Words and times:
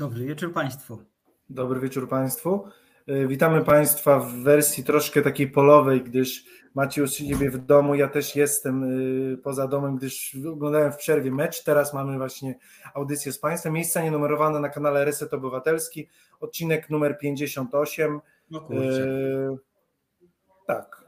Dobry 0.00 0.24
wieczór 0.24 0.52
Państwu. 0.52 0.98
Dobry 1.50 1.80
wieczór 1.80 2.08
Państwu. 2.08 2.64
E, 3.06 3.26
witamy 3.26 3.64
Państwa 3.64 4.18
w 4.18 4.32
wersji 4.32 4.84
troszkę 4.84 5.22
takiej 5.22 5.50
polowej, 5.50 6.02
gdyż 6.02 6.44
macie 6.74 7.00
już 7.00 7.12
siebie 7.12 7.50
w 7.50 7.58
domu. 7.58 7.94
Ja 7.94 8.08
też 8.08 8.36
jestem 8.36 8.84
e, 8.84 9.36
poza 9.36 9.68
domem, 9.68 9.96
gdyż 9.96 10.36
oglądałem 10.52 10.92
w 10.92 10.96
przerwie 10.96 11.30
mecz. 11.30 11.64
Teraz 11.64 11.94
mamy 11.94 12.18
właśnie 12.18 12.58
audycję 12.94 13.32
z 13.32 13.38
Państwem. 13.38 13.72
Miejsca 13.72 14.02
nienumerowane 14.02 14.60
na 14.60 14.68
kanale 14.68 15.04
Reset 15.04 15.34
Obywatelski. 15.34 16.08
Odcinek 16.40 16.90
numer 16.90 17.18
58. 17.18 18.20
No 18.50 18.60
kurczę. 18.60 19.04
E, 19.04 19.56
tak. 20.66 20.99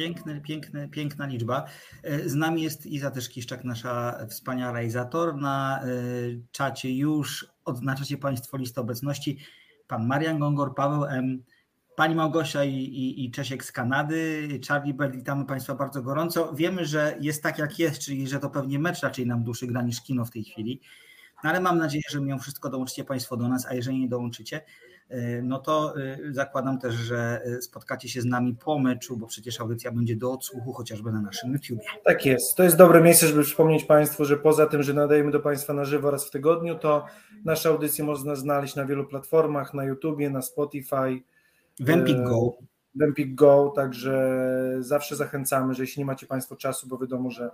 Piękny, 0.00 0.40
piękny, 0.40 0.88
piękna 0.88 1.26
liczba. 1.26 1.66
E, 2.02 2.28
z 2.28 2.34
nami 2.34 2.62
jest 2.62 2.86
Iza 2.86 3.10
też 3.10 3.28
Kiszczak, 3.28 3.64
nasza 3.64 4.26
wspaniała 4.28 4.72
realizator. 4.72 5.36
Na 5.36 5.80
czacie 6.52 6.96
już 6.96 7.46
odznaczacie 7.64 8.18
Państwo 8.18 8.56
listę 8.56 8.80
obecności 8.80 9.38
pan 9.88 10.06
Marian 10.06 10.38
Gongor, 10.38 10.74
Paweł 10.74 11.04
M., 11.04 11.42
pani 11.96 12.14
Małgosia 12.14 12.64
i, 12.64 12.74
i, 12.74 13.24
i 13.24 13.30
Czesiek 13.30 13.64
z 13.64 13.72
Kanady, 13.72 14.48
Charlie 14.68 14.94
Bell, 14.94 15.12
witamy 15.12 15.46
Państwa 15.46 15.74
bardzo 15.74 16.02
gorąco. 16.02 16.54
Wiemy, 16.54 16.84
że 16.84 17.16
jest 17.20 17.42
tak 17.42 17.58
jak 17.58 17.78
jest, 17.78 18.00
czyli 18.00 18.28
że 18.28 18.38
to 18.38 18.50
pewnie 18.50 18.78
mecz 18.78 19.00
raczej 19.00 19.26
nam 19.26 19.44
duszy 19.44 19.66
gra 19.66 19.82
niż 19.82 20.02
kino 20.02 20.24
w 20.24 20.30
tej 20.30 20.44
chwili, 20.44 20.80
no 21.44 21.50
ale 21.50 21.60
mam 21.60 21.78
nadzieję, 21.78 22.04
że 22.10 22.20
mimo 22.20 22.38
wszystko 22.38 22.70
dołączycie 22.70 23.04
Państwo 23.04 23.36
do 23.36 23.48
nas, 23.48 23.66
a 23.66 23.74
jeżeli 23.74 23.98
nie 23.98 24.08
dołączycie, 24.08 24.60
no 25.42 25.58
to 25.58 25.94
y, 25.98 26.34
zakładam 26.34 26.78
też, 26.78 26.94
że 26.94 27.40
y, 27.46 27.62
spotkacie 27.62 28.08
się 28.08 28.20
z 28.20 28.24
nami 28.24 28.54
po 28.64 28.78
meczu, 28.78 29.16
bo 29.16 29.26
przecież 29.26 29.60
audycja 29.60 29.92
będzie 29.92 30.16
do 30.16 30.32
odsłuchu 30.32 30.72
chociażby 30.72 31.12
na 31.12 31.20
naszym 31.20 31.52
YouTubie. 31.52 31.82
Tak 32.04 32.26
jest. 32.26 32.56
To 32.56 32.62
jest 32.62 32.76
dobre 32.76 33.00
miejsce, 33.00 33.26
żeby 33.26 33.42
przypomnieć 33.42 33.84
Państwu, 33.84 34.24
że 34.24 34.36
poza 34.36 34.66
tym, 34.66 34.82
że 34.82 34.94
nadajemy 34.94 35.30
do 35.30 35.40
Państwa 35.40 35.72
na 35.72 35.84
żywo 35.84 36.10
raz 36.10 36.26
w 36.26 36.30
tygodniu, 36.30 36.78
to 36.78 37.06
nasze 37.44 37.68
audycje 37.68 38.04
można 38.04 38.36
znaleźć 38.36 38.74
na 38.74 38.84
wielu 38.84 39.06
platformach, 39.06 39.74
na 39.74 39.84
YouTubie, 39.84 40.30
na 40.30 40.42
Spotify. 40.42 41.22
W 41.80 41.90
Empik 41.90 42.22
Go. 42.22 42.52
W 42.94 43.02
Empik 43.02 43.34
Go, 43.34 43.72
także 43.76 44.40
zawsze 44.80 45.16
zachęcamy, 45.16 45.74
że 45.74 45.82
jeśli 45.82 46.00
nie 46.00 46.06
macie 46.06 46.26
Państwo 46.26 46.56
czasu, 46.56 46.88
bo 46.88 46.98
wiadomo, 46.98 47.30
że 47.30 47.50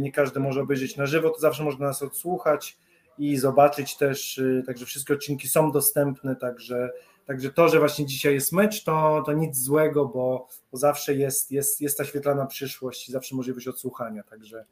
nie 0.00 0.12
każdy 0.12 0.40
może 0.40 0.60
obejrzeć 0.60 0.96
na 0.96 1.06
żywo, 1.06 1.30
to 1.30 1.40
zawsze 1.40 1.64
można 1.64 1.86
nas 1.86 2.02
odsłuchać 2.02 2.78
i 3.18 3.36
zobaczyć 3.36 3.96
też, 3.96 4.38
y, 4.38 4.62
także 4.66 4.86
wszystkie 4.86 5.14
odcinki 5.14 5.48
są 5.48 5.72
dostępne, 5.72 6.36
także, 6.36 6.90
także 7.26 7.50
to, 7.50 7.68
że 7.68 7.78
właśnie 7.78 8.06
dzisiaj 8.06 8.34
jest 8.34 8.52
mecz, 8.52 8.84
to, 8.84 9.22
to 9.26 9.32
nic 9.32 9.56
złego, 9.56 10.06
bo, 10.06 10.48
bo 10.72 10.78
zawsze 10.78 11.14
jest, 11.14 11.50
jest, 11.50 11.80
jest 11.80 11.98
ta 11.98 12.04
świetlana 12.04 12.46
przyszłość 12.46 13.08
i 13.08 13.12
zawsze 13.12 13.36
możliwość 13.36 13.68
odsłuchania, 13.68 14.22
także... 14.22 14.64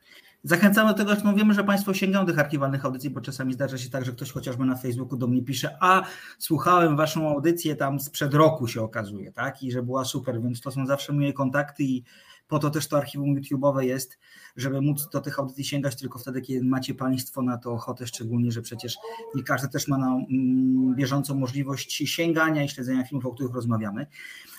Zachęcamy 0.45 0.91
do 0.91 0.99
tego, 0.99 1.15
że 1.15 1.35
wiemy, 1.37 1.55
że 1.55 1.65
Państwo 1.65 1.95
sięgają 1.95 2.27
tych 2.27 2.39
archiwalnych 2.39 2.85
audycji, 2.85 3.11
bo 3.11 3.21
czasami 3.21 3.53
zdarza 3.53 3.79
się 3.79 3.91
tak, 3.91 4.05
że 4.05 4.13
ktoś 4.13 4.33
chociażby 4.33 4.65
na 4.65 4.77
Facebooku 4.77 5.19
do 5.19 5.27
mnie 5.27 5.43
pisze, 5.43 5.77
a 5.81 6.03
słuchałem 6.39 6.97
Waszą 6.97 7.29
audycję 7.29 7.77
tam 7.77 8.01
sprzed 8.01 8.35
roku 8.35 8.69
się 8.69 8.83
okazuje, 8.83 9.33
tak, 9.33 9.63
i 9.63 9.73
że 9.73 9.83
była 9.83 10.05
super, 10.05 10.43
więc 10.43 10.61
to 10.61 10.71
są 10.71 10.87
zawsze 10.87 11.13
moje 11.13 11.33
kontakty 11.33 11.83
i 11.83 12.05
po 12.49 12.59
to 12.59 12.71
też 12.71 12.89
to 12.89 12.97
archiwum 12.97 13.37
YouTube'owe 13.37 13.81
jest, 13.81 14.19
żeby 14.57 14.81
móc 14.81 15.09
do 15.13 15.21
tych 15.21 15.39
audycji 15.39 15.65
sięgać 15.65 15.97
tylko 15.97 16.19
wtedy, 16.19 16.41
kiedy 16.41 16.65
macie 16.65 16.95
Państwo 16.95 17.43
na 17.43 17.59
to 17.59 17.73
ochotę, 17.73 18.07
szczególnie, 18.07 18.53
że 18.53 18.63
przecież 18.63 18.97
nie 19.35 19.43
każdy 19.43 19.69
też 19.69 19.89
ma 19.89 19.99
na 19.99 20.07
mm, 20.07 20.95
bieżącą 20.95 21.35
możliwość 21.35 21.93
sięgania 21.93 22.65
i 22.65 22.69
śledzenia 22.69 23.05
filmów, 23.05 23.27
o 23.27 23.35
których 23.35 23.55
rozmawiamy. 23.55 24.07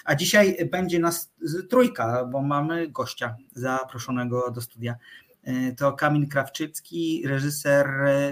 A 0.06 0.16
dzisiaj 0.16 0.70
będzie 0.72 1.00
nas 1.00 1.34
trójka, 1.70 2.26
bo 2.26 2.42
mamy 2.42 2.88
gościa 2.88 3.36
zaproszonego 3.52 4.52
do 4.52 4.62
studia. 4.62 4.96
E, 5.44 5.72
to 5.72 5.94
Kamil 5.94 6.28
Krawczycki, 6.28 7.24
reżyser 7.28 7.88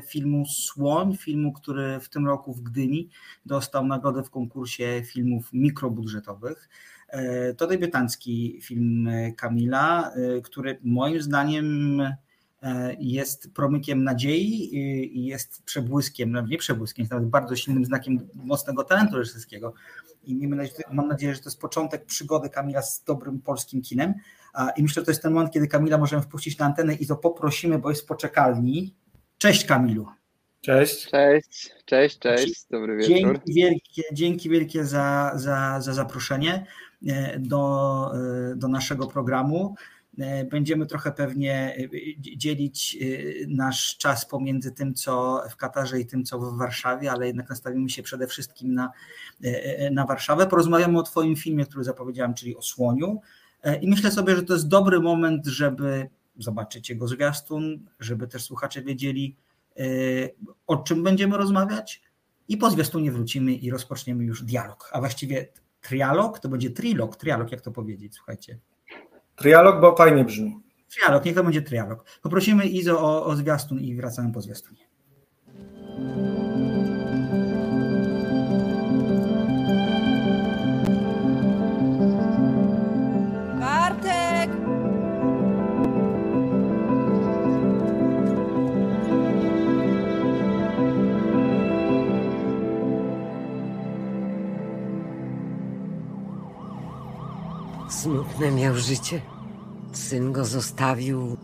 filmu 0.08 0.46
Słoń, 0.46 1.18
filmu, 1.18 1.54
który 1.54 2.00
w 2.00 2.10
tym 2.10 2.28
roku 2.28 2.54
w 2.54 2.62
Gdyni 2.62 3.10
dostał 3.46 3.88
nagrodę 3.88 4.24
w 4.24 4.30
konkursie 4.30 5.04
filmów 5.06 5.50
mikrobudżetowych. 5.54 6.70
E, 7.08 7.54
to 7.54 7.68
debiutancki 7.68 8.60
film 8.62 9.10
Kamila, 9.38 10.12
e, 10.12 10.42
który 10.42 10.80
moim 10.84 11.22
zdaniem 11.22 12.02
e, 12.02 12.96
jest 13.00 13.54
promykiem 13.54 14.04
nadziei 14.04 14.78
i 15.18 15.26
jest 15.26 15.64
przebłyskiem, 15.64 16.32
no 16.32 16.42
nie 16.42 16.58
przebłyskiem, 16.58 17.04
jest 17.04 17.12
nawet 17.12 17.30
bardzo 17.30 17.56
silnym 17.56 17.86
znakiem 17.86 18.30
mocnego 18.34 18.84
talentu 18.84 19.18
reżyserskiego. 19.18 19.74
I 20.24 20.48
mam 20.92 21.08
nadzieję, 21.08 21.36
że 21.36 21.42
to 21.42 21.50
jest 21.50 21.62
początek 21.62 22.06
przygody 22.06 22.50
Kamila 22.50 22.82
z 22.82 23.04
dobrym 23.04 23.42
polskim 23.42 23.82
kinem. 23.82 24.14
I 24.78 24.84
myślę, 24.84 25.02
że 25.02 25.06
to 25.06 25.12
jest 25.12 25.22
ten 25.22 25.34
moment, 25.34 25.54
kiedy 25.54 25.68
Kamila 25.68 25.98
możemy 25.98 26.22
wpuścić 26.22 26.58
na 26.58 26.66
antenę 26.66 26.94
i 26.94 27.08
to 27.08 27.16
poprosimy, 27.16 27.80
bo 27.80 27.90
jest 27.90 28.08
poczekalni. 28.08 28.96
Cześć 29.38 29.66
Kamilu. 29.66 30.08
Cześć. 30.66 31.10
Cześć, 31.10 31.72
cześć, 31.86 32.20
cześć, 32.20 32.66
dobry 32.70 32.98
wieczór. 32.98 33.14
Dzięki 33.16 33.54
wielkie, 33.54 34.04
dzięki 34.14 34.50
wielkie 34.50 34.86
za, 34.86 35.32
za, 35.36 35.82
za 35.82 35.94
zaproszenie. 35.94 36.66
E, 37.06 37.40
do, 37.40 38.12
e, 38.52 38.56
do 38.56 38.68
naszego 38.68 39.08
programu. 39.08 39.76
E, 40.20 40.46
będziemy 40.46 40.86
trochę 40.86 41.12
pewnie 41.12 41.78
dzielić 42.20 42.98
nasz 43.48 43.98
czas 43.98 44.26
pomiędzy 44.26 44.72
tym, 44.72 44.94
co 44.94 45.44
w 45.50 45.56
Katarze 45.56 46.00
i 46.00 46.06
tym, 46.06 46.24
co 46.24 46.40
w 46.40 46.58
Warszawie, 46.58 47.12
ale 47.12 47.28
jednak 47.28 47.50
nastawimy 47.50 47.90
się 47.90 48.04
przede 48.04 48.28
wszystkim 48.28 48.74
na, 48.74 48.92
na 49.92 50.06
Warszawę. 50.06 50.48
Porozmawiamy 50.48 51.00
o 51.00 51.04
Twoim 51.04 51.36
filmie, 51.36 51.66
który 51.66 51.84
zapowiedziałem, 51.84 52.34
czyli 52.34 52.56
o 52.56 52.62
słoniu. 52.62 53.22
I 53.82 53.90
myślę 53.90 54.12
sobie, 54.12 54.36
że 54.36 54.44
to 54.44 54.54
jest 54.54 54.68
dobry 54.68 55.00
moment, 55.00 55.46
żeby 55.46 56.10
zobaczyć 56.40 56.90
jego 56.90 57.08
zwiastun, 57.08 57.86
żeby 58.00 58.28
też 58.28 58.44
słuchacze 58.44 58.82
wiedzieli, 58.82 59.36
o 60.68 60.78
czym 60.78 61.04
będziemy 61.04 61.38
rozmawiać. 61.38 62.02
I 62.48 62.58
po 62.58 62.70
zwiastunie 62.72 63.12
wrócimy 63.12 63.54
i 63.54 63.72
rozpoczniemy 63.72 64.24
już 64.24 64.44
dialog, 64.44 64.90
a 64.94 65.00
właściwie 65.00 65.48
trialog, 65.88 66.40
to 66.40 66.50
będzie 66.50 66.70
trilog, 66.70 67.16
trialog, 67.16 67.52
jak 67.52 67.62
to 67.62 67.72
powiedzieć, 67.72 68.16
słuchajcie. 68.16 68.60
Trialog, 69.36 69.82
bo 69.82 69.96
fajnie 69.96 70.24
brzmi. 70.24 70.60
Trialog, 70.90 71.26
niech 71.26 71.36
to 71.36 71.44
będzie 71.44 71.62
trialog. 71.62 72.06
Poprosimy 72.22 72.66
Izo 72.66 73.00
o, 73.00 73.26
o 73.26 73.36
zwiastun 73.36 73.80
i 73.80 73.96
wracamy 73.96 74.34
po 74.34 74.42
zwiastunie. 74.42 74.86
Smutne 98.06 98.52
miał 98.52 98.76
życie. 98.76 99.22
Syn 99.92 100.32
go 100.32 100.46
zostawił. 100.46 101.38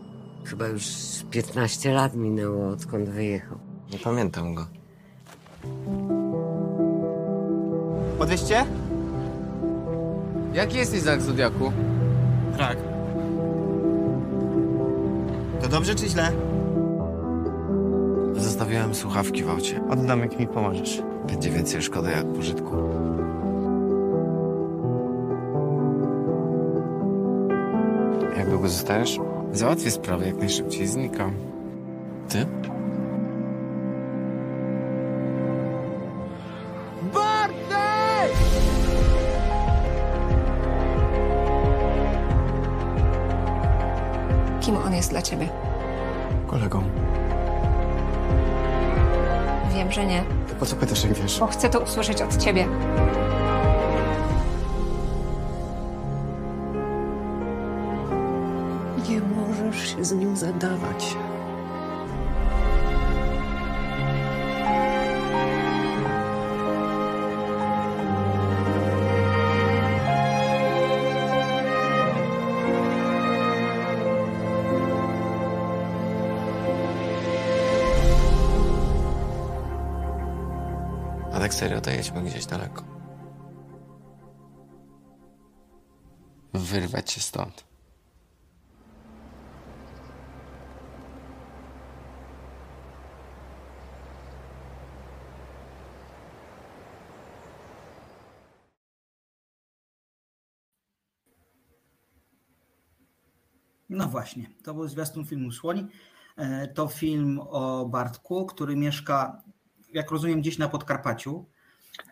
Chyba 0.43 0.67
już 0.67 0.83
15 1.31 1.91
lat 1.93 2.15
minęło, 2.15 2.69
odkąd 2.69 3.09
wyjechał. 3.09 3.57
Nie 3.93 3.99
pamiętam 3.99 4.53
go. 4.55 4.67
Podwieźcie? 8.17 8.65
Jaki 10.53 10.77
jesteś 10.77 11.01
znak 11.01 11.21
Zodiaku? 11.21 11.71
Tak. 12.57 12.77
To 15.61 15.67
dobrze 15.67 15.95
czy 15.95 16.07
źle? 16.09 16.31
Zostawiłem 18.35 18.95
słuchawki 18.95 19.43
w 19.43 19.49
aucie. 19.49 19.81
Oddam, 19.89 20.19
jak 20.19 20.39
mi 20.39 20.47
pomożesz. 20.47 21.01
Będzie 21.27 21.49
więcej 21.49 21.81
szkody 21.81 22.11
jak 22.11 22.33
pożytku. 22.33 23.00
Długo 28.61 28.73
zostajesz? 28.73 29.19
Załatwię 29.53 29.91
sprawę 29.91 30.25
jak 30.27 30.37
najszybciej, 30.37 30.87
znikam. 30.87 31.33
Ty? 32.29 32.45
Bartek! 37.13 38.31
Kim 44.61 44.75
on 44.77 44.93
jest 44.93 45.09
dla 45.09 45.21
ciebie? 45.21 45.49
Kolegą. 46.47 46.83
Wiem, 49.75 49.91
że 49.91 50.05
nie, 50.05 50.23
To 50.49 50.55
po 50.59 50.65
co 50.65 50.75
pytasz, 50.75 51.03
jak 51.03 51.13
wiesz? 51.13 51.39
bo 51.39 51.47
chcę 51.47 51.69
to 51.69 51.79
usłyszeć 51.79 52.21
od 52.21 52.37
ciebie. 52.37 52.67
Serio, 81.61 81.81
to 81.81 81.89
gdzieś 82.21 82.45
daleko. 82.45 82.83
Wyrwać 86.53 87.11
się 87.11 87.21
stąd. 87.21 87.63
No 103.89 104.07
właśnie, 104.07 104.49
to 104.63 104.73
był 104.73 104.87
zwiastun 104.87 105.25
filmu 105.25 105.51
Słoń. 105.51 105.87
E, 106.37 106.67
to 106.67 106.87
film 106.87 107.39
o 107.39 107.85
Bartku, 107.85 108.45
który 108.45 108.75
mieszka, 108.75 109.43
jak 109.93 110.11
rozumiem, 110.11 110.41
gdzieś 110.41 110.57
na 110.57 110.67
Podkarpaciu. 110.69 111.45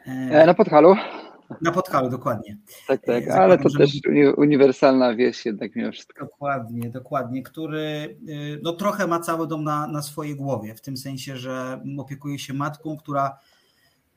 E, 0.06 0.46
Na 0.46 0.54
Podhalu. 0.54 0.96
Na 1.62 1.72
Podhalu, 1.72 2.10
dokładnie. 2.10 2.58
Tak, 2.88 3.02
tak, 3.06 3.24
E, 3.28 3.34
ale 3.34 3.58
zakładam, 3.58 3.64
to 3.64 3.70
że 3.70 3.78
też 3.80 3.92
uni- 4.08 4.34
uniwersalna 4.38 5.16
wieś 5.16 5.46
jednak 5.46 5.76
mimo 5.76 5.92
wszystko. 5.92 6.26
Dokładnie, 6.26 6.90
dokładnie, 6.90 7.44
który 7.44 8.18
y, 8.30 8.60
no, 8.64 8.74
trochę 8.74 9.08
ma 9.08 9.20
cały 9.20 9.48
dom 9.48 9.64
na, 9.64 9.88
na 9.88 10.02
swojej 10.02 10.36
głowie, 10.36 10.76
w 10.76 10.82
tym 10.82 10.98
sensie, 10.98 11.38
że 11.38 11.82
opiekuje 11.98 12.40
się 12.40 12.54
matką, 12.54 12.98
która, 12.98 13.38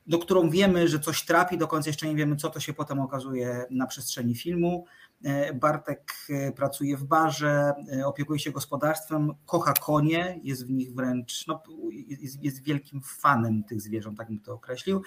do 0.07 0.19
którą 0.19 0.49
wiemy, 0.49 0.87
że 0.87 0.99
coś 0.99 1.25
trapi, 1.25 1.57
do 1.57 1.67
końca 1.67 1.89
jeszcze 1.89 2.07
nie 2.07 2.15
wiemy, 2.15 2.35
co 2.35 2.49
to 2.49 2.59
się 2.59 2.73
potem 2.73 2.99
okazuje 2.99 3.65
na 3.69 3.87
przestrzeni 3.87 4.35
filmu. 4.35 4.85
E, 5.23 5.53
Bartek 5.53 6.13
e, 6.29 6.51
pracuje 6.51 6.97
w 6.97 7.03
barze, 7.03 7.73
e, 7.97 8.05
opiekuje 8.07 8.39
się 8.39 8.51
gospodarstwem, 8.51 9.31
kocha 9.45 9.73
konie, 9.73 10.39
jest 10.43 10.67
w 10.67 10.69
nich 10.69 10.93
wręcz, 10.93 11.47
no, 11.47 11.63
jest, 11.91 12.43
jest 12.43 12.63
wielkim 12.63 13.01
fanem 13.01 13.63
tych 13.63 13.81
zwierząt, 13.81 14.17
tak 14.17 14.27
bym 14.27 14.39
to 14.39 14.53
określił. 14.53 15.01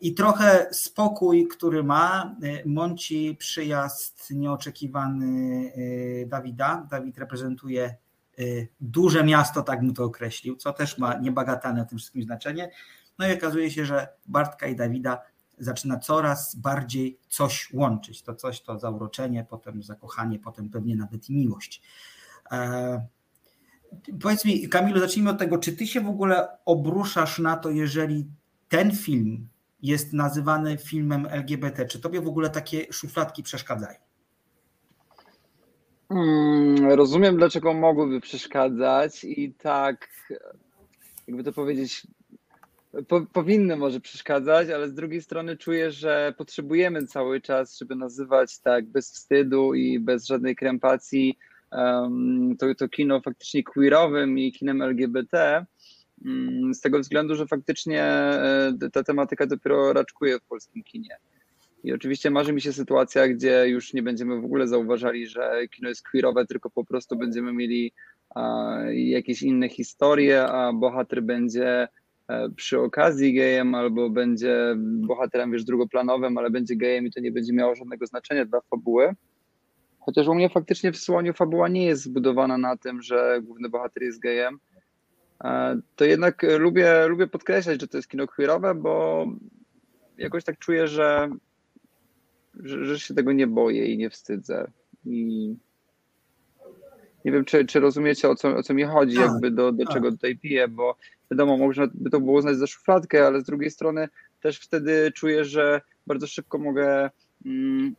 I 0.00 0.14
trochę 0.14 0.66
spokój, 0.72 1.48
który 1.48 1.82
ma, 1.82 2.36
mąci 2.66 3.36
przyjazd 3.38 4.30
nieoczekiwany 4.30 5.72
Dawida. 6.26 6.86
Dawid 6.90 7.18
reprezentuje 7.18 7.96
duże 8.80 9.24
miasto, 9.24 9.62
tak 9.62 9.80
bym 9.80 9.94
to 9.94 10.04
określił, 10.04 10.56
co 10.56 10.72
też 10.72 10.98
ma 10.98 11.18
niebagatelne 11.18 11.84
w 11.84 11.88
tym 11.88 11.98
wszystkim 11.98 12.22
znaczenie. 12.22 12.70
No 13.18 13.28
i 13.28 13.32
okazuje 13.32 13.70
się, 13.70 13.84
że 13.84 14.08
Bartka 14.26 14.66
i 14.66 14.76
Dawida 14.76 15.22
zaczyna 15.58 15.98
coraz 15.98 16.54
bardziej 16.54 17.18
coś 17.28 17.72
łączyć. 17.72 18.22
To 18.22 18.34
coś 18.34 18.62
to 18.62 18.78
zauroczenie, 18.78 19.46
potem 19.50 19.82
zakochanie, 19.82 20.38
potem 20.38 20.70
pewnie 20.70 20.96
nawet 20.96 21.30
i 21.30 21.34
miłość. 21.34 21.82
E, 22.52 23.06
Powiedz 24.22 24.44
mi, 24.44 24.68
Kamilu, 24.68 25.00
zacznijmy 25.00 25.30
od 25.30 25.38
tego, 25.38 25.58
czy 25.58 25.72
ty 25.72 25.86
się 25.86 26.00
w 26.00 26.08
ogóle 26.08 26.48
obruszasz 26.64 27.38
na 27.38 27.56
to, 27.56 27.70
jeżeli 27.70 28.26
ten 28.68 28.96
film 28.96 29.48
jest 29.82 30.12
nazywany 30.12 30.78
filmem 30.78 31.26
LGBT? 31.30 31.86
Czy 31.86 32.00
tobie 32.00 32.20
w 32.20 32.28
ogóle 32.28 32.50
takie 32.50 32.92
szufladki 32.92 33.42
przeszkadzają? 33.42 33.98
Hmm, 36.08 36.92
rozumiem, 36.92 37.36
dlaczego 37.36 37.74
mogłyby 37.74 38.20
przeszkadzać 38.20 39.24
i 39.24 39.54
tak, 39.54 40.08
jakby 41.26 41.44
to 41.44 41.52
powiedzieć, 41.52 42.06
po, 43.08 43.26
powinny 43.32 43.76
może 43.76 44.00
przeszkadzać, 44.00 44.68
ale 44.68 44.88
z 44.88 44.94
drugiej 44.94 45.22
strony 45.22 45.56
czuję, 45.56 45.90
że 45.90 46.34
potrzebujemy 46.38 47.06
cały 47.06 47.40
czas, 47.40 47.78
żeby 47.78 47.96
nazywać 47.96 48.58
tak 48.58 48.86
bez 48.86 49.12
wstydu 49.12 49.74
i 49.74 50.00
bez 50.00 50.26
żadnej 50.26 50.56
krępacji 50.56 51.38
um, 51.72 52.56
to, 52.58 52.74
to 52.74 52.88
kino 52.88 53.20
faktycznie 53.20 53.62
queerowym 53.64 54.38
i 54.38 54.52
kinem 54.52 54.82
LGBT. 54.82 55.66
mm, 56.24 56.74
Z 56.74 56.80
tego 56.80 57.00
względu, 57.00 57.34
że 57.34 57.46
faktycznie 57.46 58.02
e, 58.02 58.72
ta 58.92 59.02
tematyka 59.02 59.46
dopiero 59.46 59.92
raczkuje 59.92 60.38
w 60.38 60.42
polskim 60.42 60.82
kinie. 60.82 61.16
I 61.84 61.92
oczywiście 61.92 62.30
marzy 62.30 62.52
mi 62.52 62.60
się 62.60 62.72
sytuacja, 62.72 63.28
gdzie 63.28 63.68
już 63.68 63.94
nie 63.94 64.02
będziemy 64.02 64.40
w 64.40 64.44
ogóle 64.44 64.68
zauważali, 64.68 65.26
że 65.26 65.68
kino 65.70 65.88
jest 65.88 66.08
queerowe, 66.08 66.46
tylko 66.46 66.70
po 66.70 66.84
prostu 66.84 67.16
będziemy 67.16 67.52
mieli 67.52 67.92
a, 68.34 68.76
jakieś 68.92 69.42
inne 69.42 69.68
historie, 69.68 70.46
a 70.46 70.72
bohater 70.72 71.22
będzie 71.22 71.88
przy 72.56 72.80
okazji 72.80 73.34
gejem 73.34 73.74
albo 73.74 74.10
będzie 74.10 74.74
bohaterem, 74.78 75.52
wiesz, 75.52 75.64
drugoplanowym, 75.64 76.38
ale 76.38 76.50
będzie 76.50 76.76
gejem 76.76 77.06
i 77.06 77.12
to 77.12 77.20
nie 77.20 77.32
będzie 77.32 77.52
miało 77.52 77.74
żadnego 77.74 78.06
znaczenia 78.06 78.44
dla 78.44 78.60
fabuły. 78.60 79.14
Chociaż 80.00 80.28
u 80.28 80.34
mnie 80.34 80.48
faktycznie 80.48 80.92
w 80.92 80.96
Słoniu 80.96 81.32
fabuła 81.32 81.68
nie 81.68 81.84
jest 81.84 82.02
zbudowana 82.02 82.58
na 82.58 82.76
tym, 82.76 83.02
że 83.02 83.40
główny 83.42 83.68
bohater 83.68 84.02
jest 84.02 84.20
gejem, 84.20 84.58
e, 85.44 85.80
to 85.96 86.04
jednak 86.04 86.42
lubię, 86.58 87.06
lubię 87.06 87.26
podkreślać, 87.26 87.80
że 87.80 87.88
to 87.88 87.98
jest 87.98 88.08
kino 88.08 88.26
queerowe, 88.26 88.74
bo 88.74 89.26
jakoś 90.18 90.44
tak 90.44 90.58
czuję, 90.58 90.88
że 90.88 91.30
że, 92.64 92.84
że 92.84 92.98
się 92.98 93.14
tego 93.14 93.32
nie 93.32 93.46
boję 93.46 93.86
i 93.86 93.98
nie 93.98 94.10
wstydzę. 94.10 94.70
I 95.04 95.54
nie 97.24 97.32
wiem, 97.32 97.44
czy, 97.44 97.64
czy 97.64 97.80
rozumiecie, 97.80 98.28
o 98.28 98.34
co, 98.34 98.56
o 98.56 98.62
co 98.62 98.74
mi 98.74 98.84
chodzi, 98.84 99.16
Tak, 99.16 99.24
jakby 99.24 99.50
do, 99.50 99.72
do 99.72 99.84
tak. 99.84 99.94
czego 99.94 100.10
tutaj 100.10 100.36
piję, 100.36 100.68
bo 100.68 100.96
wiadomo, 101.30 101.56
można 101.56 101.86
by 101.94 102.10
to 102.10 102.20
było 102.20 102.38
uznać 102.38 102.56
za 102.56 102.66
szufladkę, 102.66 103.26
ale 103.26 103.40
z 103.40 103.44
drugiej 103.44 103.70
strony 103.70 104.08
też 104.40 104.58
wtedy 104.58 105.12
czuję, 105.14 105.44
że 105.44 105.80
bardzo 106.06 106.26
szybko 106.26 106.58
mogę 106.58 107.10
mm, 107.46 107.94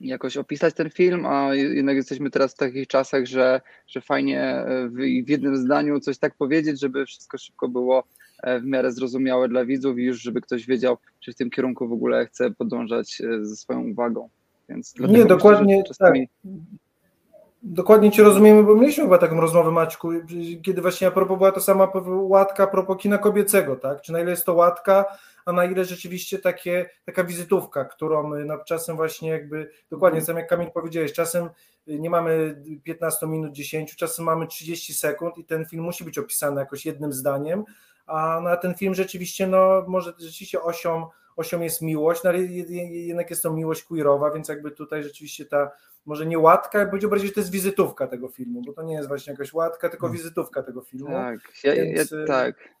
jakoś 0.00 0.36
opisać 0.36 0.74
ten 0.74 0.90
film, 0.90 1.26
a 1.26 1.54
jednak 1.54 1.96
jesteśmy 1.96 2.30
teraz 2.30 2.54
w 2.54 2.56
takich 2.56 2.88
czasach, 2.88 3.26
że, 3.26 3.60
że 3.86 4.00
fajnie 4.00 4.40
e, 4.40 4.88
w, 4.88 4.94
w 5.26 5.28
jednym 5.28 5.56
zdaniu 5.56 6.00
coś 6.00 6.18
tak 6.18 6.34
powiedzieć, 6.34 6.80
żeby 6.80 7.06
wszystko 7.06 7.38
szybko 7.38 7.68
było 7.68 8.04
e, 8.42 8.60
w 8.60 8.64
miarę 8.64 8.92
zrozumiałe 8.92 9.48
dla 9.48 9.64
widzów 9.64 9.98
i 9.98 10.02
już 10.02 10.22
żeby 10.22 10.40
ktoś 10.40 10.66
wiedział, 10.66 10.96
czy 11.20 11.32
w 11.32 11.36
tym 11.36 11.50
kierunku 11.50 11.88
w 11.88 11.92
ogóle 11.92 12.26
chce 12.26 12.50
podążać 12.50 13.20
e, 13.20 13.44
ze 13.44 13.56
swoją 13.56 13.90
uwagą. 13.90 14.28
Więc 14.68 14.98
Nie, 14.98 15.06
myślę, 15.06 15.26
dokładnie 15.26 15.76
że 15.76 15.94
czasami... 15.94 16.28
Dokładnie 17.66 18.10
Cię 18.10 18.22
rozumiemy, 18.22 18.62
bo 18.62 18.74
mieliśmy 18.74 19.04
chyba 19.04 19.18
taką 19.18 19.40
rozmowę, 19.40 19.70
Maćku, 19.70 20.10
kiedy 20.62 20.82
właśnie 20.82 21.06
a 21.06 21.10
propos 21.10 21.38
była 21.38 21.52
to 21.52 21.60
sama 21.60 21.92
łatka 22.06 22.64
a 22.64 22.66
propos 22.66 22.96
kina 22.98 23.18
kobiecego, 23.18 23.76
tak? 23.76 24.02
Czy 24.02 24.12
na 24.12 24.20
ile 24.20 24.30
jest 24.30 24.46
to 24.46 24.54
łatka, 24.54 25.04
a 25.46 25.52
na 25.52 25.64
ile 25.64 25.84
rzeczywiście 25.84 26.38
takie, 26.38 26.90
taka 27.04 27.24
wizytówka, 27.24 27.84
którą 27.84 28.34
no, 28.44 28.58
czasem 28.58 28.96
właśnie 28.96 29.30
jakby, 29.30 29.70
dokładnie, 29.90 30.20
sam 30.20 30.36
jak 30.36 30.48
Kamil 30.48 30.70
powiedziałeś, 30.70 31.12
czasem 31.12 31.50
nie 31.86 32.10
mamy 32.10 32.62
15 32.82 33.26
minut, 33.26 33.52
10, 33.52 33.96
czasem 33.96 34.24
mamy 34.24 34.46
30 34.46 34.94
sekund 34.94 35.38
i 35.38 35.44
ten 35.44 35.66
film 35.66 35.84
musi 35.84 36.04
być 36.04 36.18
opisany 36.18 36.60
jakoś 36.60 36.86
jednym 36.86 37.12
zdaniem, 37.12 37.64
a 38.06 38.40
na 38.42 38.56
ten 38.56 38.74
film 38.74 38.94
rzeczywiście, 38.94 39.46
no 39.46 39.84
może 39.88 40.12
rzeczywiście 40.18 40.62
osią, 40.62 41.08
osią 41.36 41.60
jest 41.60 41.82
miłość, 41.82 42.22
no 42.22 42.30
ale 42.30 42.38
jednak 42.42 43.30
jest 43.30 43.42
to 43.42 43.52
miłość 43.52 43.82
queerowa, 43.82 44.30
więc 44.30 44.48
jakby 44.48 44.70
tutaj 44.70 45.02
rzeczywiście 45.02 45.44
ta 45.44 45.70
może 46.06 46.26
nie 46.26 46.38
łatka, 46.38 46.78
jak 46.78 46.90
powiedział 46.90 47.10
bardziej, 47.10 47.28
że 47.28 47.34
to 47.34 47.40
jest 47.40 47.52
wizytówka 47.52 48.06
tego 48.06 48.28
filmu, 48.28 48.62
bo 48.66 48.72
to 48.72 48.82
nie 48.82 48.94
jest 48.94 49.08
właśnie 49.08 49.30
jakaś 49.30 49.52
łatka, 49.52 49.88
tylko 49.88 50.08
wizytówka 50.08 50.62
tego 50.62 50.82
filmu. 50.82 51.10
Tak, 51.10 51.38
ja, 51.64 51.74
Więc, 51.74 52.10
ja, 52.10 52.18
y- 52.18 52.24
tak. 52.26 52.74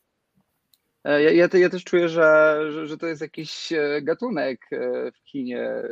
E, 1.04 1.22
Ja, 1.22 1.30
ja, 1.30 1.48
ja 1.58 1.70
też 1.70 1.84
czuję, 1.84 2.08
że, 2.08 2.58
że, 2.70 2.86
że 2.86 2.98
to 2.98 3.06
jest 3.06 3.22
jakiś 3.22 3.72
e, 3.72 4.02
gatunek 4.02 4.60
e, 4.72 5.12
w 5.12 5.22
kinie. 5.24 5.82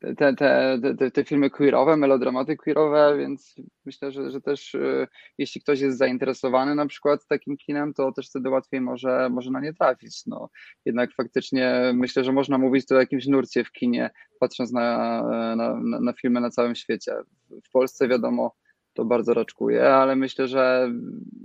Te, 0.00 0.14
te, 0.14 0.78
te, 0.98 1.10
te 1.10 1.24
filmy 1.24 1.50
queerowe, 1.50 1.96
melodramaty 1.96 2.56
queerowe, 2.56 3.16
więc 3.18 3.54
myślę, 3.84 4.12
że, 4.12 4.30
że 4.30 4.40
też 4.40 4.74
e, 4.74 5.06
jeśli 5.38 5.60
ktoś 5.60 5.80
jest 5.80 5.98
zainteresowany 5.98 6.74
na 6.74 6.86
przykład 6.86 7.26
takim 7.26 7.56
kinem, 7.56 7.94
to 7.94 8.12
też 8.12 8.28
wtedy 8.28 8.48
łatwiej 8.48 8.80
może, 8.80 9.28
może 9.30 9.50
na 9.50 9.60
nie 9.60 9.74
trafić. 9.74 10.26
No, 10.26 10.50
jednak 10.84 11.12
faktycznie 11.14 11.92
myślę, 11.94 12.24
że 12.24 12.32
można 12.32 12.58
mówić 12.58 12.86
tu 12.86 12.94
o 12.94 12.98
jakimś 12.98 13.26
nurcie 13.26 13.64
w 13.64 13.72
kinie, 13.72 14.10
patrząc 14.38 14.72
na, 14.72 15.22
na, 15.56 15.80
na 16.00 16.12
filmy 16.12 16.40
na 16.40 16.50
całym 16.50 16.74
świecie. 16.74 17.12
W 17.50 17.70
Polsce 17.72 18.08
wiadomo, 18.08 18.56
to 18.94 19.04
bardzo 19.04 19.34
raczkuje, 19.34 19.94
ale 19.94 20.16
myślę, 20.16 20.48
że 20.48 20.92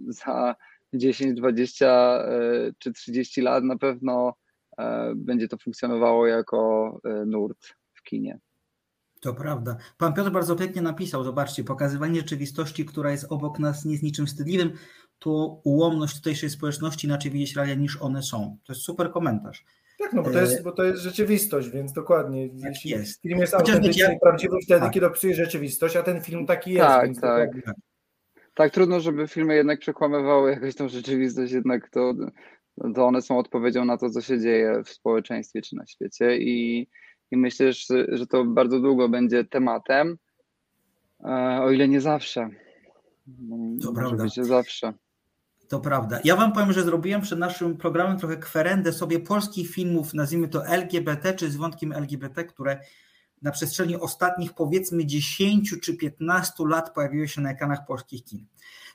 za 0.08 0.56
10, 0.94 1.38
20 1.38 1.88
e, 1.88 2.72
czy 2.80 2.94
30 2.94 3.42
lat 3.42 3.64
na 3.64 3.78
pewno 3.78 4.34
e, 4.78 5.14
będzie 5.16 5.48
to 5.48 5.58
funkcjonowało 5.58 6.28
jako 6.28 7.00
nurt 7.26 7.76
kinie. 8.06 8.40
To 9.22 9.34
prawda. 9.34 9.78
Pan 9.98 10.14
Piotr 10.14 10.32
bardzo 10.32 10.56
pięknie 10.56 10.82
napisał, 10.82 11.24
zobaczcie, 11.24 11.64
pokazywanie 11.64 12.20
rzeczywistości, 12.20 12.86
która 12.86 13.12
jest 13.12 13.26
obok 13.30 13.60
nas, 13.60 13.86
nie 13.86 13.92
jest 13.92 14.04
niczym 14.04 14.26
wstydliwym, 14.26 14.72
to 15.20 15.62
ułomność 15.64 16.16
tutejszej 16.16 16.50
społeczności 16.50 17.08
inaczej 17.08 17.32
widzieć 17.32 17.56
realia 17.56 17.76
niż 17.76 18.02
one 18.02 18.24
są. 18.24 18.58
To 18.64 18.74
jest 18.74 18.86
super 18.86 19.12
komentarz. 19.12 19.66
Tak, 20.00 20.14
no 20.14 20.24
bo 20.24 20.32
to, 20.32 20.42
jest, 20.42 20.64
bo 20.64 20.72
to 20.72 20.84
jest 20.84 21.02
rzeczywistość, 21.02 21.70
więc 21.70 21.94
dokładnie. 21.94 22.50
Tak 22.50 22.58
Jeśli 22.64 22.92
jest. 22.92 23.22
Film 23.22 23.40
jest 23.40 23.54
Chociaż 23.54 23.76
autentyczny 23.76 24.16
i 24.16 24.20
prawdziwy 24.20 24.56
wtedy, 24.66 24.82
Tak. 24.82 24.94
kiedy 24.94 25.06
opisuje 25.06 25.36
rzeczywistość, 25.36 25.96
a 25.96 26.04
ten 26.04 26.22
film 26.22 26.46
taki 26.46 26.72
jest. 26.72 26.88
Tak, 26.88 27.06
więc 27.06 27.22
tak. 27.22 27.50
dokładnie. 27.50 27.74
Tak, 28.54 28.72
trudno, 28.74 29.00
żeby 29.00 29.28
filmy 29.28 29.56
jednak 29.56 29.80
przekłamywały 29.80 30.52
jakoś 30.52 30.76
tą 30.76 30.90
rzeczywistość, 30.90 31.54
jednak 31.54 31.90
to, 31.90 32.14
to 32.96 33.06
one 33.06 33.22
są 33.22 33.38
odpowiedzią 33.38 33.86
na 33.86 33.98
to, 33.98 34.10
co 34.10 34.22
się 34.22 34.40
dzieje 34.40 34.84
w 34.84 34.90
społeczeństwie 34.90 35.62
czy 35.62 35.76
na 35.76 35.86
świecie 35.86 36.38
i, 36.38 36.88
i 37.32 37.38
myślę, 37.38 37.74
że, 38.10 38.28
to 38.28 38.46
bardzo 38.46 38.80
długo 38.80 39.10
będzie 39.10 39.44
tematem, 39.44 40.18
e, 41.24 41.60
o 41.62 41.72
ile 41.72 41.88
nie 41.88 42.02
zawsze. 42.02 42.50
To 43.82 43.92
Może 43.92 43.94
prawda. 43.94 44.24
być, 44.24 44.36
zawsze. 44.36 44.94
To 45.68 45.80
prawda. 45.80 46.20
Ja 46.24 46.36
wam 46.36 46.54
powiem, 46.54 46.74
że 46.74 46.84
zrobiłem 46.84 47.22
przed 47.22 47.40
naszym 47.40 47.78
programem 47.78 48.18
trochę 48.18 48.38
kwerendę 48.38 48.94
sobie 48.94 49.20
polskich 49.20 49.70
filmów, 49.70 50.14
nazwijmy 50.14 50.48
to 50.48 50.68
LGBT, 50.68 51.34
czy 51.34 51.52
z 51.52 51.56
wątkiem 51.56 51.94
LGBT, 51.94 52.44
które 52.44 52.80
na 53.42 53.52
przestrzeni 53.52 53.96
ostatnich 53.96 54.54
powiedzmy 54.54 55.06
10 55.06 55.76
czy 55.82 55.98
15 55.98 56.54
lat 56.68 56.94
pojawiły 56.94 57.28
się 57.28 57.42
na 57.42 57.52
ekranach 57.52 57.86
polskich 57.88 58.24
kin. 58.24 58.46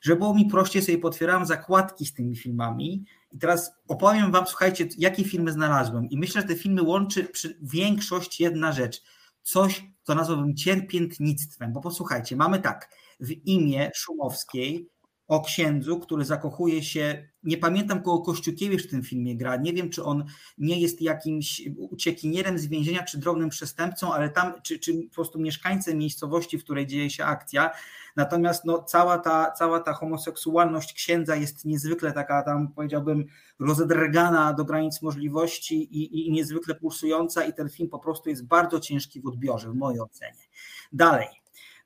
Żeby 0.00 0.18
było 0.18 0.34
mi 0.34 0.46
prościej, 0.46 0.82
sobie 0.82 0.98
potwierałem 0.98 1.46
zakładki 1.46 2.06
z 2.06 2.14
tymi 2.14 2.36
filmami 2.36 3.04
i 3.32 3.38
teraz 3.38 3.72
opowiem 3.88 4.32
wam, 4.32 4.46
słuchajcie, 4.46 4.88
jakie 4.98 5.24
filmy 5.24 5.52
znalazłem. 5.52 6.08
I 6.08 6.18
myślę, 6.18 6.40
że 6.40 6.46
te 6.46 6.54
filmy 6.54 6.82
łączy 6.82 7.24
przy 7.24 7.58
większość 7.62 8.40
jedna 8.40 8.72
rzecz. 8.72 9.02
Coś, 9.42 9.84
co 10.02 10.14
nazwałbym 10.14 10.56
cierpiętnictwem. 10.56 11.72
Bo 11.72 11.80
posłuchajcie, 11.80 12.36
mamy 12.36 12.58
tak, 12.58 12.90
w 13.20 13.30
imię 13.30 13.90
Szumowskiej 13.94 14.88
o 15.28 15.40
księdzu, 15.40 16.00
który 16.00 16.24
zakochuje 16.24 16.82
się, 16.82 17.29
nie 17.42 17.56
pamiętam 17.56 18.02
kogo 18.02 18.24
Kościukiewicz 18.24 18.86
w 18.86 18.90
tym 18.90 19.02
filmie 19.02 19.36
gra, 19.36 19.56
nie 19.56 19.72
wiem 19.72 19.90
czy 19.90 20.04
on 20.04 20.24
nie 20.58 20.80
jest 20.80 21.02
jakimś 21.02 21.62
uciekinierem 21.76 22.58
z 22.58 22.66
więzienia, 22.66 23.02
czy 23.02 23.18
drobnym 23.18 23.48
przestępcą, 23.48 24.14
ale 24.14 24.30
tam, 24.30 24.52
czy, 24.62 24.78
czy 24.78 24.94
po 24.94 25.14
prostu 25.14 25.40
mieszkańcem 25.40 25.98
miejscowości, 25.98 26.58
w 26.58 26.64
której 26.64 26.86
dzieje 26.86 27.10
się 27.10 27.24
akcja, 27.24 27.70
natomiast 28.16 28.64
no, 28.64 28.82
cała, 28.82 29.18
ta, 29.18 29.50
cała 29.50 29.80
ta 29.80 29.92
homoseksualność 29.92 30.92
księdza 30.92 31.36
jest 31.36 31.64
niezwykle 31.64 32.12
taka 32.12 32.42
tam 32.42 32.72
powiedziałbym 32.72 33.26
rozedrgana 33.58 34.52
do 34.52 34.64
granic 34.64 35.02
możliwości 35.02 35.82
i, 35.82 36.28
i 36.28 36.32
niezwykle 36.32 36.74
pulsująca 36.74 37.44
i 37.44 37.52
ten 37.52 37.68
film 37.68 37.88
po 37.88 37.98
prostu 37.98 38.28
jest 38.28 38.46
bardzo 38.46 38.80
ciężki 38.80 39.20
w 39.20 39.26
odbiorze, 39.26 39.70
w 39.70 39.74
mojej 39.74 40.00
ocenie. 40.00 40.42
Dalej, 40.92 41.39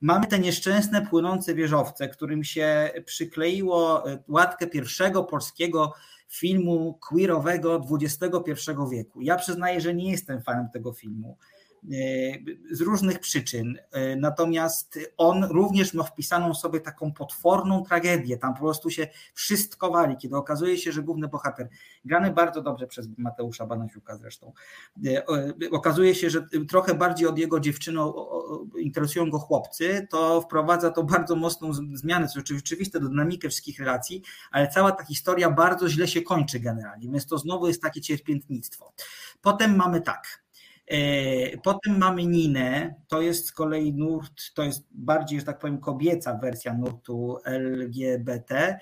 Mamy 0.05 0.27
te 0.27 0.39
nieszczęsne 0.39 1.07
płynące 1.07 1.55
wieżowce, 1.55 2.09
którym 2.09 2.45
się 2.45 2.91
przykleiło 3.05 4.11
e, 4.11 4.19
łatkę 4.29 4.67
pierwszego 4.67 5.25
polskiego 5.25 5.95
filmu 6.29 6.99
queerowego 7.09 7.87
XXI 8.01 8.53
wieku. 8.91 9.21
Ja 9.21 9.37
przyznaję, 9.37 9.81
że 9.81 9.95
nie 9.95 10.11
jestem 10.11 10.43
fanem 10.43 10.69
tego 10.73 10.93
filmu 10.93 11.37
z 12.71 12.81
różnych 12.81 13.19
przyczyn. 13.19 13.79
Natomiast 14.17 14.99
on 15.17 15.45
również 15.45 15.95
ma 15.95 16.03
wpisaną 16.03 16.55
sobie 16.55 16.81
taką 16.81 17.13
potworną 17.13 17.83
tragedię. 17.83 18.37
Tam 18.39 18.55
po 18.55 18.61
prostu 18.61 18.91
się 18.91 19.09
wszystko 19.35 19.91
wali, 19.91 20.17
kiedy 20.17 20.37
okazuje 20.37 20.79
się, 20.79 20.93
że 20.93 21.03
główny 21.03 21.29
bohater, 21.29 21.69
grany 22.05 22.31
bardzo 22.31 22.63
dobrze 22.63 22.87
przez 22.87 23.09
Mateusza 23.19 23.67
Banasiuka 23.67 24.17
zresztą, 24.17 24.53
okazuje 25.73 26.15
się, 26.15 26.31
że 26.31 26.47
trochę 26.69 26.95
bardziej 26.95 27.27
od 27.27 27.39
jego 27.39 27.61
dziewczyny 27.61 28.01
interesują 28.79 29.31
go 29.31 29.39
chłopcy, 29.39 30.07
to 30.11 30.41
wprowadza 30.41 30.91
to 30.91 31.03
bardzo 31.03 31.37
mocną 31.37 31.73
zmianę, 31.95 32.29
co 32.29 32.41
do 33.01 33.09
dynamikę 33.09 33.49
wszystkich 33.49 33.79
relacji, 33.79 34.23
ale 34.51 34.69
cała 34.69 34.93
ta 34.93 35.05
historia 35.05 35.51
bardzo 35.51 35.89
źle 35.89 36.09
się 36.09 36.23
kończy 36.23 36.61
generalnie, 36.61 37.11
więc 37.11 37.27
to 37.27 37.39
znowu 37.39 37.67
jest 37.67 37.83
takie 37.83 38.01
cierpiętnictwo. 38.01 38.93
Potem 39.43 39.77
mamy 39.77 40.01
tak, 40.01 40.44
E, 40.44 40.44
potem 41.63 41.99
mamy 41.99 42.27
Ninę, 42.27 42.95
to 43.09 43.23
jest 43.23 43.47
z 43.47 43.53
kolei 43.53 43.95
nurt, 43.95 44.55
to 44.55 44.63
jest 44.63 44.87
bardziej, 44.91 45.41
że 45.41 45.47
tak 45.47 45.59
powiem, 45.59 45.79
kobieca 45.79 46.39
wersja 46.39 46.75
nurtu 46.75 47.39
LGBT, 47.45 48.79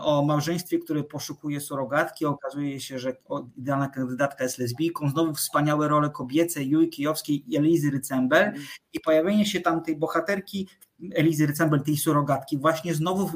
o 0.00 0.24
małżeństwie, 0.24 0.78
które 0.78 1.04
poszukuje 1.04 1.60
surogatki. 1.60 2.26
Okazuje 2.26 2.80
się, 2.80 2.98
że 2.98 3.16
idealna 3.56 3.88
kandydatka 3.88 4.44
jest 4.44 4.58
lesbijką. 4.58 5.08
Znowu 5.08 5.34
wspaniałe 5.34 5.88
role 5.88 6.10
kobiece 6.10 6.64
Juj 6.64 6.88
Kijowskiej 6.88 7.44
i 7.52 7.56
Elizy 7.56 7.90
Rycembel 7.90 8.52
i 8.92 9.00
pojawienie 9.00 9.46
się 9.46 9.60
tam 9.60 9.82
tej 9.82 9.96
bohaterki 9.96 10.68
Elizy 11.14 11.46
Rycembel, 11.46 11.82
tej 11.82 11.96
surogatki, 11.96 12.58
właśnie 12.58 12.94
znowu, 12.94 13.30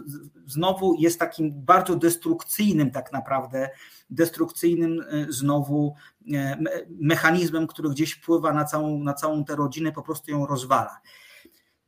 znowu 0.47 0.95
jest 0.95 1.19
takim 1.19 1.53
bardzo 1.65 1.97
destrukcyjnym 1.97 2.91
tak 2.91 3.13
naprawdę, 3.13 3.71
destrukcyjnym 4.11 5.01
e, 5.01 5.27
znowu 5.29 5.95
e, 6.35 6.59
mechanizmem, 7.01 7.67
który 7.67 7.91
gdzieś 7.91 8.13
wpływa 8.13 8.53
na 8.53 8.65
całą, 8.65 8.99
na 8.99 9.15
całą 9.15 9.45
tę 9.45 9.57
rodzinę, 9.57 9.93
po 9.93 10.03
prostu 10.03 10.31
ją 10.31 10.47
rozwala. 10.47 11.01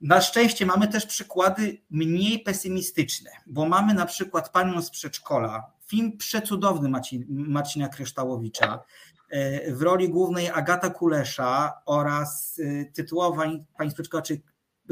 Na 0.01 0.21
szczęście 0.21 0.67
mamy 0.67 0.89
też 0.89 1.07
przykłady 1.07 1.81
mniej 1.91 2.39
pesymistyczne, 2.39 3.31
bo 3.47 3.69
mamy 3.69 3.95
na 3.95 4.07
przykład 4.07 4.49
Panią 4.49 4.83
z 4.83 4.91
przedszkola, 4.91 5.73
film 5.87 6.17
przecudowny 6.17 6.89
Marcin, 6.89 7.27
Marcina 7.29 7.89
Kryształowicza, 7.89 8.83
e, 9.31 9.73
w 9.73 9.83
roli 9.83 10.09
głównej 10.09 10.51
Agata 10.51 10.91
Kulesza 10.91 11.73
oraz 11.87 12.61
tytułowa 12.93 13.45
Pani 13.79 13.91
z 13.91 13.95
przedszkola, 13.95 14.23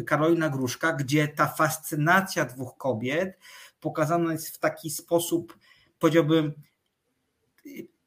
Karolina 0.07 0.49
Gruszka, 0.49 0.93
gdzie 0.93 1.29
ta 1.29 1.47
fascynacja 1.47 2.45
dwóch 2.45 2.77
kobiet 2.77 3.39
pokazana 3.81 4.33
jest 4.33 4.49
w 4.49 4.59
taki 4.59 4.91
sposób, 4.91 5.59
powiedziałbym, 5.99 6.53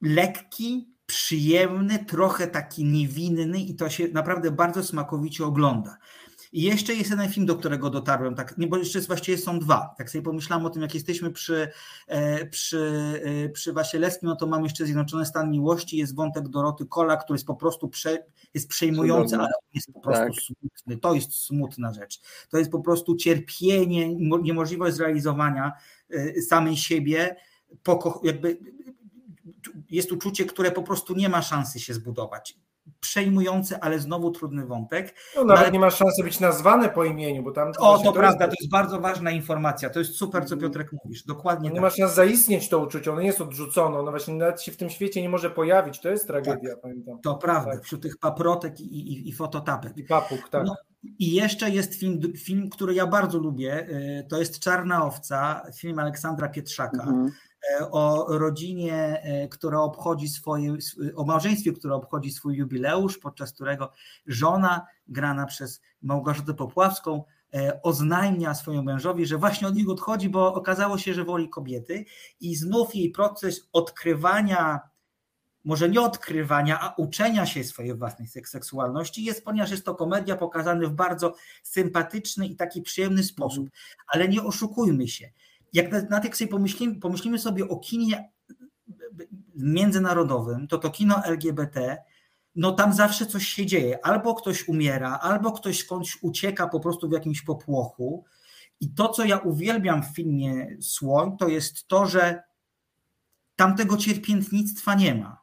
lekki, 0.01 0.89
przyjemny, 1.05 2.05
trochę 2.05 2.47
taki 2.47 2.85
niewinny 2.85 3.59
i 3.59 3.75
to 3.75 3.89
się 3.89 4.07
naprawdę 4.07 4.51
bardzo 4.51 4.83
smakowicie 4.83 5.45
ogląda. 5.45 5.97
I 6.51 6.61
jeszcze 6.61 6.93
jest 6.93 7.09
jeden 7.09 7.29
film, 7.29 7.45
do 7.45 7.55
którego 7.55 7.89
dotarłem, 7.89 8.35
tak, 8.35 8.57
nie, 8.57 8.67
bo 8.67 8.77
jeszcze 8.77 9.01
właściwie 9.01 9.37
są 9.37 9.59
dwa. 9.59 9.95
Tak 9.97 10.09
sobie 10.09 10.21
pomyślałem 10.21 10.65
o 10.65 10.69
tym, 10.69 10.81
jak 10.81 10.93
jesteśmy 10.93 11.31
przy, 11.31 11.71
e, 12.07 12.45
przy, 12.45 13.21
e, 13.45 13.49
przy 13.49 13.73
Wasielewskim, 13.73 14.29
no 14.29 14.35
to 14.35 14.47
mam 14.47 14.63
jeszcze 14.63 14.85
Zjednoczony 14.85 15.25
Stan 15.25 15.51
Miłości, 15.51 15.97
jest 15.97 16.15
wątek 16.15 16.49
Doroty 16.49 16.85
Kola, 16.85 17.17
który 17.17 17.35
jest 17.35 17.47
po 17.47 17.55
prostu 17.55 17.89
prze, 17.89 18.25
jest 18.53 18.67
przejmujący, 18.67 19.35
ale 19.35 19.49
jest 19.73 19.93
po 19.93 19.99
prostu 19.99 20.23
tak. 20.23 20.33
smutny. 20.33 20.97
To 20.97 21.13
jest 21.13 21.33
smutna 21.33 21.93
rzecz. 21.93 22.21
To 22.49 22.57
jest 22.57 22.71
po 22.71 22.79
prostu 22.79 23.15
cierpienie, 23.15 24.15
niemożliwość 24.41 24.95
zrealizowania 24.95 25.71
e, 26.09 26.41
samej 26.41 26.77
siebie, 26.77 27.35
jakby 28.23 28.57
jest 29.89 30.11
uczucie, 30.11 30.45
które 30.45 30.71
po 30.71 30.83
prostu 30.83 31.15
nie 31.15 31.29
ma 31.29 31.41
szansy 31.41 31.79
się 31.79 31.93
zbudować 31.93 32.57
przejmujący, 33.01 33.79
ale 33.79 33.99
znowu 33.99 34.31
trudny 34.31 34.65
wątek. 34.65 35.15
No, 35.35 35.43
nawet 35.43 35.63
ale... 35.63 35.71
nie 35.71 35.79
ma 35.79 35.89
szansy 35.89 36.23
być 36.23 36.39
nazwany 36.39 36.89
po 36.89 37.05
imieniu, 37.05 37.43
bo 37.43 37.51
tam... 37.51 37.71
O, 37.79 37.97
to, 37.97 38.03
to 38.03 38.13
prawda, 38.13 38.45
jest... 38.45 38.57
to 38.57 38.63
jest 38.63 38.71
bardzo 38.71 38.99
ważna 38.99 39.31
informacja, 39.31 39.89
to 39.89 39.99
jest 39.99 40.15
super, 40.15 40.45
co 40.45 40.57
Piotrek 40.57 40.89
mówisz, 41.03 41.23
dokładnie 41.23 41.69
Nie 41.69 41.75
tak. 41.75 41.81
ma 41.81 41.89
szans 41.89 42.13
zaistnieć 42.13 42.69
to 42.69 42.79
uczucie, 42.79 43.11
ono 43.11 43.21
nie 43.21 43.27
jest 43.27 43.41
odrzucone, 43.41 43.99
ono 43.99 44.11
właśnie 44.11 44.33
nawet 44.33 44.61
się 44.61 44.71
w 44.71 44.77
tym 44.77 44.89
świecie 44.89 45.21
nie 45.21 45.29
może 45.29 45.49
pojawić, 45.49 45.99
to 45.99 46.09
jest 46.09 46.27
tragedia, 46.27 46.69
tak, 46.71 46.81
pamiętam. 46.81 47.19
To 47.23 47.35
prawda, 47.35 47.71
tak. 47.71 47.83
wśród 47.83 48.01
tych 48.01 48.17
paprotek 48.17 48.79
i, 48.79 49.13
i, 49.13 49.29
i 49.29 49.33
fototapek. 49.33 49.97
I 49.97 50.03
papuk, 50.03 50.49
tak. 50.49 50.65
No, 50.65 50.75
I 51.19 51.31
jeszcze 51.31 51.69
jest 51.69 51.99
film, 51.99 52.19
film, 52.37 52.69
który 52.69 52.93
ja 52.93 53.07
bardzo 53.07 53.37
lubię, 53.37 53.87
y, 53.89 54.27
to 54.29 54.39
jest 54.39 54.59
Czarna 54.59 55.05
Owca, 55.05 55.61
film 55.75 55.99
Aleksandra 55.99 56.49
Pietrzaka, 56.49 57.03
mhm 57.03 57.31
o 57.91 58.25
rodzinie, 58.37 59.21
e, 59.23 59.47
która 59.47 59.79
obchodzi 59.79 60.29
swoje, 60.29 60.77
o 61.15 61.25
małżeństwie, 61.25 61.73
które 61.73 61.95
obchodzi 61.95 62.31
swój 62.31 62.55
jubileusz, 62.55 63.17
podczas 63.17 63.53
którego 63.53 63.91
żona, 64.25 64.85
grana 65.07 65.45
przez 65.45 65.81
Małgorzatę 66.01 66.53
Popławską, 66.53 67.23
e, 67.53 67.79
oznajmia 67.83 68.53
swojemu 68.53 68.83
mężowi, 68.83 69.25
że 69.25 69.37
właśnie 69.37 69.67
od 69.67 69.75
niego 69.75 69.91
odchodzi, 69.91 70.29
bo 70.29 70.53
okazało 70.53 70.97
się, 70.97 71.13
że 71.13 71.23
woli 71.23 71.49
kobiety. 71.49 72.05
I 72.39 72.55
znów 72.55 72.95
jej 72.95 73.11
proces 73.11 73.69
odkrywania, 73.73 74.79
może 75.63 75.89
nie 75.89 76.01
odkrywania, 76.01 76.79
a 76.79 76.95
uczenia 76.95 77.45
się 77.45 77.63
swojej 77.63 77.95
własnej 77.95 78.27
seksualności 78.27 79.23
jest, 79.23 79.45
ponieważ 79.45 79.71
jest 79.71 79.85
to 79.85 79.95
komedia 79.95 80.35
pokazana 80.35 80.87
w 80.87 80.93
bardzo 80.93 81.35
sympatyczny 81.63 82.47
i 82.47 82.55
taki 82.55 82.81
przyjemny 82.81 83.23
sposób, 83.23 83.69
ale 84.07 84.27
nie 84.27 84.43
oszukujmy 84.43 85.07
się 85.07 85.31
jak 85.73 85.91
na, 85.91 86.01
na 86.01 86.33
sobie 86.33 86.51
pomyślimy, 86.51 86.95
pomyślimy 86.95 87.39
sobie 87.39 87.67
o 87.67 87.79
kinie 87.79 88.31
międzynarodowym, 89.55 90.67
to 90.67 90.77
to 90.77 90.89
kino 90.89 91.25
LGBT, 91.25 91.97
no 92.55 92.71
tam 92.71 92.93
zawsze 92.93 93.25
coś 93.25 93.47
się 93.47 93.65
dzieje. 93.65 94.05
Albo 94.05 94.35
ktoś 94.35 94.67
umiera, 94.67 95.19
albo 95.21 95.51
ktoś 95.51 95.79
skądś 95.79 96.17
ucieka 96.21 96.67
po 96.67 96.79
prostu 96.79 97.09
w 97.09 97.11
jakimś 97.11 97.41
popłochu. 97.41 98.25
I 98.79 98.93
to, 98.93 99.09
co 99.09 99.25
ja 99.25 99.37
uwielbiam 99.37 100.03
w 100.03 100.15
filmie 100.15 100.77
Słoń, 100.81 101.37
to 101.37 101.47
jest 101.47 101.87
to, 101.87 102.05
że 102.05 102.43
tam 103.55 103.75
tego 103.75 103.97
cierpiętnictwa 103.97 104.95
nie 104.95 105.15
ma. 105.15 105.41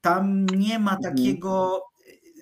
Tam 0.00 0.46
nie 0.46 0.78
ma 0.78 0.96
mhm. 0.96 1.16
takiego. 1.16 1.82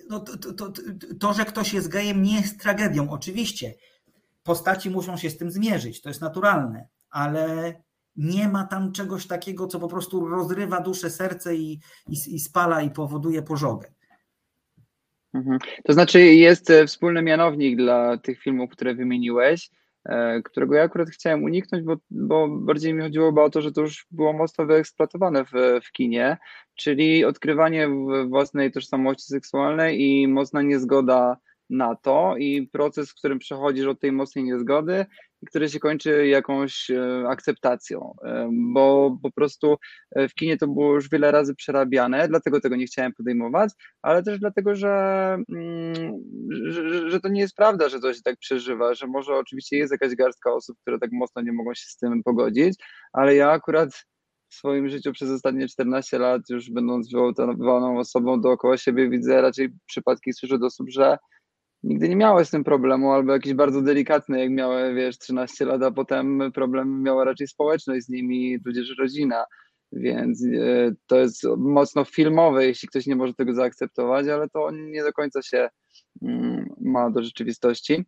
No, 0.09 0.19
to, 0.19 0.37
to, 0.37 0.53
to, 0.53 0.81
to, 1.19 1.33
że 1.33 1.45
ktoś 1.45 1.73
jest 1.73 1.87
gejem, 1.87 2.23
nie 2.23 2.35
jest 2.35 2.59
tragedią. 2.59 3.09
Oczywiście 3.09 3.73
postaci 4.43 4.89
muszą 4.89 5.17
się 5.17 5.29
z 5.29 5.37
tym 5.37 5.51
zmierzyć, 5.51 6.01
to 6.01 6.09
jest 6.09 6.21
naturalne, 6.21 6.87
ale 7.09 7.73
nie 8.15 8.47
ma 8.47 8.63
tam 8.63 8.91
czegoś 8.91 9.27
takiego, 9.27 9.67
co 9.67 9.79
po 9.79 9.87
prostu 9.87 10.27
rozrywa 10.27 10.81
duszę, 10.81 11.09
serce 11.09 11.55
i, 11.55 11.79
i, 12.07 12.35
i 12.35 12.39
spala 12.39 12.81
i 12.81 12.91
powoduje 12.91 13.41
pożogę. 13.41 13.91
Mhm. 15.33 15.59
To 15.83 15.93
znaczy 15.93 16.21
jest 16.21 16.69
e, 16.69 16.87
wspólny 16.87 17.21
mianownik 17.21 17.77
dla 17.77 18.17
tych 18.17 18.41
filmów, 18.41 18.69
które 18.69 18.95
wymieniłeś, 18.95 19.69
e, 20.05 20.41
którego 20.41 20.75
ja 20.75 20.83
akurat 20.83 21.09
chciałem 21.09 21.43
uniknąć, 21.43 21.83
bo, 21.83 21.95
bo 22.11 22.47
bardziej 22.47 22.93
mi 22.93 23.01
chodziło 23.01 23.43
o 23.43 23.49
to, 23.49 23.61
że 23.61 23.71
to 23.71 23.81
już 23.81 24.07
było 24.11 24.33
mocno 24.33 24.65
wyeksploatowane 24.65 25.45
w, 25.45 25.51
w 25.83 25.91
kinie, 25.91 26.37
czyli 26.75 27.25
odkrywanie 27.25 27.89
własnej 28.27 28.71
tożsamości 28.71 29.23
seksualnej 29.23 30.01
i 30.01 30.27
mocna 30.27 30.61
niezgoda 30.61 31.37
na 31.69 31.95
to 31.95 32.35
i 32.37 32.67
proces, 32.67 33.11
w 33.11 33.15
którym 33.15 33.39
przechodzisz 33.39 33.85
od 33.85 33.99
tej 33.99 34.11
mocnej 34.11 34.43
niezgody 34.43 35.05
które 35.47 35.69
się 35.69 35.79
kończy 35.79 36.27
jakąś 36.27 36.91
e, 36.91 37.23
akceptacją, 37.27 38.15
e, 38.23 38.49
bo 38.73 39.17
po 39.23 39.31
prostu 39.31 39.75
e, 40.15 40.29
w 40.29 40.33
kinie 40.33 40.57
to 40.57 40.67
było 40.67 40.93
już 40.93 41.09
wiele 41.09 41.31
razy 41.31 41.55
przerabiane, 41.55 42.27
dlatego 42.27 42.61
tego 42.61 42.75
nie 42.75 42.85
chciałem 42.85 43.13
podejmować, 43.13 43.71
ale 44.01 44.23
też 44.23 44.39
dlatego, 44.39 44.75
że, 44.75 44.89
mm, 45.49 45.93
że, 46.49 47.09
że 47.09 47.19
to 47.19 47.29
nie 47.29 47.41
jest 47.41 47.55
prawda, 47.55 47.89
że 47.89 47.99
to 47.99 48.13
się 48.13 48.21
tak 48.21 48.37
przeżywa, 48.37 48.93
że 48.93 49.07
może 49.07 49.35
oczywiście 49.35 49.77
jest 49.77 49.91
jakaś 49.91 50.15
garstka 50.15 50.53
osób, 50.53 50.77
które 50.81 50.99
tak 50.99 51.11
mocno 51.11 51.41
nie 51.41 51.51
mogą 51.51 51.73
się 51.73 51.85
z 51.87 51.97
tym 51.97 52.23
pogodzić, 52.23 52.83
ale 53.13 53.35
ja 53.35 53.51
akurat 53.51 54.05
w 54.49 54.55
swoim 54.55 54.89
życiu 54.89 55.11
przez 55.11 55.29
ostatnie 55.29 55.67
14 55.67 56.19
lat, 56.19 56.41
już 56.49 56.69
będąc 56.71 57.11
wyautonowaną 57.11 57.99
osobą 57.99 58.41
dookoła 58.41 58.77
siebie, 58.77 59.09
widzę 59.09 59.41
raczej 59.41 59.69
przypadki, 59.85 60.33
słyszę 60.33 60.55
od 60.55 60.63
osób, 60.63 60.89
że 60.89 61.17
nigdy 61.83 62.09
nie 62.09 62.15
miały 62.15 62.45
z 62.45 62.49
tym 62.49 62.63
problemu, 62.63 63.11
albo 63.11 63.33
jakiś 63.33 63.53
bardzo 63.53 63.81
delikatny, 63.81 64.39
jak 64.39 64.51
miały, 64.51 64.93
wiesz, 64.93 65.17
13 65.17 65.65
lat, 65.65 65.83
a 65.83 65.91
potem 65.91 66.51
problem 66.53 67.03
miała 67.03 67.23
raczej 67.23 67.47
społeczność 67.47 68.05
z 68.05 68.09
nimi, 68.09 68.61
tudzież 68.63 68.97
rodzina. 68.99 69.45
Więc 69.91 70.45
e, 70.45 70.91
to 71.07 71.19
jest 71.19 71.43
mocno 71.57 72.05
filmowe, 72.05 72.65
jeśli 72.65 72.87
ktoś 72.87 73.07
nie 73.07 73.15
może 73.15 73.33
tego 73.33 73.53
zaakceptować, 73.53 74.27
ale 74.27 74.49
to 74.49 74.71
nie 74.71 75.03
do 75.03 75.13
końca 75.13 75.41
się 75.41 75.69
mm, 76.21 76.69
ma 76.81 77.09
do 77.09 77.23
rzeczywistości. 77.23 78.05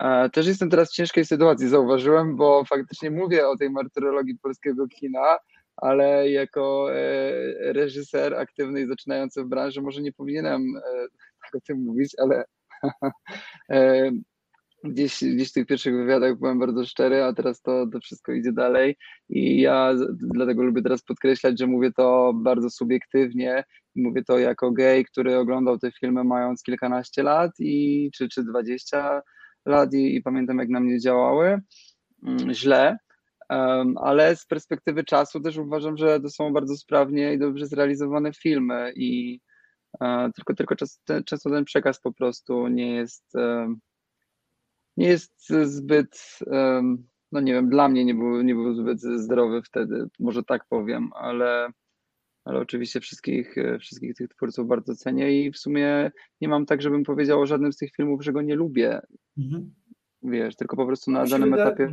E, 0.00 0.30
też 0.30 0.46
jestem 0.46 0.70
teraz 0.70 0.90
w 0.90 0.94
ciężkiej 0.94 1.24
sytuacji, 1.24 1.68
zauważyłem, 1.68 2.36
bo 2.36 2.64
faktycznie 2.64 3.10
mówię 3.10 3.48
o 3.48 3.56
tej 3.56 3.70
martyrologii 3.70 4.38
polskiego 4.38 4.86
kina, 4.88 5.38
ale 5.76 6.30
jako 6.30 6.94
e, 6.94 7.72
reżyser 7.72 8.34
aktywny 8.34 8.80
i 8.80 8.86
zaczynający 8.86 9.44
w 9.44 9.48
branży 9.48 9.82
może 9.82 10.02
nie 10.02 10.12
powinienem 10.12 10.62
tak 11.42 11.54
o 11.54 11.60
tym 11.66 11.84
mówić, 11.84 12.14
ale 12.18 12.44
E, 12.44 12.61
gdzieś, 14.84 15.24
gdzieś 15.24 15.50
w 15.50 15.52
tych 15.52 15.66
pierwszych 15.66 15.94
wywiadach 15.94 16.38
byłem 16.38 16.58
bardzo 16.58 16.86
szczery, 16.86 17.22
a 17.22 17.32
teraz 17.32 17.62
to, 17.62 17.86
to 17.92 18.00
wszystko 18.00 18.32
idzie 18.32 18.52
dalej. 18.52 18.96
I 19.28 19.60
ja 19.60 19.94
dlatego 20.34 20.62
lubię 20.62 20.82
teraz 20.82 21.02
podkreślać, 21.02 21.58
że 21.58 21.66
mówię 21.66 21.92
to 21.92 22.32
bardzo 22.34 22.70
subiektywnie, 22.70 23.64
mówię 23.96 24.24
to 24.24 24.38
jako 24.38 24.70
gej, 24.70 25.04
który 25.04 25.36
oglądał 25.36 25.78
te 25.78 25.92
filmy 26.00 26.24
mając 26.24 26.62
kilkanaście 26.62 27.22
lat 27.22 27.50
i 27.58 28.10
czy, 28.14 28.28
czy 28.28 28.44
20 28.44 29.22
lat 29.66 29.94
i, 29.94 30.16
i 30.16 30.22
pamiętam 30.22 30.58
jak 30.58 30.68
na 30.68 30.80
mnie 30.80 31.00
działały. 31.00 31.60
Mm, 32.26 32.52
źle, 32.54 32.98
um, 33.50 33.98
ale 33.98 34.36
z 34.36 34.46
perspektywy 34.46 35.04
czasu 35.04 35.40
też 35.40 35.56
uważam, 35.56 35.96
że 35.96 36.20
to 36.20 36.30
są 36.30 36.52
bardzo 36.52 36.76
sprawnie 36.76 37.34
i 37.34 37.38
dobrze 37.38 37.66
zrealizowane 37.66 38.32
filmy 38.32 38.92
i 38.96 39.40
tylko, 40.34 40.54
tylko 40.54 40.76
czas, 40.76 41.02
często 41.26 41.50
ten 41.50 41.64
przekaz 41.64 42.00
po 42.00 42.12
prostu 42.12 42.68
nie 42.68 42.94
jest, 42.94 43.32
nie 44.96 45.08
jest 45.08 45.48
zbyt, 45.64 46.38
no 47.32 47.40
nie 47.40 47.52
wiem, 47.52 47.68
dla 47.68 47.88
mnie 47.88 48.04
nie 48.04 48.14
był, 48.14 48.42
nie 48.42 48.54
był 48.54 48.74
zbyt 48.74 49.00
zdrowy 49.00 49.62
wtedy, 49.62 50.06
może 50.18 50.42
tak 50.42 50.64
powiem, 50.68 51.10
ale, 51.14 51.68
ale 52.44 52.60
oczywiście 52.60 53.00
wszystkich, 53.00 53.54
wszystkich 53.80 54.14
tych 54.14 54.28
twórców 54.28 54.68
bardzo 54.68 54.96
cenię 54.96 55.42
i 55.42 55.52
w 55.52 55.58
sumie 55.58 56.10
nie 56.40 56.48
mam 56.48 56.66
tak, 56.66 56.82
żebym 56.82 57.04
powiedział 57.04 57.40
o 57.40 57.46
żadnym 57.46 57.72
z 57.72 57.76
tych 57.76 57.92
filmów, 57.92 58.24
że 58.24 58.32
go 58.32 58.42
nie 58.42 58.54
lubię. 58.54 59.00
Mhm. 59.38 59.74
Wiesz, 60.22 60.56
tylko 60.56 60.76
po 60.76 60.86
prostu 60.86 61.10
na 61.10 61.24
danym 61.24 61.54
etapie. 61.54 61.92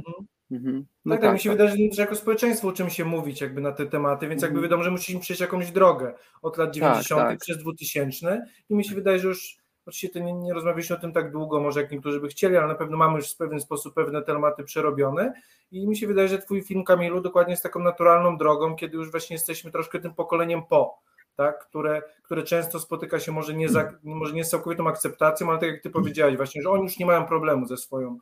Mhm. 0.52 0.68
Mhm. 0.68 0.86
No 1.06 1.16
tak, 1.16 1.22
tak, 1.22 1.34
mi 1.34 1.40
się 1.40 1.50
tak. 1.50 1.58
wydaje, 1.58 1.94
że 1.94 2.02
jako 2.02 2.16
społeczeństwo 2.16 2.68
uczymy 2.68 2.90
się 2.90 3.06
mówić 3.06 3.42
jakby 3.42 3.62
na 3.62 3.72
te 3.72 3.86
tematy, 3.86 4.28
więc 4.28 4.42
jakby 4.42 4.58
mhm. 4.58 4.64
wiadomo, 4.64 4.84
że 4.84 4.92
musimy 4.92 5.20
przejść 5.20 5.42
jakąś 5.42 5.72
drogę 5.72 6.14
od 6.42 6.58
lat 6.58 6.74
90. 6.74 7.22
Tak, 7.22 7.30
tak. 7.30 7.40
przez 7.40 7.58
2000 7.58 8.46
i 8.70 8.76
mi 8.76 8.86
się 8.86 8.96
wydaje, 8.96 9.20
że 9.20 9.28
już 9.28 9.58
oczywiście 9.86 10.22
nie, 10.22 10.34
nie 10.34 10.54
rozmawialiśmy 10.54 10.96
o 10.96 11.00
tym 11.00 11.14
tak 11.14 11.32
długo, 11.32 11.60
może 11.60 11.82
jak 11.82 11.92
niektórzy 11.92 12.20
by 12.20 12.28
chcieli, 12.28 12.58
ale 12.58 12.68
na 12.68 12.76
pewno 12.76 12.98
mamy 12.98 13.16
już 13.16 13.34
w 13.34 13.38
pewien 13.38 13.60
sposób 13.60 13.94
pewne 13.94 14.22
tematy 14.22 14.64
przerobione 14.64 15.34
i 15.72 15.88
mi 15.88 15.98
się 15.98 16.08
wydaje, 16.08 16.28
że 16.28 16.40
twój 16.40 16.64
film 16.64 16.84
Kamilu 16.84 17.22
dokładnie 17.22 17.54
jest 17.54 17.64
taką 17.64 17.80
naturalną 17.80 18.38
drogą, 18.38 18.76
kiedy 18.76 18.98
już 18.98 19.12
właśnie 19.12 19.34
jesteśmy 19.34 19.72
troszkę 19.72 20.00
tym 20.00 20.14
pokoleniem 20.14 20.62
po, 20.70 21.00
tak, 21.36 21.68
które, 21.68 22.02
które 22.24 22.44
często 22.44 22.80
spotyka 22.80 23.20
się 23.20 23.32
może 23.32 23.54
nie, 23.54 23.70
za, 23.70 23.94
może 24.04 24.34
nie 24.34 24.44
z 24.44 24.50
całkowitą 24.50 24.88
akceptacją, 24.88 25.50
ale 25.50 25.60
tak 25.60 25.70
jak 25.70 25.84
ty 25.84 25.90
powiedziałeś 25.90 26.38
właśnie, 26.38 26.62
że 26.62 26.70
oni 26.70 26.84
już 26.84 27.00
nie 27.00 27.06
mają 27.06 27.26
problemu 27.26 27.66
ze 27.66 27.78
swoją 27.78 28.20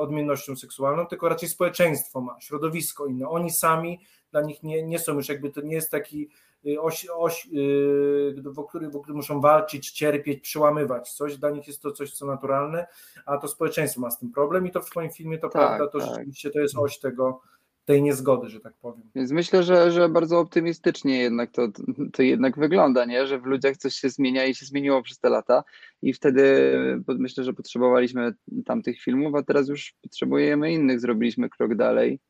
odmiennością 0.00 0.56
seksualną, 0.56 1.06
tylko 1.06 1.28
raczej 1.28 1.48
społeczeństwo 1.48 2.20
ma, 2.20 2.40
środowisko 2.40 3.06
inne. 3.06 3.28
Oni 3.28 3.50
sami 3.50 4.00
dla 4.30 4.40
nich 4.40 4.62
nie, 4.62 4.82
nie 4.82 4.98
są 4.98 5.14
już 5.14 5.28
jakby 5.28 5.50
to 5.50 5.60
nie 5.60 5.74
jest 5.74 5.90
taki 5.90 6.30
y, 6.66 6.80
oś, 6.80 7.06
oś 7.14 7.46
y, 7.46 8.34
w 8.44 8.64
którym, 8.68 8.90
w 8.90 9.00
którym 9.00 9.16
muszą 9.16 9.40
walczyć, 9.40 9.90
cierpieć, 9.90 10.40
przełamywać 10.40 11.12
coś. 11.12 11.36
Dla 11.36 11.50
nich 11.50 11.66
jest 11.66 11.82
to 11.82 11.92
coś, 11.92 12.12
co 12.12 12.26
naturalne, 12.26 12.86
a 13.26 13.38
to 13.38 13.48
społeczeństwo 13.48 14.00
ma 14.00 14.10
z 14.10 14.18
tym 14.18 14.32
problem 14.32 14.66
i 14.66 14.70
to 14.70 14.80
w 14.80 14.90
Twoim 14.90 15.10
filmie 15.10 15.38
to 15.38 15.48
tak, 15.48 15.52
prawda, 15.52 15.86
to 15.86 15.98
tak. 15.98 16.08
rzeczywiście 16.08 16.50
to 16.50 16.60
jest 16.60 16.78
oś 16.78 16.98
tego, 16.98 17.40
tej 17.88 18.02
niezgody, 18.02 18.48
że 18.48 18.60
tak 18.60 18.74
powiem. 18.74 19.02
Więc 19.14 19.32
myślę, 19.32 19.62
że, 19.62 19.92
że 19.92 20.08
bardzo 20.08 20.38
optymistycznie 20.38 21.18
jednak 21.18 21.50
to, 21.50 21.68
to 22.12 22.22
jednak 22.22 22.58
wygląda, 22.58 23.04
nie? 23.04 23.26
że 23.26 23.38
w 23.38 23.44
ludziach 23.44 23.76
coś 23.76 23.94
się 23.94 24.10
zmienia 24.10 24.44
i 24.44 24.54
się 24.54 24.66
zmieniło 24.66 25.02
przez 25.02 25.18
te 25.18 25.28
lata 25.28 25.64
i 26.02 26.12
wtedy 26.12 26.72
myślę, 27.08 27.44
że 27.44 27.52
potrzebowaliśmy 27.52 28.34
tamtych 28.66 29.00
filmów, 29.00 29.34
a 29.34 29.42
teraz 29.42 29.68
już 29.68 29.94
potrzebujemy 30.02 30.72
innych, 30.72 31.00
zrobiliśmy 31.00 31.48
krok 31.48 31.74
dalej. 31.74 32.20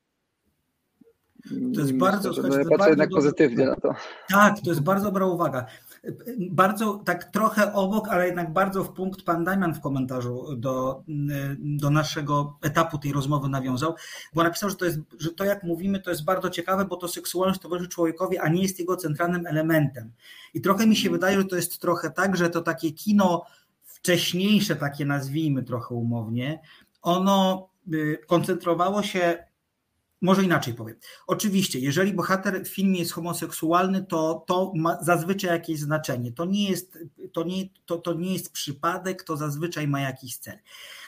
To 1.75 1.81
jest 1.81 1.97
bardzo, 1.97 2.29
myślę, 2.29 2.53
że, 2.53 2.59
ja 2.59 2.65
patrzę 2.69 2.91
jednak 2.91 3.11
pozytywnie 3.11 3.67
na 3.67 3.77
to. 3.77 3.95
Tak, 4.31 4.61
to 4.65 4.71
jest 4.71 4.83
bardzo 4.83 5.05
dobra 5.05 5.27
uwaga 5.27 5.67
bardzo 6.51 6.95
tak 6.95 7.25
trochę 7.25 7.73
obok, 7.73 8.09
ale 8.09 8.27
jednak 8.27 8.53
bardzo 8.53 8.85
w 8.85 8.93
punkt 8.93 9.23
pan 9.23 9.45
Damian 9.45 9.75
w 9.75 9.81
komentarzu 9.81 10.57
do, 10.57 11.03
do 11.59 11.91
naszego 11.91 12.59
etapu 12.63 12.99
tej 12.99 13.13
rozmowy 13.13 13.49
nawiązał, 13.49 13.95
bo 14.35 14.43
napisał, 14.43 14.71
że 14.71 14.77
to, 14.77 14.85
jest, 14.85 14.99
że 15.19 15.31
to 15.31 15.45
jak 15.45 15.63
mówimy 15.63 16.01
to 16.01 16.11
jest 16.11 16.25
bardzo 16.25 16.51
ciekawe, 16.51 16.85
bo 16.85 16.97
to 16.97 17.09
seksualność 17.09 17.61
towarzyszy 17.61 17.89
człowiekowi, 17.89 18.39
a 18.39 18.49
nie 18.49 18.63
jest 18.63 18.79
jego 18.79 18.97
centralnym 18.97 19.47
elementem. 19.47 20.13
I 20.55 20.61
trochę 20.61 20.87
mi 20.87 20.97
się 20.97 21.11
wydaje, 21.11 21.37
że 21.37 21.45
to 21.45 21.57
jest 21.57 21.81
trochę 21.81 22.11
tak, 22.11 22.37
że 22.37 22.51
to 22.51 22.61
takie 22.61 22.93
kino 22.93 23.45
wcześniejsze, 23.85 24.77
takie 24.77 25.05
nazwijmy 25.05 25.63
trochę 25.63 25.95
umownie, 25.95 26.61
ono 27.03 27.69
y, 27.95 28.19
koncentrowało 28.27 29.03
się 29.03 29.49
może 30.21 30.45
inaczej 30.45 30.75
powiem. 30.75 30.97
Oczywiście, 31.27 31.79
jeżeli 31.79 32.13
bohater 32.13 32.65
w 32.65 32.69
filmie 32.69 32.99
jest 32.99 33.13
homoseksualny, 33.13 34.05
to 34.05 34.45
to 34.47 34.73
ma 34.77 34.99
zazwyczaj 35.03 35.51
jakieś 35.51 35.81
znaczenie. 35.81 36.33
To 36.33 36.45
nie 36.45 36.71
jest, 36.71 36.99
to 37.33 37.45
nie, 37.45 37.65
to, 37.87 37.99
to 37.99 38.15
nie 38.15 38.33
jest 38.33 38.53
przypadek, 38.53 39.23
to 39.23 39.37
zazwyczaj 39.37 39.89
ma 39.89 40.01
jakiś 40.01 40.39
cel. 40.39 40.59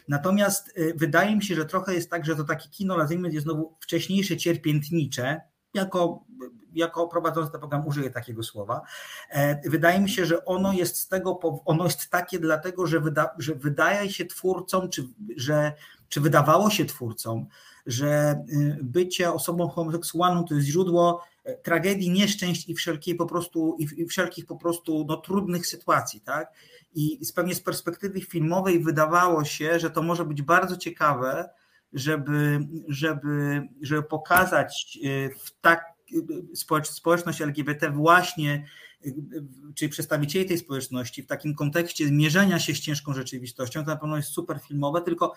Natomiast 0.08 0.78
y, 0.78 0.94
wydaje 0.96 1.36
mi 1.36 1.44
się, 1.44 1.54
że 1.54 1.64
trochę 1.64 1.94
jest 1.94 2.10
tak, 2.10 2.24
że 2.26 2.36
to 2.36 2.44
takie 2.44 2.68
kino, 2.68 2.96
nazwijmy 2.96 3.30
je 3.30 3.40
znowu 3.40 3.76
wcześniejsze, 3.80 4.36
cierpiętnicze, 4.36 5.40
jako, 5.74 6.24
jako 6.72 7.08
prowadzący 7.08 7.52
ten 7.52 7.60
program 7.60 7.86
użyję 7.86 8.10
takiego 8.10 8.42
słowa. 8.42 8.82
E, 9.30 9.70
wydaje 9.70 10.00
mi 10.00 10.10
się, 10.10 10.26
że 10.26 10.44
ono 10.44 10.72
jest 10.72 10.96
z 10.96 11.08
tego, 11.08 11.40
ono 11.64 11.84
jest 11.84 12.10
takie 12.10 12.38
dlatego, 12.38 12.86
że, 12.86 13.00
wyda, 13.00 13.34
że 13.38 13.54
wydaje 13.54 14.10
się 14.10 14.26
twórcom, 14.26 14.88
czy, 14.88 15.08
że, 15.36 15.72
czy 16.10 16.20
wydawało 16.20 16.70
się 16.70 16.84
twórcom, 16.84 17.46
że 17.86 18.42
y, 18.52 18.78
bycie 18.82 19.32
osobą 19.32 19.68
homoseksualną 19.68 20.44
to 20.44 20.54
jest 20.54 20.66
źródło 20.66 21.24
e, 21.44 21.54
tragedii, 21.54 22.10
nieszczęść 22.10 22.68
i 22.68 22.74
wszelkiej 22.74 23.14
po 23.14 23.26
prostu 23.26 23.76
i 23.78 24.06
wszelkich 24.06 24.46
po 24.46 24.56
prostu 24.56 25.06
no, 25.08 25.16
trudnych 25.16 25.66
sytuacji, 25.66 26.20
tak? 26.20 26.52
I 26.94 27.18
pewnie 27.34 27.54
z 27.54 27.60
perspektywy 27.60 28.20
filmowej 28.20 28.80
wydawało 28.80 29.44
się, 29.44 29.78
że 29.78 29.90
to 29.90 30.02
może 30.02 30.24
być 30.24 30.42
bardzo 30.42 30.76
ciekawe, 30.76 31.50
żeby, 31.92 32.68
żeby, 32.88 33.62
żeby 33.82 34.02
pokazać 34.02 34.98
y, 35.04 35.30
w 35.38 35.60
tak 35.60 35.84
y, 36.12 36.84
społeczność 36.84 37.42
LGBT 37.42 37.90
właśnie, 37.90 38.66
czyli 39.74 39.88
przedstawicieli 39.88 40.46
tej 40.46 40.58
społeczności 40.58 41.22
w 41.22 41.26
takim 41.26 41.54
kontekście 41.54 42.06
zmierzenia 42.06 42.58
się 42.58 42.74
z 42.74 42.80
ciężką 42.80 43.14
rzeczywistością, 43.14 43.84
to 43.84 43.90
na 43.90 43.96
pewno 43.96 44.16
jest 44.16 44.28
super 44.28 44.60
filmowe, 44.68 45.02
tylko 45.02 45.34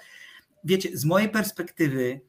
wiecie, 0.63 0.97
z 0.97 1.05
mojej 1.05 1.29
perspektywy 1.29 2.21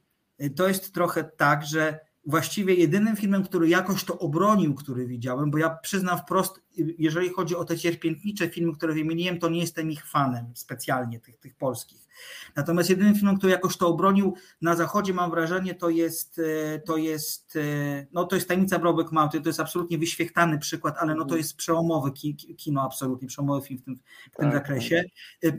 to 0.55 0.67
jest 0.67 0.93
trochę 0.93 1.23
tak, 1.23 1.65
że 1.65 1.99
właściwie 2.25 2.73
jedynym 2.73 3.15
filmem, 3.15 3.43
który 3.43 3.69
jakoś 3.69 4.03
to 4.03 4.19
obronił, 4.19 4.75
który 4.75 5.07
widziałem, 5.07 5.51
bo 5.51 5.57
ja 5.57 5.69
przyznam 5.69 6.19
wprost, 6.19 6.61
jeżeli 6.97 7.29
chodzi 7.29 7.55
o 7.55 7.65
te 7.65 7.77
cierpiętnicze 7.77 8.49
filmy, 8.49 8.73
które 8.73 8.93
wymieniłem, 8.93 9.39
to 9.39 9.49
nie 9.49 9.59
jestem 9.59 9.91
ich 9.91 10.05
fanem 10.05 10.45
specjalnie, 10.53 11.19
tych, 11.19 11.37
tych 11.37 11.55
polskich. 11.55 12.05
Natomiast 12.55 12.89
jedynym 12.89 13.15
filmem, 13.15 13.37
który 13.37 13.51
jakoś 13.51 13.77
to 13.77 13.87
obronił 13.87 14.35
na 14.61 14.75
zachodzie, 14.75 15.13
mam 15.13 15.31
wrażenie, 15.31 15.75
to 15.75 15.89
jest, 15.89 16.39
e, 16.39 16.79
to 16.79 16.97
jest, 16.97 17.55
e, 17.55 18.05
no 18.11 18.25
to 18.25 18.35
jest 18.35 18.47
Tajemnica 18.47 18.79
Brokeback 18.79 19.11
Mountain, 19.11 19.43
to 19.43 19.49
jest 19.49 19.59
absolutnie 19.59 19.97
wyświechtany 19.97 20.59
przykład, 20.59 20.95
ale 20.99 21.15
no 21.15 21.25
to 21.25 21.37
jest 21.37 21.57
przełomowy 21.57 22.11
kino, 22.57 22.81
absolutnie 22.81 23.27
przełomowy 23.27 23.67
film 23.67 23.79
w 23.79 23.83
tym, 23.83 23.95
w 24.31 24.37
tym 24.37 24.51
tak, 24.51 24.53
zakresie. 24.53 25.03
Tak. 25.41 25.53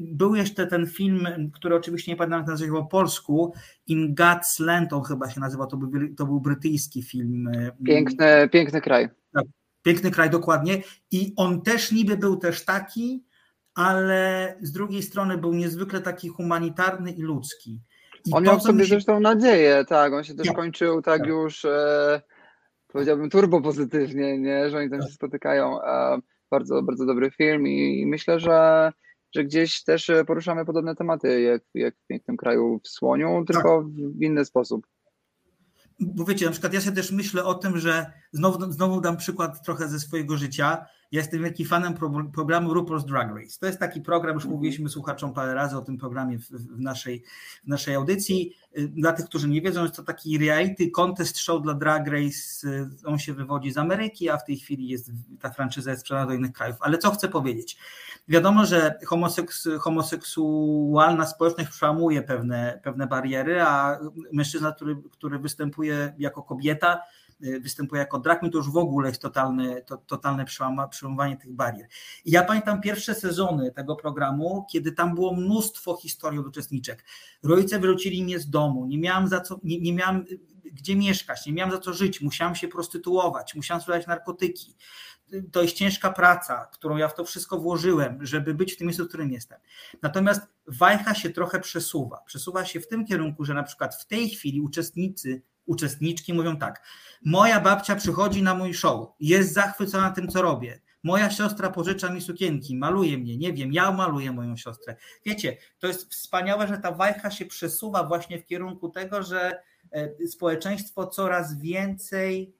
Był 0.00 0.34
jeszcze 0.34 0.66
ten 0.66 0.86
film, 0.86 1.28
który 1.52 1.74
oczywiście 1.74 2.12
nie 2.12 2.16
pamiętam, 2.16 2.44
nazywał 2.44 2.82
po 2.82 2.88
polsku, 2.88 3.54
In 3.86 4.14
God's 4.14 4.60
Land, 4.60 4.92
on 4.92 5.02
chyba 5.02 5.30
się 5.30 5.40
nazywa, 5.40 5.66
to 5.66 5.76
był, 5.76 6.14
to 6.14 6.26
był 6.26 6.40
brytyjski 6.40 7.02
film. 7.02 7.50
Piękny, 7.84 8.48
piękny 8.52 8.80
kraj. 8.80 9.08
Tak, 9.32 9.44
piękny 9.82 10.10
kraj, 10.10 10.30
dokładnie. 10.30 10.82
I 11.10 11.32
on 11.36 11.62
też 11.62 11.92
niby 11.92 12.16
był 12.16 12.36
też 12.36 12.64
taki, 12.64 13.24
ale 13.74 14.54
z 14.62 14.72
drugiej 14.72 15.02
strony 15.02 15.38
był 15.38 15.54
niezwykle 15.54 16.00
taki 16.00 16.28
humanitarny 16.28 17.10
i 17.10 17.22
ludzki. 17.22 17.80
I 18.26 18.32
On 18.32 18.44
to, 18.44 18.50
miał 18.50 18.60
sobie 18.60 18.84
się- 18.84 18.88
zresztą 18.88 19.20
nadzieję, 19.20 19.84
tak, 19.88 20.12
on 20.12 20.24
się 20.24 20.34
też 20.34 20.46
Tak, 20.46 20.56
kończył 20.56 21.02
tak 21.02 21.20
tak. 21.20 21.28
już, 21.28 21.64
e, 21.64 22.22
powiedziałbym, 22.88 23.30
turbo 23.30 23.60
pozytywnie, 23.60 24.38
nie, 24.38 24.70
że 24.70 24.78
oni 24.78 24.90
tam 24.90 24.98
Tak. 25.00 25.08
się 25.08 25.14
spotykają. 25.14 25.82
E, 25.82 26.18
bardzo, 26.50 26.82
bardzo 26.82 27.06
dobry 27.06 27.30
film 27.30 27.66
i, 27.66 28.00
i 28.00 28.06
myślę, 28.06 28.40
że, 28.40 28.92
że 29.34 29.44
gdzieś 29.44 29.84
też 29.84 30.10
e, 30.10 30.24
poruszamy 30.24 30.64
podobne 30.64 30.94
tematy, 30.96 31.40
jak, 31.42 31.62
jak 31.74 31.94
w 31.96 32.06
Pięknym 32.06 32.36
Kraju 32.36 32.80
w 32.84 32.88
Słoniu, 32.88 33.44
tylko 33.46 33.82
w 34.16 34.22
inny 34.22 34.44
sposób. 34.44 34.86
Bo 36.02 36.24
wiecie, 36.24 36.46
na 36.46 36.52
przykład 36.52 36.74
ja 36.74 36.80
sobie 36.80 36.96
też 36.96 37.10
myślę 37.10 37.44
o 37.44 37.54
tym, 37.54 37.78
że 37.78 38.12
znowu, 38.32 38.72
znowu 38.72 39.00
dam 39.00 39.16
przykład 39.16 39.64
trochę 39.64 39.88
ze 39.88 40.00
swojego 40.00 40.36
życia. 40.36 40.86
Ja 41.12 41.20
jestem 41.20 41.42
wielkim 41.42 41.66
fanem 41.66 41.94
pro, 41.94 42.10
programu 42.32 42.74
RuPaul's 42.74 43.04
Drag 43.04 43.36
Race. 43.36 43.58
To 43.60 43.66
jest 43.66 43.78
taki 43.78 44.00
program, 44.00 44.34
już 44.34 44.44
mówiliśmy 44.44 44.88
słuchaczom 44.88 45.32
parę 45.32 45.54
razy 45.54 45.76
o 45.76 45.80
tym 45.80 45.98
programie 45.98 46.38
w, 46.38 46.48
w, 46.50 46.80
naszej, 46.80 47.22
w 47.64 47.68
naszej 47.68 47.94
audycji. 47.94 48.56
Y, 48.78 48.88
Dla 48.88 49.12
tych, 49.12 49.26
którzy 49.26 49.48
nie 49.48 49.62
wiedzą, 49.62 49.82
jest 49.82 49.96
to 49.96 50.02
taki 50.02 50.38
reality 50.38 50.90
contest 50.90 51.38
show 51.38 51.62
dla 51.62 51.74
Drag 51.74 52.08
Race. 52.08 52.68
Y, 52.68 52.88
On 53.04 53.18
się 53.18 53.34
wywodzi 53.34 53.72
z 53.72 53.78
Ameryki, 53.78 54.30
a 54.30 54.36
w 54.36 54.44
tej 54.44 54.56
chwili 54.56 54.88
jest 54.88 55.10
ta 55.40 55.50
franczyza 55.50 55.90
jest 55.90 56.00
sprzedana 56.00 56.26
do 56.26 56.34
innych 56.34 56.52
krajów. 56.52 56.76
Ale 56.80 56.98
co 56.98 57.10
chcę 57.10 57.28
powiedzieć? 57.28 57.76
Wiadomo, 58.28 58.66
że 58.66 58.98
homoseks, 59.06 59.68
homoseksualna 59.80 61.26
społeczność 61.26 61.70
przełamuje 61.70 62.22
pewne, 62.22 62.80
pewne 62.82 63.06
bariery, 63.06 63.62
a 63.62 63.98
mężczyzna, 64.32 64.72
który, 64.72 64.96
który 65.10 65.38
występuje 65.38 66.14
jako 66.18 66.42
kobieta, 66.42 67.00
występuje 67.60 68.00
jako 68.00 68.20
queen, 68.20 68.52
to 68.52 68.58
już 68.58 68.70
w 68.70 68.76
ogóle 68.76 69.08
jest 69.08 69.22
totalne, 69.22 69.82
to, 69.82 69.96
totalne 69.96 70.44
przełama, 70.44 70.88
przełamanie 70.88 71.36
tych 71.36 71.52
barier. 71.52 71.88
I 72.24 72.30
ja 72.30 72.44
pamiętam 72.44 72.80
pierwsze 72.80 73.14
sezony 73.14 73.72
tego 73.72 73.96
programu, 73.96 74.66
kiedy 74.72 74.92
tam 74.92 75.14
było 75.14 75.34
mnóstwo 75.34 75.96
historii 75.96 76.40
od 76.40 76.46
uczestniczek. 76.46 77.04
Rodzice 77.42 77.78
wyrzucili 77.78 78.24
mnie 78.24 78.38
z 78.38 78.50
domu, 78.50 78.86
nie 78.86 78.98
miałam 78.98 79.28
za 79.28 79.40
co, 79.40 79.60
nie, 79.62 79.80
nie 79.80 79.92
miałam 79.92 80.16
y, 80.16 80.38
gdzie 80.72 80.96
mieszkać, 80.96 81.46
nie 81.46 81.52
miałam 81.52 81.70
za 81.70 81.78
co 81.78 81.92
żyć, 81.92 82.20
musiałam 82.20 82.54
się 82.54 82.68
prostytuować, 82.68 83.54
musiałam 83.54 83.80
sprzedawać 83.80 84.06
narkotyki. 84.06 84.76
To 85.52 85.62
jest 85.62 85.74
ciężka 85.74 86.12
praca, 86.12 86.68
którą 86.72 86.96
ja 86.96 87.08
w 87.08 87.14
to 87.14 87.24
wszystko 87.24 87.58
włożyłem, 87.58 88.26
żeby 88.26 88.54
być 88.54 88.72
w 88.72 88.76
tym 88.76 88.86
miejscu, 88.86 89.04
w 89.04 89.08
którym 89.08 89.32
jestem. 89.32 89.58
Natomiast 90.02 90.42
wajcha 90.66 91.14
się 91.14 91.30
trochę 91.30 91.60
przesuwa. 91.60 92.22
Przesuwa 92.26 92.64
się 92.64 92.80
w 92.80 92.88
tym 92.88 93.06
kierunku, 93.06 93.44
że 93.44 93.54
na 93.54 93.62
przykład 93.62 93.94
w 93.94 94.06
tej 94.06 94.28
chwili 94.28 94.60
uczestnicy, 94.60 95.42
uczestniczki 95.66 96.34
mówią 96.34 96.56
tak: 96.56 96.82
Moja 97.24 97.60
babcia 97.60 97.96
przychodzi 97.96 98.42
na 98.42 98.54
mój 98.54 98.74
show, 98.74 99.08
jest 99.20 99.52
zachwycona 99.52 100.10
tym, 100.10 100.28
co 100.28 100.42
robię. 100.42 100.80
Moja 101.02 101.30
siostra 101.30 101.70
pożycza 101.70 102.12
mi 102.12 102.20
sukienki, 102.20 102.76
maluje 102.76 103.18
mnie, 103.18 103.36
nie 103.36 103.52
wiem, 103.52 103.72
ja 103.72 103.92
maluję 103.92 104.32
moją 104.32 104.56
siostrę. 104.56 104.96
Wiecie, 105.26 105.56
to 105.78 105.86
jest 105.86 106.14
wspaniałe, 106.14 106.68
że 106.68 106.78
ta 106.78 106.92
wajcha 106.92 107.30
się 107.30 107.46
przesuwa 107.46 108.04
właśnie 108.04 108.38
w 108.38 108.46
kierunku 108.46 108.88
tego, 108.88 109.22
że 109.22 109.62
e, 109.92 110.26
społeczeństwo 110.26 111.06
coraz 111.06 111.60
więcej 111.60 112.54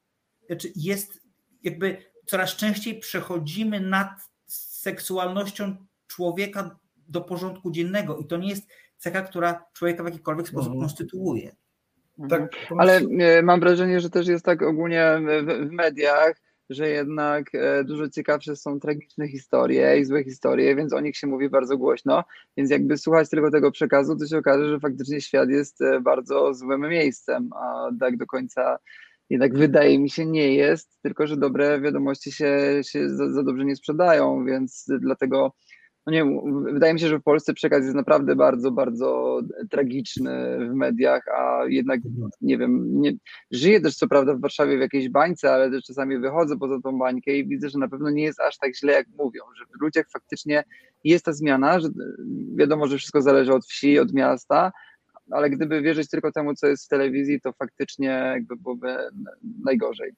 znaczy 0.46 0.72
jest 0.76 1.20
jakby 1.62 1.96
coraz 2.26 2.56
częściej 2.56 2.98
przechodzimy 2.98 3.80
nad 3.80 4.08
seksualnością 4.46 5.76
człowieka 6.06 6.78
do 7.08 7.20
porządku 7.20 7.70
dziennego 7.70 8.18
i 8.18 8.26
to 8.26 8.36
nie 8.36 8.48
jest 8.48 8.66
cecha, 8.98 9.22
która 9.22 9.64
człowieka 9.72 10.02
w 10.02 10.06
jakikolwiek 10.06 10.48
sposób 10.48 10.72
Mhm. 10.72 10.80
konstytuuje. 10.80 11.56
Tak, 12.28 12.50
Ale 12.78 12.96
e, 12.98 13.42
mam 13.42 13.60
wrażenie, 13.60 14.00
że 14.00 14.10
też 14.10 14.28
jest 14.28 14.44
tak 14.44 14.62
ogólnie 14.62 15.20
w, 15.20 15.68
w 15.68 15.70
mediach, 15.70 16.34
że 16.70 16.88
jednak 16.88 17.54
e, 17.54 17.84
dużo 17.84 18.08
ciekawsze 18.08 18.56
są 18.56 18.80
tragiczne 18.80 19.28
historie 19.28 19.98
i 19.98 20.04
złe 20.04 20.24
historie, 20.24 20.76
więc 20.76 20.92
o 20.92 21.00
nich 21.00 21.16
się 21.16 21.26
mówi 21.26 21.48
bardzo 21.48 21.78
głośno. 21.78 22.24
Więc 22.56 22.70
jakby 22.70 22.98
słuchać 22.98 23.30
tylko 23.30 23.50
tego 23.50 23.70
przekazu, 23.70 24.16
to 24.16 24.26
się 24.26 24.38
okaże, 24.38 24.68
że 24.68 24.80
faktycznie 24.80 25.20
świat 25.20 25.48
jest 25.48 25.82
e, 25.82 26.00
bardzo 26.00 26.54
złym 26.54 26.80
miejscem, 26.80 27.50
a 27.52 27.90
tak 28.00 28.16
do 28.16 28.26
końca 28.26 28.78
jednak 29.30 29.54
wydaje 29.58 29.98
mi 29.98 30.10
się 30.10 30.26
nie 30.26 30.54
jest, 30.54 31.02
tylko 31.02 31.26
że 31.26 31.36
dobre 31.36 31.80
wiadomości 31.80 32.32
się, 32.32 32.80
się 32.82 33.08
za, 33.10 33.32
za 33.32 33.42
dobrze 33.42 33.64
nie 33.64 33.76
sprzedają, 33.76 34.44
więc 34.44 34.86
dlatego 35.00 35.52
no 36.06 36.12
nie 36.12 36.24
wydaje 36.72 36.94
mi 36.94 37.00
się, 37.00 37.08
że 37.08 37.18
w 37.18 37.22
Polsce 37.22 37.54
przekaz 37.54 37.84
jest 37.84 37.94
naprawdę 37.94 38.36
bardzo, 38.36 38.70
bardzo 38.70 39.40
tragiczny 39.70 40.58
w 40.70 40.74
mediach, 40.74 41.22
a 41.28 41.64
jednak 41.68 42.00
nie 42.40 42.58
wiem, 42.58 43.00
nie, 43.00 43.12
żyję 43.50 43.80
też 43.80 43.96
co 43.96 44.08
prawda 44.08 44.34
w 44.34 44.40
Warszawie 44.40 44.78
w 44.78 44.80
jakiejś 44.80 45.08
bańce, 45.08 45.52
ale 45.52 45.70
też 45.70 45.84
czasami 45.84 46.18
wychodzę 46.18 46.58
poza 46.58 46.80
tą 46.80 46.98
bańkę 46.98 47.32
i 47.32 47.48
widzę, 47.48 47.68
że 47.68 47.78
na 47.78 47.88
pewno 47.88 48.10
nie 48.10 48.22
jest 48.22 48.40
aż 48.40 48.58
tak 48.58 48.76
źle, 48.76 48.92
jak 48.92 49.06
mówią, 49.18 49.42
że 49.58 49.64
w 49.64 49.80
ludziach 49.80 50.06
faktycznie 50.12 50.64
jest 51.04 51.24
ta 51.24 51.32
zmiana, 51.32 51.80
że 51.80 51.88
wiadomo, 52.56 52.86
że 52.86 52.98
wszystko 52.98 53.22
zależy 53.22 53.52
od 53.52 53.66
wsi, 53.66 53.98
od 53.98 54.12
miasta, 54.12 54.72
ale 55.30 55.50
gdyby 55.50 55.82
wierzyć 55.82 56.08
tylko 56.10 56.32
temu, 56.32 56.54
co 56.54 56.66
jest 56.66 56.84
w 56.84 56.88
telewizji, 56.88 57.40
to 57.40 57.52
faktycznie 57.52 58.32
jakby 58.34 58.56
byłoby 58.56 58.96
najgorzej. 59.64 60.12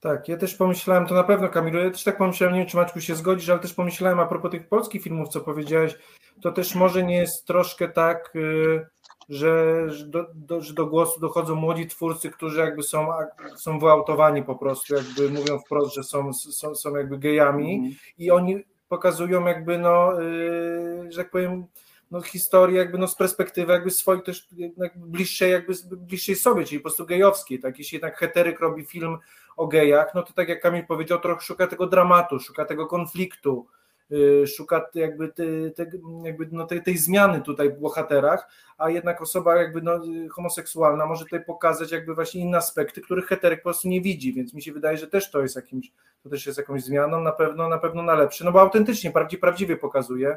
Tak, 0.00 0.28
ja 0.28 0.36
też 0.36 0.54
pomyślałem, 0.54 1.06
to 1.06 1.14
na 1.14 1.24
pewno 1.24 1.48
Kamilu, 1.48 1.78
ja 1.78 1.90
też 1.90 2.04
tak 2.04 2.18
pomyślałem, 2.18 2.54
nie 2.54 2.60
wiem 2.60 2.68
czy 2.68 2.76
Maćku 2.76 3.00
się 3.00 3.14
zgodzisz, 3.14 3.48
ale 3.48 3.58
też 3.58 3.74
pomyślałem 3.74 4.20
a 4.20 4.26
propos 4.26 4.50
tych 4.50 4.68
polskich 4.68 5.02
filmów, 5.02 5.28
co 5.28 5.40
powiedziałeś, 5.40 5.98
to 6.42 6.52
też 6.52 6.74
może 6.74 7.02
nie 7.02 7.16
jest 7.16 7.46
troszkę 7.46 7.88
tak, 7.88 8.32
y, 8.36 8.86
że, 9.28 9.86
do, 10.06 10.26
do, 10.34 10.60
że 10.60 10.74
do 10.74 10.86
głosu 10.86 11.20
dochodzą 11.20 11.54
młodzi 11.54 11.86
twórcy, 11.86 12.30
którzy 12.30 12.60
jakby 12.60 12.82
są, 12.82 13.08
są 13.56 13.78
wyautowani 13.78 14.42
po 14.42 14.56
prostu, 14.56 14.94
jakby 14.94 15.30
mówią 15.30 15.58
wprost, 15.58 15.94
że 15.94 16.04
są, 16.04 16.32
są, 16.32 16.74
są 16.74 16.96
jakby 16.96 17.18
gejami 17.18 17.74
Mhm. 17.74 17.94
i 18.18 18.30
oni 18.30 18.64
pokazują 18.88 19.46
jakby 19.46 19.78
no, 19.78 20.22
y, 20.22 21.12
że 21.12 21.22
tak 21.22 21.30
powiem, 21.30 21.66
no, 22.10 22.20
historię 22.20 22.78
jakby 22.78 22.98
no, 22.98 23.08
z 23.08 23.14
perspektywy 23.14 23.72
jakby 23.72 23.90
swojej 23.90 24.22
też 24.22 24.48
bliższej 24.96 25.52
jakby 25.52 25.74
bliższej 25.90 26.36
sobie, 26.36 26.64
czyli 26.64 26.80
po 26.80 26.82
prostu 26.82 27.06
gejowskiej, 27.06 27.60
tak, 27.60 27.78
jeśli 27.78 27.96
jednak 27.96 28.18
heteryk 28.18 28.60
robi 28.60 28.84
film 28.84 29.18
o 29.56 29.66
gejach, 29.66 30.14
no 30.14 30.22
to 30.22 30.32
tak 30.32 30.48
jak 30.48 30.60
Kamil 30.60 30.86
powiedział, 30.86 31.20
trochę 31.20 31.40
szuka 31.40 31.66
tego 31.66 31.86
dramatu, 31.86 32.40
szuka 32.40 32.64
tego 32.64 32.86
konfliktu, 32.86 33.66
yy, 34.10 34.46
szuka 34.46 34.86
jakby, 34.94 35.28
te, 35.28 35.44
te, 35.70 35.90
jakby 36.24 36.48
no 36.52 36.66
tej, 36.66 36.82
tej 36.82 36.98
zmiany 36.98 37.40
tutaj 37.40 37.70
w 37.70 37.78
bohaterach, 37.78 38.48
a 38.78 38.90
jednak 38.90 39.22
osoba 39.22 39.56
jakby 39.56 39.82
no, 39.82 40.00
homoseksualna 40.30 41.06
może 41.06 41.24
tutaj 41.24 41.44
pokazać 41.44 41.92
jakby 41.92 42.14
właśnie 42.14 42.40
inne 42.40 42.58
aspekty, 42.58 43.00
których 43.00 43.26
heteryk 43.26 43.60
po 43.60 43.64
prostu 43.64 43.88
nie 43.88 44.00
widzi, 44.00 44.32
więc 44.32 44.54
mi 44.54 44.62
się 44.62 44.72
wydaje, 44.72 44.98
że 44.98 45.06
też 45.06 45.30
to 45.30 45.42
jest 45.42 45.56
jakimś, 45.56 45.92
to 46.22 46.28
też 46.28 46.46
jest 46.46 46.58
jakąś 46.58 46.82
zmianą, 46.82 47.20
na 47.20 47.32
pewno, 47.32 47.68
na 47.68 47.78
pewno 47.78 48.02
na 48.02 48.14
lepsze, 48.14 48.44
no 48.44 48.52
bo 48.52 48.60
autentycznie, 48.60 49.10
prawdziwie, 49.10 49.40
prawdziwie 49.40 49.76
pokazuje, 49.76 50.36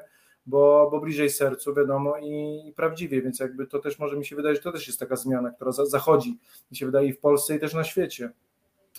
bo, 0.50 0.88
bo 0.92 1.00
bliżej 1.00 1.30
sercu, 1.30 1.74
wiadomo, 1.74 2.18
i, 2.18 2.64
i 2.68 2.74
prawdziwie, 2.74 3.22
więc 3.22 3.40
jakby 3.40 3.68
to 3.68 3.80
też 3.80 4.00
może 4.00 4.18
mi 4.18 4.26
się 4.26 4.36
wydaje, 4.36 4.56
że 4.56 4.62
to 4.62 4.72
też 4.72 4.88
jest 4.88 5.00
taka 5.00 5.16
zmiana, 5.16 5.52
która 5.52 5.72
za, 5.72 5.86
zachodzi, 5.86 6.40
mi 6.72 6.78
się 6.78 6.86
wydaje 6.86 7.10
i 7.10 7.14
w 7.14 7.20
Polsce 7.20 7.56
i 7.56 7.60
też 7.60 7.74
na 7.74 7.84
świecie. 7.84 8.32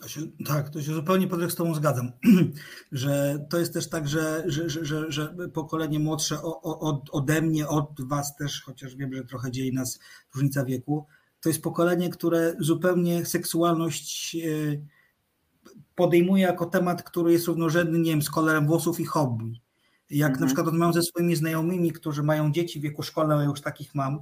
To 0.01 0.09
się, 0.09 0.21
tak, 0.47 0.71
to 0.71 0.83
się 0.83 0.93
zupełnie 0.93 1.27
pod 1.27 1.41
z 1.41 1.55
Tobą 1.55 1.75
zgadzam, 1.75 2.13
że 2.93 3.45
to 3.51 3.59
jest 3.59 3.75
też 3.75 3.89
tak, 3.89 4.09
że, 4.09 4.45
że, 4.47 4.71
że, 4.71 5.13
że, 5.13 5.35
pokolenie 5.55 5.99
młodsze 5.99 6.43
od, 6.63 7.09
ode 7.13 7.43
mnie, 7.43 7.69
od 7.69 8.09
Was 8.09 8.37
też, 8.37 8.63
chociaż 8.63 8.97
wiem, 8.97 9.15
że 9.15 9.25
trochę 9.25 9.51
dzieli 9.51 9.73
nas 9.73 10.01
różnica 10.35 10.65
wieku, 10.65 11.07
to 11.41 11.49
jest 11.49 11.63
pokolenie, 11.63 12.11
które 12.11 12.55
zupełnie 12.59 13.27
seksualność 13.27 14.37
e, 14.37 14.41
podejmuje 15.95 16.43
jako 16.43 16.67
temat, 16.67 17.03
który 17.03 17.33
jest 17.33 17.47
równorzędny, 17.47 17.99
nie 17.99 18.11
wiem, 18.11 18.23
z 18.23 18.31
kolorem 18.31 18.67
włosów 18.67 19.01
i 19.01 19.05
hobby. 19.05 19.61
Jak 20.11 20.31
Mhm. 20.31 20.41
na 20.41 20.47
przykład 20.47 20.67
rozmawiam 20.67 20.93
ze 20.93 21.03
swoimi 21.03 21.37
znajomymi, 21.37 21.93
którzy 21.93 22.23
mają 22.23 22.53
dzieci 22.53 22.79
w 22.81 22.83
wieku 22.83 23.03
szkolnym, 23.03 23.39
ja 23.39 23.45
już 23.45 23.61
takich 23.61 23.95
mam, 23.95 24.19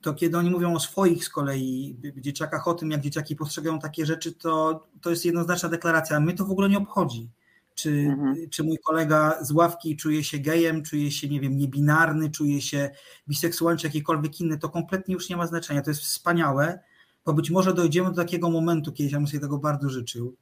to 0.00 0.14
kiedy 0.14 0.38
oni 0.38 0.50
mówią 0.50 0.74
o 0.74 0.80
swoich 0.80 1.24
z 1.24 1.28
kolei 1.28 1.96
dzieciakach, 2.16 2.68
o 2.68 2.74
tym, 2.74 2.90
jak 2.90 3.00
dzieciaki 3.00 3.36
postrzegają 3.36 3.78
takie 3.78 4.06
rzeczy, 4.06 4.32
to, 4.32 4.86
to 5.00 5.10
jest 5.10 5.24
jednoznaczna 5.24 5.68
deklaracja. 5.68 6.20
Mnie 6.20 6.34
to 6.34 6.44
w 6.44 6.50
ogóle 6.50 6.68
nie 6.68 6.78
obchodzi. 6.78 7.30
Czy, 7.74 7.90
Mhm. 7.90 8.36
czy 8.50 8.64
mój 8.64 8.78
kolega 8.78 9.44
z 9.44 9.50
ławki 9.50 9.96
czuje 9.96 10.24
się 10.24 10.38
gejem, 10.38 10.82
czuje 10.82 11.10
się, 11.10 11.28
nie 11.28 11.40
wiem, 11.40 11.56
niebinarny, 11.56 12.30
czuje 12.30 12.62
się 12.62 12.90
biseksualny, 13.28 13.78
czy 13.80 13.86
jakikolwiek 13.86 14.40
inny, 14.40 14.58
to 14.58 14.68
kompletnie 14.68 15.14
już 15.14 15.28
nie 15.28 15.36
ma 15.36 15.46
znaczenia. 15.46 15.82
To 15.82 15.90
jest 15.90 16.00
wspaniałe, 16.02 16.78
bo 17.24 17.32
być 17.32 17.50
może 17.50 17.74
dojdziemy 17.74 18.10
do 18.10 18.16
takiego 18.16 18.50
momentu, 18.50 18.92
kiedyś 18.92 19.12
ja 19.12 19.18
bym 19.18 19.26
sobie 19.26 19.40
tego 19.40 19.58
bardzo 19.58 19.88
życzył, 19.90 20.36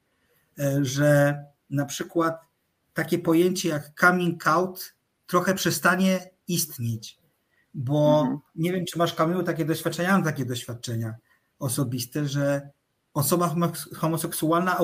e, 0.58 0.84
że 0.84 1.38
na 1.70 1.84
przykład 1.86 2.40
takie 2.94 3.18
pojęcie 3.18 3.68
jak 3.68 4.00
coming 4.00 4.46
out 4.46 4.94
trochę 5.26 5.54
przestanie 5.54 6.30
istnieć 6.48 7.24
bo 7.74 8.20
Mhm. 8.20 8.38
nie 8.54 8.72
wiem, 8.72 8.84
czy 8.84 8.98
masz 8.98 9.14
Kamilu 9.14 9.42
takie 9.42 9.64
doświadczenia, 9.64 10.12
mam 10.12 10.24
takie 10.24 10.44
doświadczenia 10.44 11.14
osobiste, 11.58 12.28
że 12.28 12.70
osoba 13.14 13.48
homo- 13.48 13.94
homoseksualna 13.94 14.78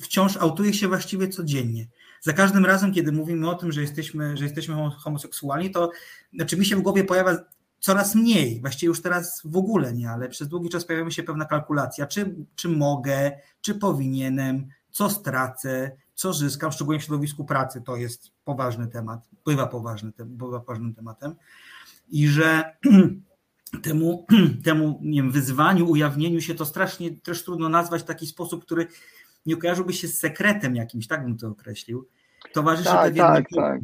wciąż 0.00 0.36
autuje 0.36 0.74
się 0.74 0.88
właściwie 0.88 1.28
codziennie. 1.28 1.86
Za 2.20 2.32
każdym 2.32 2.66
razem, 2.66 2.92
kiedy 2.92 3.12
mówimy 3.12 3.50
o 3.50 3.54
tym, 3.54 3.72
że 3.72 3.80
jesteśmy, 3.80 4.36
że 4.36 4.44
jesteśmy 4.44 4.74
homo- 4.74 4.90
homoseksualni, 4.90 5.70
to 5.70 5.90
znaczy 6.34 6.56
mi 6.56 6.66
się 6.66 6.76
w 6.76 6.82
głowie 6.82 7.04
pojawia 7.04 7.38
coraz 7.80 8.14
mniej, 8.14 8.60
właściwie 8.60 8.88
już 8.88 9.02
teraz 9.02 9.42
w 9.44 9.56
ogóle 9.56 9.92
nie, 9.92 10.10
ale 10.10 10.28
przez 10.28 10.48
długi 10.48 10.68
czas 10.68 10.84
pojawia 10.84 11.04
mi 11.04 11.12
się 11.12 11.22
pewna 11.22 11.44
kalkulacja, 11.44 12.06
czy, 12.06 12.34
czy 12.54 12.68
mogę, 12.68 13.32
czy 13.60 13.74
powinienem, 13.74 14.68
co 14.90 15.10
stracę, 15.10 15.96
co 16.14 16.32
zyskam, 16.32 16.72
szczególnie 16.72 17.00
w 17.00 17.04
środowisku 17.04 17.44
pracy, 17.44 17.82
to 17.86 17.96
jest 17.96 18.30
poważny 18.44 18.86
temat, 18.86 19.28
bywa 19.46 19.66
poważny, 19.66 20.12
bywa 20.18 20.60
poważnym 20.60 20.94
tematem 20.94 21.34
i 22.08 22.28
że 22.28 22.76
temu, 23.82 24.26
temu 24.64 24.98
nie 25.02 25.22
wiem, 25.22 25.30
wyzwaniu, 25.30 25.90
ujawnieniu 25.90 26.40
się, 26.40 26.54
to 26.54 26.64
strasznie 26.64 27.10
też 27.10 27.44
trudno 27.44 27.68
nazwać 27.68 28.02
w 28.02 28.04
taki 28.04 28.26
sposób, 28.26 28.64
który 28.64 28.86
nie 29.46 29.56
kojarzyłby 29.56 29.92
się 29.92 30.08
z 30.08 30.18
sekretem 30.18 30.76
jakimś, 30.76 31.06
tak 31.06 31.24
bym 31.24 31.38
to 31.38 31.48
określił. 31.48 32.08
Towarzyszy 32.52 32.88
Tak, 32.88 33.02
pewien 33.02 33.26
tak, 33.26 33.44
tak. 33.56 33.80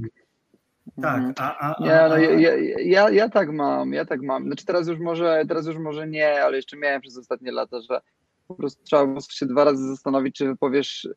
Tak, 1.03 1.17
Mhm. 1.19 1.35
a, 1.39 1.59
a, 1.59 1.77
a, 1.77 1.85
Nie, 1.85 2.09
no 2.09 2.17
ja, 2.19 2.31
ja, 2.31 2.57
ja, 2.79 3.11
ja 3.11 3.29
tak 3.29 3.53
mam, 3.53 3.93
ja 3.93 4.05
tak 4.05 4.23
mam. 4.23 4.45
Znaczy 4.45 4.65
teraz 4.67 4.89
już 4.89 4.99
może, 4.99 5.45
teraz 5.49 5.67
już 5.67 5.77
może 5.77 6.09
nie, 6.09 6.43
ale 6.45 6.57
jeszcze 6.57 6.77
miałem 6.77 7.01
przez 7.01 7.19
ostatnie 7.19 7.53
lata, 7.53 7.81
że 7.81 8.01
po 8.49 8.55
prostu 8.55 8.85
trzeba 8.85 9.07
prostu 9.07 9.33
się 9.33 9.47
dwa 9.47 9.65
razy 9.65 9.89
zastanowić, 9.89 10.37
czy 10.37 10.47
wypowiesz 10.47 11.09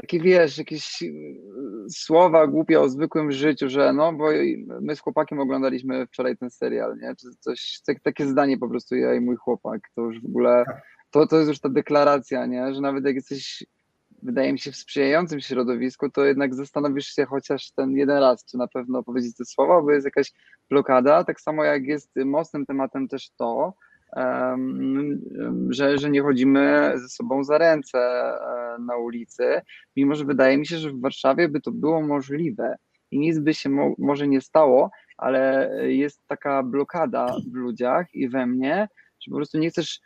takie, 0.00 0.20
wiesz, 0.20 0.58
jakieś 0.58 1.02
y, 1.02 1.34
słowa 1.90 2.46
głupie 2.46 2.80
o 2.80 2.88
zwykłym 2.88 3.32
życiu, 3.32 3.68
że 3.68 3.92
no, 3.92 4.12
bo 4.12 4.28
my 4.80 4.96
z 4.96 5.00
chłopakiem 5.00 5.40
oglądaliśmy 5.40 6.06
wczoraj 6.06 6.36
ten 6.36 6.50
serial, 6.50 6.98
nie? 6.98 7.14
Czy 7.16 7.26
coś, 7.40 7.80
tak, 7.86 8.00
takie 8.00 8.26
zdanie 8.26 8.58
po 8.58 8.68
prostu 8.68 8.96
ja 8.96 9.14
i 9.14 9.20
mój 9.20 9.36
chłopak, 9.36 9.80
to 9.94 10.02
już 10.02 10.22
w 10.22 10.26
ogóle, 10.26 10.64
to, 11.10 11.26
to 11.26 11.36
jest 11.36 11.48
już 11.48 11.60
ta 11.60 11.68
deklaracja, 11.68 12.46
nie? 12.46 12.74
Że 12.74 12.80
nawet 12.80 13.04
jak 13.04 13.14
jesteś 13.14 13.64
wydaje 14.22 14.52
mi 14.52 14.58
się, 14.58 14.72
w 14.72 14.76
sprzyjającym 14.76 15.40
środowisku, 15.40 16.10
to 16.10 16.24
jednak 16.24 16.54
zastanowisz 16.54 17.06
się 17.06 17.26
chociaż 17.26 17.70
ten 17.70 17.90
jeden 17.90 18.18
raz, 18.18 18.44
czy 18.44 18.56
na 18.56 18.68
pewno 18.68 19.02
powiedzieć 19.02 19.36
te 19.36 19.44
słowa, 19.44 19.82
bo 19.82 19.90
jest 19.90 20.04
jakaś 20.04 20.32
blokada. 20.70 21.24
Tak 21.24 21.40
samo 21.40 21.64
jak 21.64 21.84
jest 21.84 22.10
mocnym 22.16 22.66
tematem 22.66 23.08
też 23.08 23.30
to, 23.30 23.74
że, 25.70 25.98
że 25.98 26.10
nie 26.10 26.22
chodzimy 26.22 26.92
ze 26.96 27.08
sobą 27.08 27.44
za 27.44 27.58
ręce 27.58 27.98
e, 27.98 28.76
na 28.80 28.96
ulicy, 28.96 29.60
mimo 29.96 30.14
że 30.14 30.24
wydaje 30.24 30.58
mi 30.58 30.66
się, 30.66 30.78
że 30.78 30.90
w 30.90 31.00
Warszawie 31.00 31.48
by 31.48 31.60
to 31.60 31.70
było 31.72 32.02
możliwe 32.02 32.76
i 33.10 33.18
nic 33.18 33.38
by 33.38 33.54
się 33.54 33.68
mo- 33.68 33.94
może 33.98 34.28
nie 34.28 34.40
stało, 34.40 34.90
ale 35.16 35.70
jest 35.86 36.26
taka 36.26 36.62
blokada 36.62 37.34
w 37.52 37.54
ludziach 37.54 38.14
i 38.14 38.28
we 38.28 38.46
mnie, 38.46 38.88
że 39.20 39.30
po 39.30 39.36
prostu 39.36 39.58
nie 39.58 39.70
chcesz 39.70 40.00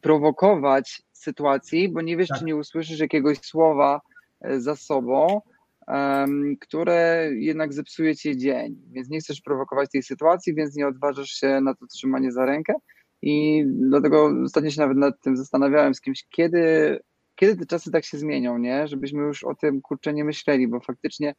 prowokować 0.00 1.02
sytuacji, 1.12 1.88
bo 1.88 2.00
nie 2.02 2.16
wiesz, 2.16 2.28
Tak. 2.28 2.38
czy 2.38 2.44
nie 2.44 2.56
usłyszysz 2.56 3.00
jakiegoś 3.00 3.38
słowa 3.38 4.00
e, 4.40 4.60
za 4.60 4.76
sobą, 4.76 5.40
em, 5.88 6.56
które 6.60 7.30
jednak 7.34 7.72
zepsuje 7.72 8.16
ci 8.16 8.36
dzień. 8.36 8.76
Więc 8.90 9.08
nie 9.08 9.18
chcesz 9.20 9.40
prowokować 9.40 9.90
tej 9.90 10.02
sytuacji, 10.02 10.54
więc 10.54 10.76
nie 10.76 10.86
odważasz 10.88 11.30
się 11.30 11.60
na 11.60 11.74
to 11.74 11.86
trzymanie 11.86 12.32
za 12.32 12.44
rękę. 12.46 12.74
I 13.22 13.64
dlatego 13.66 14.30
ostatnio 14.44 14.70
się 14.70 14.80
nawet 14.80 14.96
nad 14.96 15.20
tym 15.20 15.36
zastanawiałem 15.36 15.94
z 15.94 16.00
kimś, 16.00 16.24
kiedy, 16.30 16.98
kiedy 17.36 17.56
te 17.56 17.66
czasy 17.66 17.90
tak 17.90 18.04
się 18.04 18.18
zmienią, 18.18 18.58
nie? 18.58 18.88
Żebyśmy 18.88 19.22
już 19.22 19.44
o 19.44 19.54
tym 19.54 19.80
kurczę 19.80 20.12
nie 20.12 20.24
myśleli, 20.24 20.68
bo 20.68 20.80
faktycznie 20.80 21.34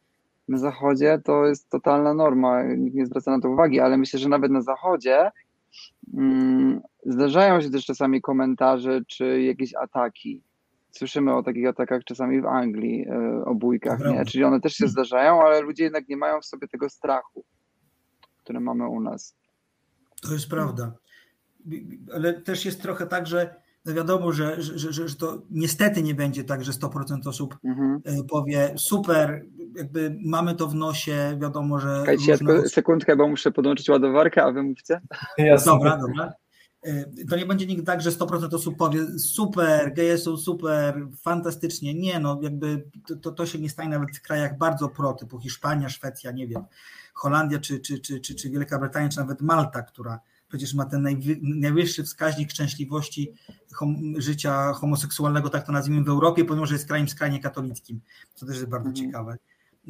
na 0.47 0.57
zachodzie 0.57 1.21
to 1.25 1.45
jest 1.45 1.69
totalna 1.69 2.13
norma, 2.13 2.63
nikt 2.63 2.95
nie 2.95 3.05
zwraca 3.05 3.31
na 3.31 3.41
to 3.41 3.49
uwagi, 3.49 3.79
ale 3.79 3.97
myślę, 3.97 4.19
że 4.19 4.29
nawet 4.29 4.51
na 4.51 4.61
zachodzie 4.61 5.31
Mm, 6.13 6.81
Zdarzają 7.05 7.61
się 7.61 7.69
też 7.69 7.85
czasami 7.85 8.21
komentarze 8.21 9.01
czy 9.07 9.41
jakieś 9.41 9.75
ataki. 9.75 10.41
Słyszymy 10.91 11.35
o 11.35 11.43
takich 11.43 11.67
atakach 11.67 12.03
czasami 12.03 12.41
w 12.41 12.45
Anglii, 12.45 13.05
e, 13.09 13.45
o 13.45 13.55
bójkach, 13.55 13.99
nie? 13.99 14.25
Czyli 14.25 14.43
one 14.43 14.59
też 14.59 14.73
się 14.73 14.87
zdarzają, 14.87 15.41
ale 15.41 15.61
ludzie 15.61 15.83
jednak 15.83 16.07
nie 16.09 16.17
mają 16.17 16.41
w 16.41 16.45
sobie 16.45 16.67
tego 16.67 16.89
strachu, 16.89 17.43
który 18.43 18.59
mamy 18.59 18.87
u 18.87 19.01
nas. 19.01 19.35
To 20.21 20.33
jest 20.33 20.49
prawda. 20.49 20.91
Ale 22.13 22.33
też 22.33 22.65
jest 22.65 22.81
trochę 22.81 23.07
tak, 23.07 23.27
że 23.27 23.55
wiadomo, 23.85 24.31
że, 24.31 24.61
że, 24.61 24.93
że, 24.93 25.07
że 25.07 25.15
to 25.15 25.41
niestety 25.51 26.03
nie 26.03 26.15
będzie 26.15 26.43
tak, 26.43 26.63
że 26.63 26.71
100% 26.71 27.27
osób 27.27 27.57
Mhm. 27.63 28.01
e, 28.05 28.23
powie 28.23 28.73
super, 28.77 29.45
jakby 29.75 30.17
mamy 30.25 30.55
to 30.55 30.67
w 30.67 30.75
nosie, 30.75 31.37
wiadomo, 31.41 31.79
że. 31.79 31.99
Czekajcie, 31.99 32.31
ja 32.31 32.37
tylko 32.37 32.69
sekundkę, 32.69 33.15
bo 33.15 33.27
muszę 33.27 33.51
podłączyć 33.51 33.89
ładowarkę, 33.89 34.43
a 34.43 34.51
wy 34.51 34.63
mówcie. 34.63 35.01
Jasne. 35.37 35.71
Dobra, 35.71 35.97
dobra. 35.97 36.33
E, 36.83 37.05
To 37.29 37.37
nie 37.37 37.45
będzie 37.45 37.65
nigdy 37.65 37.83
tak, 37.83 38.01
że 38.01 38.09
100% 38.11 38.55
osób 38.55 38.77
powie 38.77 39.19
super, 39.19 39.93
geje 39.93 40.17
są 40.17 40.37
super, 40.37 41.07
fantastycznie. 41.21 41.93
Nie, 41.93 42.19
no 42.19 42.39
jakby 42.41 42.83
to, 43.07 43.15
to, 43.15 43.31
to 43.31 43.45
się 43.45 43.59
nie 43.59 43.69
stanie 43.69 43.89
nawet 43.89 44.17
w 44.17 44.21
krajach 44.21 44.57
bardzo 44.57 44.89
pro, 44.89 45.13
typu 45.13 45.39
Hiszpania, 45.39 45.89
Szwecja, 45.89 46.31
nie 46.31 46.47
wiem, 46.47 46.63
Holandia 47.13 47.59
czy, 47.59 47.79
czy, 47.79 47.99
czy, 47.99 48.19
czy, 48.19 48.35
czy 48.35 48.49
Wielka 48.49 48.79
Brytania, 48.79 49.09
czy 49.09 49.17
nawet 49.19 49.41
Malta, 49.41 49.81
która 49.81 50.19
przecież 50.49 50.73
ma 50.73 50.85
ten 50.85 51.01
najwy, 51.01 51.39
najwyższy 51.41 52.03
wskaźnik 52.03 52.51
szczęśliwości 52.51 53.33
życia 54.17 54.73
homoseksualnego, 54.73 55.49
tak 55.49 55.65
to 55.65 55.71
nazwijmy, 55.71 56.03
w 56.03 56.09
Europie, 56.09 56.45
pomimo 56.45 56.65
że 56.65 56.73
jest 56.75 56.87
krajem 56.87 57.09
skrajnie 57.09 57.39
katolickim, 57.39 58.01
co 58.35 58.45
też 58.45 58.55
jest 58.55 58.69
bardzo 58.69 58.89
Mhm. 58.89 59.05
ciekawe. 59.07 59.37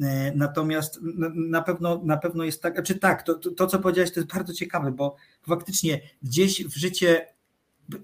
E, 0.02 0.32
Natomiast 0.36 1.00
na- 1.02 1.28
na 1.34 1.62
pewno, 1.62 2.00
na 2.04 2.16
pewno 2.16 2.44
jest 2.44 2.62
tak, 2.62 2.82
czy 2.82 2.94
tak, 2.94 3.22
to, 3.22 3.34
to, 3.34 3.50
to 3.50 3.66
co 3.66 3.78
powiedziałeś, 3.78 4.12
to 4.12 4.20
jest 4.20 4.32
bardzo 4.34 4.52
ciekawe, 4.54 4.92
bo 4.92 5.16
faktycznie 5.48 6.00
gdzieś 6.22 6.64
w 6.64 6.76
życie 6.76 7.26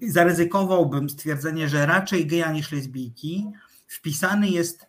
zaryzykowałbym 0.01 1.09
stwierdzenie, 1.09 1.69
że 1.69 1.85
raczej 1.85 2.27
geja 2.27 2.51
niż 2.51 2.71
lesbijki 2.71 3.47
wpisany 3.87 4.49
jest 4.49 4.86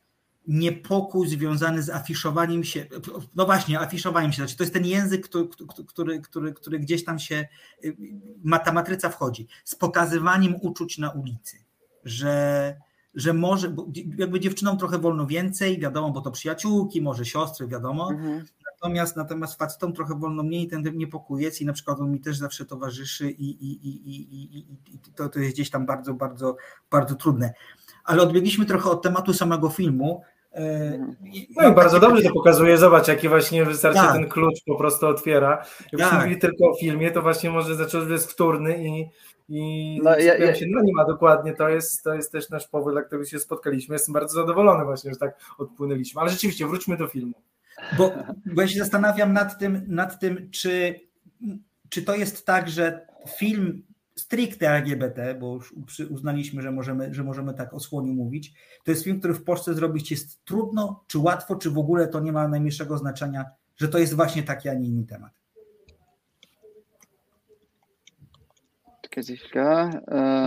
niepokój 0.48 1.28
związany 1.28 1.82
z 1.82 1.90
afiszowaniem 1.90 2.64
się, 2.64 2.86
no 3.34 3.46
właśnie, 3.46 3.80
afiszowaniem 3.80 4.32
się, 4.32 4.36
znaczy 4.36 4.56
to 4.56 4.62
jest 4.62 4.74
ten 4.74 4.86
język, 4.86 5.28
który, 5.28 5.48
który, 5.86 6.20
który, 6.20 6.52
który 6.52 6.78
gdzieś 6.78 7.04
tam 7.04 7.18
się, 7.18 7.48
ma 8.44 8.58
ta 8.58 8.72
matryca 8.72 9.08
wchodzi, 9.08 9.46
z 9.64 9.74
pokazywaniem 9.74 10.54
uczuć 10.60 10.98
na 10.98 11.10
ulicy, 11.10 11.56
że, 12.04 12.76
że 13.14 13.32
może, 13.32 13.70
bo 13.70 13.86
jakby 14.18 14.40
dziewczynom 14.40 14.78
trochę 14.78 14.98
wolno 14.98 15.26
więcej, 15.26 15.78
wiadomo, 15.78 16.10
bo 16.10 16.20
to 16.20 16.30
przyjaciółki, 16.30 17.02
może 17.02 17.24
siostry, 17.24 17.66
wiadomo, 17.66 18.10
Mhm. 18.10 18.44
Natomiast 18.82 19.16
natomiast 19.16 19.58
facetom 19.58 19.92
trochę 19.92 20.14
wolno 20.14 20.42
mniej 20.42 20.68
ten 20.68 20.82
niepokój 20.94 21.42
jest 21.42 21.60
i 21.60 21.66
na 21.66 21.72
przykład 21.72 22.00
on 22.00 22.12
mi 22.12 22.20
też 22.20 22.36
zawsze 22.36 22.64
towarzyszy 22.64 23.30
i, 23.30 23.50
i, 23.50 23.88
i, 23.88 24.10
i, 24.10 24.58
i, 24.58 24.58
i 24.94 24.98
to, 25.14 25.28
to 25.28 25.38
jest 25.40 25.54
gdzieś 25.54 25.70
tam 25.70 25.86
bardzo, 25.86 26.14
bardzo, 26.14 26.56
bardzo 26.90 27.14
trudne. 27.14 27.52
Ale 28.04 28.22
odbiegliśmy 28.22 28.66
trochę 28.66 28.90
od 28.90 29.02
tematu 29.02 29.34
samego 29.34 29.68
filmu. 29.68 30.22
E, 30.54 30.98
No 31.56 31.68
i 31.68 31.74
bardzo 31.74 32.00
dobrze 32.00 32.22
to 32.22 32.32
pokazuje. 32.32 32.78
Zobacz, 32.78 33.08
jaki 33.08 33.28
właśnie 33.28 33.64
wystarczy 33.64 33.98
Tak. 34.00 34.12
ten 34.12 34.28
klucz 34.28 34.58
po 34.66 34.76
prostu 34.76 35.06
otwiera. 35.06 35.64
Jakbyśmy 35.80 36.10
Tak. 36.10 36.20
mówili 36.22 36.40
tylko 36.40 36.70
o 36.70 36.74
filmie, 36.74 37.10
to 37.10 37.22
właśnie 37.22 37.50
może 37.50 37.74
zacząć, 37.74 38.04
że 38.06 38.12
jest 38.12 38.32
wtórny 38.32 38.84
i, 38.88 39.06
i 39.48 40.00
No, 40.02 40.10
ja- 40.18 40.36
ja- 40.38 40.54
się 40.54 40.66
na 40.66 40.82
nim, 40.82 40.98
a 40.98 41.04
dokładnie 41.04 41.52
to 41.54 41.68
jest, 41.68 42.02
to 42.04 42.14
jest 42.14 42.32
też 42.32 42.50
nasz 42.50 42.68
powód, 42.68 42.92
dla 42.92 43.02
którego 43.02 43.24
się 43.24 43.38
spotkaliśmy. 43.38 43.94
Jestem 43.94 44.12
bardzo 44.12 44.34
zadowolony 44.34 44.84
właśnie, 44.84 45.10
że 45.12 45.16
tak 45.18 45.38
odpłynęliśmy. 45.58 46.20
Ale 46.20 46.30
rzeczywiście, 46.30 46.66
wróćmy 46.66 46.96
do 46.96 47.06
filmu. 47.06 47.34
Bo, 47.98 48.12
bo 48.54 48.62
ja 48.62 48.68
się 48.68 48.78
zastanawiam 48.78 49.32
nad 49.32 49.58
tym, 49.58 49.82
nad 49.88 50.20
tym 50.20 50.50
czy, 50.50 51.00
czy 51.88 52.02
to 52.02 52.14
jest 52.16 52.46
tak, 52.46 52.68
że 52.68 53.06
film 53.38 53.82
stricte 54.20 54.70
LGBT, 54.70 55.34
bo 55.34 55.54
już 55.54 55.74
uznaliśmy, 56.10 56.62
że 56.62 56.72
możemy, 56.72 57.14
że 57.14 57.24
możemy 57.24 57.54
tak 57.54 57.74
o 57.74 57.80
słoniu 57.80 58.12
mówić, 58.12 58.54
to 58.84 58.90
jest 58.90 59.04
film, 59.04 59.18
który 59.18 59.34
w 59.34 59.44
Polsce 59.44 59.74
zrobić 59.74 60.10
jest 60.10 60.44
trudno, 60.44 61.04
czy 61.06 61.18
łatwo, 61.18 61.56
czy 61.56 61.70
w 61.70 61.78
ogóle 61.78 62.08
to 62.08 62.20
nie 62.20 62.32
ma 62.32 62.48
najmniejszego 62.48 62.98
znaczenia, 62.98 63.44
że 63.76 63.88
to 63.88 63.98
jest 63.98 64.14
właśnie 64.14 64.42
taki, 64.42 64.68
a 64.68 64.74
nie 64.74 64.88
inny 64.88 65.06
temat. 65.06 65.32
Czekajcie 69.02 69.36
chwilkę. 69.36 69.90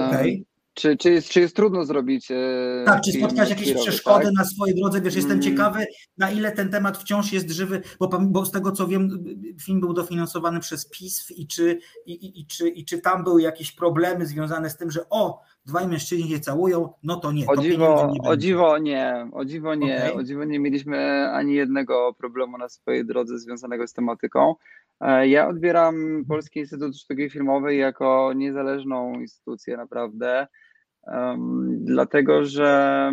Okej. 0.10 0.46
Czy, 0.74 0.98
czy, 0.98 1.12
jest, 1.12 1.30
czy 1.30 1.40
jest 1.40 1.56
trudno 1.56 1.86
zrobić. 1.86 2.32
E, 2.32 2.84
Tak, 2.86 3.02
czy 3.02 3.12
spotkałeś 3.12 3.50
jakieś 3.50 3.66
queerowy, 3.66 3.88
przeszkody 3.88 4.26
tak? 4.26 4.34
na 4.34 4.46
swojej 4.46 4.76
drodze? 4.76 5.02
Wiesz, 5.02 5.16
jestem 5.16 5.32
Mm. 5.32 5.44
ciekawy, 5.44 5.86
na 6.18 6.32
ile 6.32 6.52
ten 6.52 6.70
temat 6.70 6.98
wciąż 6.98 7.34
jest 7.34 7.50
żywy, 7.50 7.82
bo, 8.00 8.08
bo 8.08 8.46
z 8.46 8.52
tego 8.52 8.72
co 8.72 8.88
wiem, 8.88 9.24
film 9.62 9.80
był 9.80 9.94
dofinansowany 9.94 10.60
przez 10.60 10.90
PISF 10.90 11.32
i 11.32 11.48
czy, 11.48 11.80
i, 12.06 12.12
i, 12.12 12.42
i, 12.42 12.48
czy, 12.48 12.70
i 12.70 12.86
czy 12.86 12.98
tam 12.98 13.24
były 13.24 13.42
jakieś 13.42 13.72
problemy 13.72 14.26
związane 14.26 14.70
z 14.70 14.78
tym, 14.78 14.92
że 14.92 15.10
o, 15.10 15.42
dwaj 15.66 15.88
mężczyźni 15.88 16.30
się 16.30 16.40
całują, 16.40 16.94
no 17.04 17.16
to 17.16 17.32
nie. 17.32 17.48
O 17.48 17.56
to 17.56 17.62
dziwo, 17.62 18.12
nie 18.14 18.30
o 18.30 18.38
dziwo 18.38 18.78
nie, 18.78 19.28
o 19.32 19.46
dziwo 19.46 19.76
nie, 19.76 19.98
Okej. 19.98 20.14
o 20.14 20.24
dziwo 20.24 20.44
nie 20.44 20.60
mieliśmy 20.60 21.30
ani 21.32 21.54
jednego 21.54 22.14
problemu 22.18 22.58
na 22.58 22.70
swojej 22.70 23.06
drodze 23.06 23.40
związanego 23.40 23.88
z 23.88 23.94
tematyką. 23.94 24.56
E, 25.02 25.28
Ja 25.28 25.48
odbieram 25.48 26.24
Polski 26.28 26.60
Instytut 26.60 26.98
Sztuki 26.98 27.30
Filmowej 27.30 27.80
jako 27.80 28.34
niezależną 28.36 29.14
instytucję 29.20 29.78
naprawdę, 29.78 30.48
em, 31.08 31.70
dlatego 31.86 32.46
że 32.46 33.12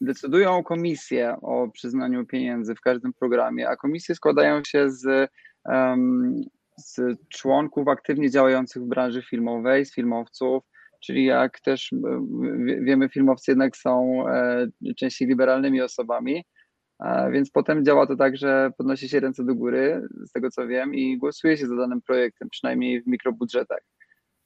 decydują 0.00 0.62
komisje 0.62 1.36
o 1.42 1.68
przyznaniu 1.68 2.26
pieniędzy 2.26 2.74
w 2.74 2.80
każdym 2.80 3.12
programie, 3.12 3.68
a 3.68 3.76
komisje 3.76 4.14
składają 4.14 4.64
się 4.64 4.90
z, 4.90 5.30
em, 5.64 6.34
z 6.76 7.00
członków 7.28 7.88
aktywnie 7.88 8.30
działających 8.30 8.82
w 8.82 8.86
branży 8.86 9.22
filmowej, 9.22 9.86
z 9.86 9.94
filmowców, 9.94 10.64
czyli 11.00 11.24
jak 11.24 11.60
też 11.60 11.90
wie- 12.64 12.80
wiemy, 12.80 13.08
filmowcy 13.08 13.50
jednak 13.50 13.76
są 13.76 14.24
e, 14.28 14.66
częściej 14.96 15.28
liberalnymi 15.28 15.80
osobami, 15.82 16.44
więc 17.30 17.50
potem 17.50 17.84
działa 17.84 18.06
to 18.06 18.16
tak, 18.16 18.36
że 18.36 18.70
podnosi 18.78 19.08
się 19.08 19.20
ręce 19.20 19.44
do 19.44 19.54
góry, 19.54 20.08
z 20.26 20.32
tego 20.32 20.50
co 20.50 20.66
wiem, 20.66 20.94
i 20.94 21.18
głosuje 21.18 21.56
się 21.56 21.66
za 21.66 21.76
danym 21.76 22.00
projektem, 22.02 22.48
przynajmniej 22.48 23.02
w 23.02 23.06
mikrobudżetach. 23.06 23.80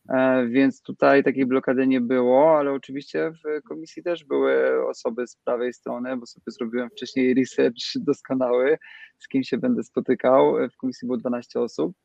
E, 0.09 0.47
Więc 0.47 0.83
tutaj 0.83 1.25
takiej 1.25 1.47
blokady 1.47 1.87
nie 1.87 2.01
było, 2.01 2.59
ale 2.59 2.73
oczywiście 2.73 3.31
w 3.31 3.63
komisji 3.69 4.03
też 4.03 4.25
były 4.25 4.87
osoby 4.89 5.27
z 5.27 5.37
prawej 5.37 5.73
strony, 5.73 6.17
bo 6.17 6.27
sobie 6.27 6.45
zrobiłem 6.47 6.91
wcześniej 6.91 7.35
research 7.35 7.93
doskonały, 7.97 8.79
z 9.19 9.29
kim 9.29 9.43
się 9.45 9.59
będę 9.59 9.83
spotykał. 9.83 10.55
W 10.75 10.77
komisji 10.77 11.07
było 11.07 11.19
12 11.19 11.61
osób. 11.61 11.97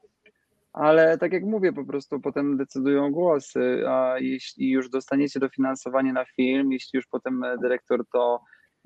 Ale 0.79 1.17
tak 1.17 1.33
jak 1.33 1.43
mówię, 1.43 1.73
po 1.73 1.85
prostu 1.85 2.19
potem 2.19 2.57
decydują 2.57 3.11
głosy, 3.11 3.83
a 3.87 4.15
jeśli 4.19 4.69
już 4.69 4.89
dostaniecie 4.89 5.39
dofinansowanie 5.39 6.13
na 6.13 6.25
film, 6.25 6.71
jeśli 6.71 6.97
już 6.97 7.07
potem 7.07 7.43
dyrektor 7.61 8.07
to, 8.13 8.41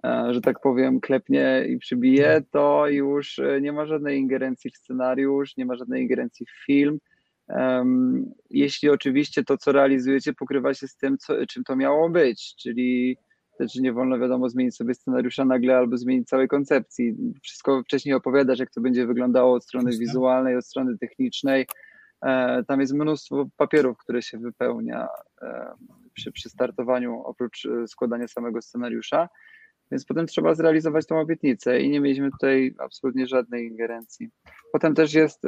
e, 0.06 0.34
że 0.34 0.42
tak 0.42 0.60
powiem, 0.60 1.00
klepnie 1.00 1.66
i 1.70 1.78
przybije, 1.78 2.42
to 2.52 2.88
już 2.88 3.42
nie 3.62 3.72
ma 3.72 3.86
żadnej 3.86 4.20
ingerencji 4.20 4.72
w 4.72 4.78
scenariusz, 4.78 5.58
nie 5.58 5.66
ma 5.66 5.76
żadnej 5.76 6.02
ingerencji 6.02 6.46
w 6.46 6.66
film. 6.66 7.00
Jeśli 8.50 8.90
oczywiście 8.90 9.44
to, 9.44 9.58
co 9.58 9.72
realizujecie, 9.72 10.34
pokrywa 10.34 10.74
się 10.74 10.88
z 10.88 10.96
tym, 10.96 11.18
co, 11.18 11.46
czym 11.46 11.64
to 11.64 11.76
miało 11.76 12.10
być, 12.10 12.56
czyli 12.56 13.18
też 13.58 13.76
nie 13.76 13.94
wolno, 13.94 14.20
wiadomo, 14.20 14.50
zmienić 14.50 14.76
sobie 14.76 14.94
scenariusza 14.94 15.46
nagle 15.46 15.78
albo 15.78 15.98
zmienić 15.98 16.28
całej 16.28 16.48
koncepcji. 16.48 17.16
Wszystko 17.44 17.84
wcześniej 17.84 18.16
opowiadasz, 18.16 18.60
jak 18.60 18.72
to 18.72 18.82
będzie 18.82 19.08
wyglądało 19.08 19.54
od 19.54 19.64
strony 19.64 19.92
wizualnej, 19.98 20.58
od 20.58 20.66
strony 20.66 20.98
technicznej. 20.98 21.66
E, 22.26 22.64
tam 22.68 22.82
jest 22.82 22.94
mnóstwo 22.94 23.46
papierów, 23.58 23.98
które 23.98 24.22
się 24.22 24.38
wypełnia 24.38 25.08
e, 25.42 25.74
przy, 26.14 26.32
przy 26.32 26.50
startowaniu, 26.50 27.22
oprócz 27.24 27.66
e, 27.66 27.88
składania 27.88 28.28
samego 28.28 28.62
scenariusza. 28.62 29.30
Więc 29.92 30.06
potem 30.06 30.28
trzeba 30.28 30.56
zrealizować 30.56 31.08
tą 31.08 31.20
obietnicę 31.20 31.82
i 31.82 31.90
nie 31.90 32.00
mieliśmy 32.00 32.32
tutaj 32.32 32.76
absolutnie 32.78 33.28
żadnej 33.28 33.68
ingerencji. 33.68 34.30
Potem 34.72 34.96
też 34.96 35.14
jest 35.14 35.42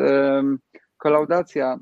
kolaudacja 0.97 1.79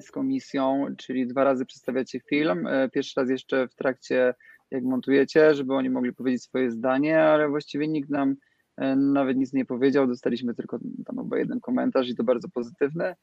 z 0.00 0.10
komisją, 0.10 0.86
czyli 0.98 1.26
dwa 1.26 1.44
razy 1.44 1.66
przedstawiacie 1.66 2.20
film. 2.20 2.68
Pierwszy 2.92 3.20
raz 3.20 3.30
jeszcze 3.30 3.68
w 3.68 3.74
trakcie 3.74 4.34
jak 4.72 4.84
montujecie, 4.84 5.54
żeby 5.54 5.74
oni 5.74 5.90
mogli 5.90 6.12
powiedzieć 6.12 6.42
swoje 6.42 6.70
zdanie, 6.70 7.22
ale 7.22 7.48
właściwie 7.48 7.88
nikt 7.88 8.10
nam 8.10 8.36
e, 8.76 8.96
nawet 8.96 9.36
nic 9.36 9.52
nie 9.52 9.64
powiedział. 9.64 10.06
Dostaliśmy 10.06 10.54
tylko 10.54 10.78
tam 11.06 11.16
chyba 11.18 11.38
jeden 11.38 11.60
komentarz 11.60 12.08
i 12.08 12.16
to 12.16 12.24
bardzo 12.24 12.48
pozytywny. 12.48 13.14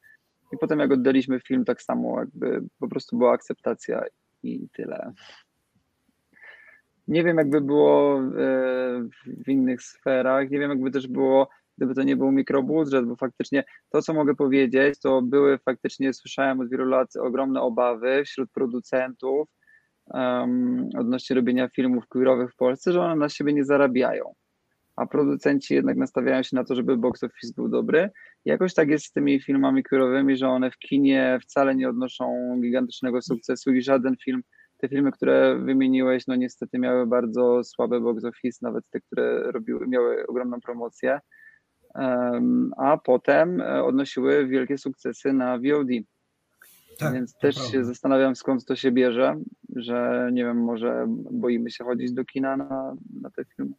I 0.52 0.58
potem 0.58 0.78
jak 0.78 0.92
oddaliśmy 0.92 1.40
film, 1.40 1.64
tak 1.64 1.82
samo 1.82 2.20
jakby 2.20 2.62
po 2.78 2.88
prostu 2.88 3.18
była 3.18 3.32
akceptacja 3.32 4.04
i 4.42 4.68
tyle. 4.72 5.12
Nie 7.08 7.24
wiem, 7.24 7.36
jakby 7.36 7.60
było 7.60 8.18
e, 8.18 8.22
w 9.44 9.48
innych 9.48 9.82
sferach, 9.82 10.50
nie 10.50 10.58
wiem, 10.58 10.70
jakby 10.70 10.90
też 10.90 11.08
było, 11.08 11.48
gdyby 11.78 11.94
to 11.94 12.02
nie 12.02 12.16
był 12.16 12.32
mikrobudżet, 12.32 13.06
bo 13.06 13.16
faktycznie 13.16 13.64
to, 13.90 14.02
co 14.02 14.14
mogę 14.14 14.34
powiedzieć, 14.34 15.00
to 15.00 15.22
były 15.22 15.58
faktycznie, 15.58 16.12
słyszałem 16.12 16.60
od 16.60 16.70
wielu 16.70 16.84
lat 16.84 17.16
ogromne 17.16 17.60
obawy 17.60 18.24
wśród 18.24 18.50
producentów, 18.50 19.48
um, 20.14 20.88
odnośnie 20.98 21.36
robienia 21.36 21.68
filmów 21.68 22.08
queerowych 22.08 22.52
w 22.52 22.56
Polsce, 22.56 22.92
że 22.92 23.00
one 23.00 23.16
na 23.16 23.28
siebie 23.28 23.52
nie 23.52 23.64
zarabiają. 23.64 24.34
A 24.96 25.06
producenci 25.06 25.74
jednak 25.74 25.96
nastawiają 25.96 26.42
się 26.42 26.56
na 26.56 26.64
to, 26.64 26.74
żeby 26.74 26.96
box 26.96 27.24
office 27.24 27.52
był 27.56 27.68
dobry. 27.68 28.10
Jakoś 28.44 28.74
tak 28.74 28.88
jest 28.88 29.04
z 29.04 29.12
tymi 29.12 29.42
filmami 29.42 29.82
queerowymi, 29.82 30.36
że 30.36 30.48
one 30.48 30.70
w 30.70 30.78
kinie 30.78 31.38
wcale 31.42 31.74
nie 31.74 31.88
odnoszą 31.88 32.56
gigantycznego 32.62 33.22
sukcesu 33.22 33.72
i 33.72 33.82
żaden 33.82 34.16
film, 34.24 34.42
te 34.78 34.88
filmy, 34.88 35.12
które 35.12 35.58
wymieniłeś, 35.58 36.26
no 36.26 36.36
niestety 36.36 36.78
miały 36.78 37.06
bardzo 37.06 37.64
słabe 37.64 38.00
box 38.00 38.24
office, 38.24 38.58
nawet 38.62 38.84
te, 38.90 39.00
które 39.00 39.52
robiły, 39.52 39.86
miały 39.88 40.26
ogromną 40.26 40.60
promocję. 40.60 41.20
Um, 41.94 42.72
a 42.76 42.98
potem 42.98 43.60
e, 43.60 43.84
odnosiły 43.84 44.46
wielkie 44.46 44.78
sukcesy 44.78 45.32
na 45.32 45.58
VOD. 45.58 45.88
Tak, 47.00 47.14
Więc 47.14 47.34
też 47.34 47.54
prawda. 47.54 47.72
się 47.72 47.84
zastanawiam, 47.84 48.36
skąd 48.36 48.64
to 48.64 48.76
się 48.76 48.92
bierze, 48.92 49.36
że 49.76 50.30
nie 50.32 50.44
wiem, 50.44 50.64
może 50.64 51.06
boimy 51.30 51.70
się 51.70 51.84
chodzić 51.84 52.12
do 52.12 52.24
kina 52.24 52.56
na, 52.56 52.94
na 53.20 53.30
te 53.30 53.44
filmy. 53.44 53.72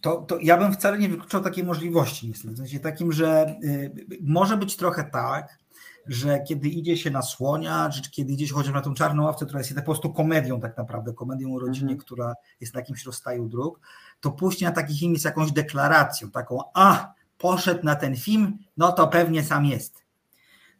To, 0.00 0.16
to 0.16 0.38
ja 0.38 0.56
bym 0.56 0.72
wcale 0.72 0.98
nie 0.98 1.08
wykluczał 1.08 1.40
takiej 1.40 1.64
możliwości, 1.64 2.28
niestety. 2.28 2.54
W 2.54 2.58
sensie 2.58 2.80
takim, 2.80 3.12
że 3.12 3.56
y, 3.64 3.92
może 4.22 4.56
być 4.56 4.76
trochę 4.76 5.04
tak, 5.04 5.58
że 6.06 6.40
kiedy 6.48 6.68
idzie 6.68 6.96
się 6.96 7.10
na 7.10 7.22
słonia, 7.22 7.90
czy 7.90 8.10
kiedy 8.10 8.32
idzie 8.32 8.46
się 8.46 8.54
chociaż 8.54 8.72
na 8.72 8.80
tą 8.80 8.94
czarną 8.94 9.24
ławce, 9.24 9.46
która 9.46 9.60
jest 9.60 9.74
po 9.74 9.82
prostu 9.82 10.12
komedią 10.12 10.60
tak 10.60 10.76
naprawdę, 10.76 11.12
komedią 11.12 11.54
o 11.54 11.58
rodzinie, 11.58 11.92
mm. 11.92 11.98
która 11.98 12.34
jest 12.60 12.74
na 12.74 12.80
jakimś 12.80 13.04
rozstaju 13.04 13.48
dróg, 13.48 13.80
to 14.20 14.30
później 14.30 14.68
na 14.68 14.74
taki 14.74 14.98
film 14.98 15.12
jest 15.12 15.24
jakąś 15.24 15.52
deklaracją, 15.52 16.30
taką, 16.30 16.58
a 16.74 17.14
poszedł 17.38 17.84
na 17.84 17.96
ten 17.96 18.16
film, 18.16 18.58
no 18.76 18.92
to 18.92 19.08
pewnie 19.08 19.42
sam 19.42 19.66
jest 19.66 19.99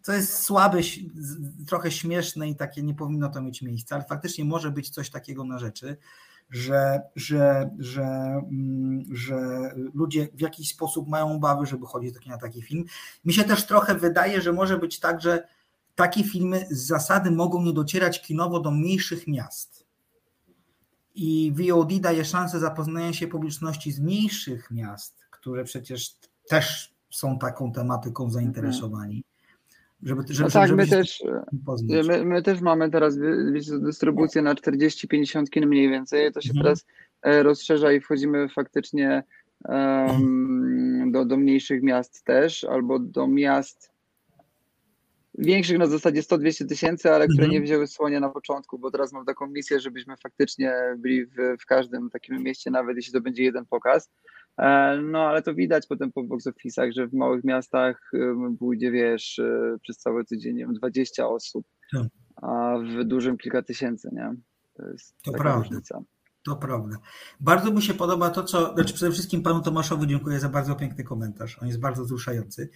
co 0.02 0.12
jest 0.12 0.42
słabe, 0.42 0.80
trochę 1.66 1.90
śmieszne 1.90 2.48
i 2.48 2.56
takie 2.56 2.82
nie 2.82 2.94
powinno 2.94 3.28
to 3.28 3.42
mieć 3.42 3.62
miejsca, 3.62 3.94
ale 3.94 4.04
faktycznie 4.04 4.44
może 4.44 4.70
być 4.70 4.90
coś 4.90 5.10
takiego 5.10 5.44
na 5.44 5.58
rzeczy, 5.58 5.96
że, 6.50 7.00
że, 7.16 7.70
że, 7.78 8.02
mm, 8.02 9.04
że 9.12 9.36
ludzie 9.94 10.28
w 10.34 10.40
jakiś 10.40 10.70
sposób 10.70 11.08
mają 11.08 11.32
obawy, 11.32 11.66
żeby 11.66 11.86
chodzić 11.86 12.26
na 12.26 12.38
taki 12.38 12.62
film. 12.62 12.84
Mi 13.24 13.32
się 13.32 13.44
też 13.44 13.66
trochę 13.66 13.94
wydaje, 13.94 14.42
że 14.42 14.52
może 14.52 14.78
być 14.78 15.00
tak, 15.00 15.20
że 15.20 15.48
takie 15.94 16.24
filmy 16.24 16.66
z 16.70 16.86
zasady 16.86 17.30
mogą 17.30 17.62
nie 17.62 17.72
docierać 17.72 18.22
kinowo 18.22 18.60
do 18.60 18.70
mniejszych 18.70 19.26
miast. 19.26 19.86
I 21.14 21.52
VOD 21.56 21.98
daje 22.00 22.24
szansę 22.24 22.60
zapoznania 22.60 23.12
się 23.12 23.26
publiczności 23.26 23.92
z 23.92 24.00
mniejszych 24.00 24.70
miast, 24.70 25.18
które 25.30 25.64
przecież 25.64 26.16
też 26.48 26.94
są 27.10 27.38
taką 27.38 27.72
tematyką 27.72 28.30
zainteresowani. 28.30 29.24
Żeby, 30.02 30.22
żeby, 30.28 30.42
no 30.42 30.50
tak, 30.50 30.68
żeby 30.68 30.82
my, 30.82 30.88
też, 30.88 31.24
my, 32.08 32.24
my, 32.24 32.42
też 32.42 32.60
mamy 32.60 32.90
teraz 32.90 33.18
dystrybucję 33.80 34.42
na 34.42 34.54
40-50 34.54 35.44
kin 35.50 35.66
mniej 35.66 35.88
więcej. 35.88 36.32
To 36.32 36.40
się 36.40 36.50
mhm. 36.50 36.64
teraz 36.64 36.86
e, 37.22 37.42
rozszerza 37.42 37.92
i 37.92 38.00
wchodzimy 38.00 38.48
faktycznie 38.48 39.22
um, 39.64 41.12
do, 41.12 41.24
do 41.24 41.36
mniejszych 41.36 41.82
miast 41.82 42.24
też, 42.24 42.64
albo 42.64 42.98
do 42.98 43.26
miast 43.26 43.90
większych 45.38 45.78
na 45.78 45.86
zasadzie 45.86 46.22
100-200 46.22 46.68
tysięcy, 46.68 47.10
ale 47.10 47.26
które 47.26 47.44
mhm. 47.44 47.52
nie 47.52 47.66
wzięły 47.66 47.86
słonia 47.86 48.20
na 48.20 48.28
początku, 48.28 48.78
bo 48.78 48.90
teraz 48.90 49.12
mam 49.12 49.24
taką 49.24 49.46
misję, 49.46 49.80
żebyśmy 49.80 50.16
faktycznie 50.16 50.74
byli 50.98 51.26
w, 51.26 51.36
w 51.60 51.66
każdym 51.66 52.10
takim 52.10 52.42
mieście, 52.42 52.70
nawet 52.70 52.96
jeśli 52.96 53.12
to 53.12 53.20
będzie 53.20 53.42
jeden 53.42 53.66
pokaz. 53.66 54.10
E, 54.58 54.98
no 55.02 55.18
ale 55.18 55.42
to 55.42 55.54
widać 55.54 55.86
potem 55.86 56.12
po 56.12 56.22
box 56.22 56.46
office'ach, 56.46 56.92
że 56.92 57.06
w 57.06 57.14
małych 57.14 57.44
miastach 57.44 58.10
pójdzie, 58.58 58.90
wiesz, 58.90 59.38
e, 59.38 59.76
przez 59.82 59.98
cały 59.98 60.24
tydzień, 60.24 60.56
nie 60.56 60.64
wiem, 60.66 60.74
20 60.74 61.28
osób, 61.28 61.66
tak. 61.92 62.06
a 62.36 62.74
w 62.78 63.04
dużym 63.04 63.38
kilka 63.38 63.62
tysięcy, 63.62 64.08
nie? 64.12 64.34
To 64.74 64.88
jest 64.88 65.22
to 65.22 65.32
prawda. 65.32 65.58
różnica. 65.58 66.02
To 66.42 66.56
prawda. 66.56 66.96
Bardzo 67.40 67.72
mi 67.72 67.82
się 67.82 67.94
podoba 67.94 68.30
to, 68.30 68.44
co. 68.44 68.74
Znaczy, 68.74 68.94
przede 68.94 69.12
wszystkim 69.12 69.42
panu 69.42 69.62
Tomaszowi 69.62 70.06
dziękuję 70.06 70.40
za 70.40 70.48
bardzo 70.48 70.74
piękny 70.74 71.04
komentarz. 71.04 71.58
On 71.62 71.68
jest 71.68 71.80
bardzo 71.80 72.04
wzruszający. 72.04 72.70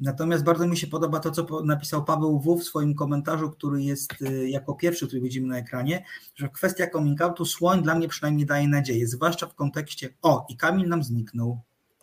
Natomiast 0.00 0.44
bardzo 0.44 0.66
mi 0.66 0.76
się 0.76 0.86
podoba 0.86 1.20
to, 1.20 1.30
co 1.30 1.62
napisał 1.64 2.04
Paweł 2.04 2.40
W. 2.40 2.56
w 2.58 2.64
swoim 2.64 2.94
komentarzu, 2.94 3.50
który 3.50 3.82
jest 3.82 4.22
y, 4.22 4.48
jako 4.48 4.74
pierwszy, 4.74 5.06
który 5.06 5.22
widzimy 5.22 5.48
na 5.48 5.58
ekranie, 5.58 6.04
że 6.34 6.48
kwestia 6.48 6.90
coming 6.90 7.20
outu 7.20 7.44
słoń 7.44 7.82
dla 7.82 7.94
mnie 7.94 8.08
przynajmniej 8.08 8.46
daje 8.46 8.68
nadzieję, 8.68 9.06
zwłaszcza 9.06 9.46
w 9.46 9.54
kontekście. 9.54 10.08
O, 10.22 10.46
i 10.48 10.56
Kamil 10.56 10.88
nam 10.88 11.02
zniknął. 11.02 11.60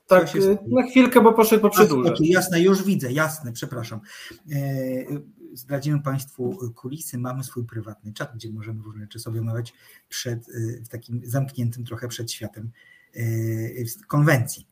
Tak, 0.08 0.34
na 0.68 0.84
chwilkę, 0.84 1.22
bo 1.22 1.34
poszedł 1.34 1.62
po 1.62 1.70
przedłużę. 1.70 2.14
Jasne, 2.20 2.62
już 2.62 2.84
widzę, 2.84 3.12
jasne, 3.12 3.52
przepraszam. 3.52 4.00
E, 4.52 4.56
zdradzimy 5.58 6.02
Państwu 6.02 6.72
kulisy. 6.76 7.18
Mamy 7.18 7.44
swój 7.44 7.66
prywatny 7.66 8.14
czat, 8.14 8.32
gdzie 8.36 8.50
możemy 8.50 8.84
różne 8.84 9.02
rzeczy 9.02 9.20
sobie 9.20 9.42
omawiać 9.42 9.74
przed, 10.10 10.50
y, 10.50 10.82
w 10.86 10.90
takim 10.90 11.22
zamkniętym 11.26 11.86
trochę 11.86 12.08
przed 12.08 12.32
światem 12.32 12.72
y, 13.16 13.86
konwencji. 14.08 14.68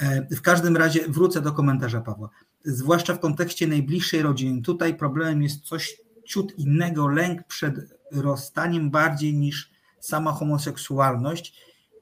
E, 0.00 0.36
w 0.36 0.42
każdym 0.42 0.76
razie 0.76 1.08
wrócę 1.08 1.40
do 1.40 1.52
komentarza 1.52 2.00
Pawła. 2.00 2.30
Zwłaszcza 2.64 3.14
w 3.14 3.20
kontekście 3.20 3.66
najbliższej 3.66 4.22
rodziny. 4.22 4.62
Tutaj 4.62 4.96
problemem 4.96 5.42
jest 5.42 5.60
coś 5.60 5.96
ciut 6.24 6.58
innego, 6.58 7.08
lęk 7.08 7.46
przed 7.46 7.74
rozstaniem 8.12 8.90
bardziej 8.90 9.34
niż 9.34 9.70
sama 10.00 10.32
homoseksualność. 10.32 11.54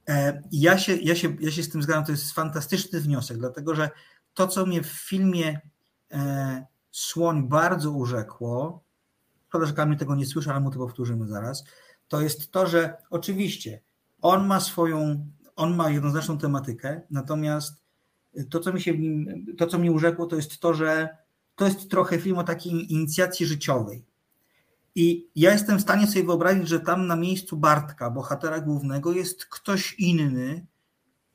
E, 0.09 0.43
ja 0.53 0.79
się, 0.79 0.97
ja, 0.97 1.15
się, 1.15 1.37
ja 1.41 1.51
się 1.51 1.63
z 1.63 1.71
tym 1.71 1.83
zgadzam, 1.83 2.05
to 2.05 2.13
jest 2.13 2.33
fantastyczny 2.33 3.01
wniosek, 3.01 3.39
dlatego 3.39 3.75
że 3.75 3.91
to, 4.35 4.49
co 4.49 4.67
mnie 4.67 4.83
w 4.83 4.87
filmie 4.87 5.61
e, 6.11 6.67
Słoń 6.95 7.49
bardzo 7.49 7.91
urzekło, 7.91 8.85
szkoda, 9.49 9.67
że 9.67 9.73
Kamil 9.73 9.99
tego 9.99 10.15
nie 10.15 10.27
słyszy, 10.27 10.51
ale 10.51 10.61
mu 10.61 10.71
to 10.71 10.79
powtórzymy 10.79 11.27
zaraz, 11.27 11.65
to 12.09 12.21
jest 12.21 12.51
to, 12.51 12.67
że 12.67 12.97
oczywiście 13.11 13.81
on 14.23 14.47
ma 14.47 14.61
swoją, 14.61 15.27
on 15.57 15.77
ma 15.77 15.91
jednoznaczną 15.91 16.39
tematykę, 16.39 17.01
natomiast 17.11 17.83
to, 18.51 18.61
co 18.61 18.73
mi 18.73 18.81
się 18.81 18.95
to, 19.59 19.67
co 19.67 19.79
mnie 19.79 19.93
urzekło, 19.93 20.27
to 20.27 20.37
jest 20.37 20.59
to, 20.61 20.75
że 20.75 21.17
to 21.57 21.65
jest 21.65 21.91
trochę 21.91 22.19
film 22.19 22.39
o 22.39 22.45
takiej 22.45 22.93
inicjacji 22.93 23.47
życiowej. 23.47 24.05
I 24.95 25.29
ja 25.37 25.53
jestem 25.53 25.79
w 25.79 25.83
stanie 25.83 26.07
sobie 26.07 26.25
wyobrazić, 26.25 26.69
że 26.69 26.81
tam 26.81 27.07
na 27.07 27.17
miejscu 27.17 27.57
Bartka, 27.57 28.11
bohatera 28.11 28.61
głównego, 28.61 29.13
jest 29.13 29.45
ktoś 29.45 29.95
inny. 29.99 30.67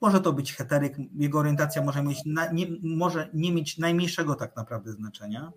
Może 0.01 0.21
to 0.21 0.33
być 0.33 0.53
heteryk, 0.53 0.97
jego 1.15 1.39
orientacja 1.39 1.83
może, 1.83 2.03
mieć 2.03 2.19
nie, 2.53 2.67
może 2.83 3.29
nie 3.33 3.51
mieć 3.51 3.77
najmniejszego 3.77 4.35
tak 4.35 4.55
naprawdę 4.55 4.93
znaczenia. 4.93 5.51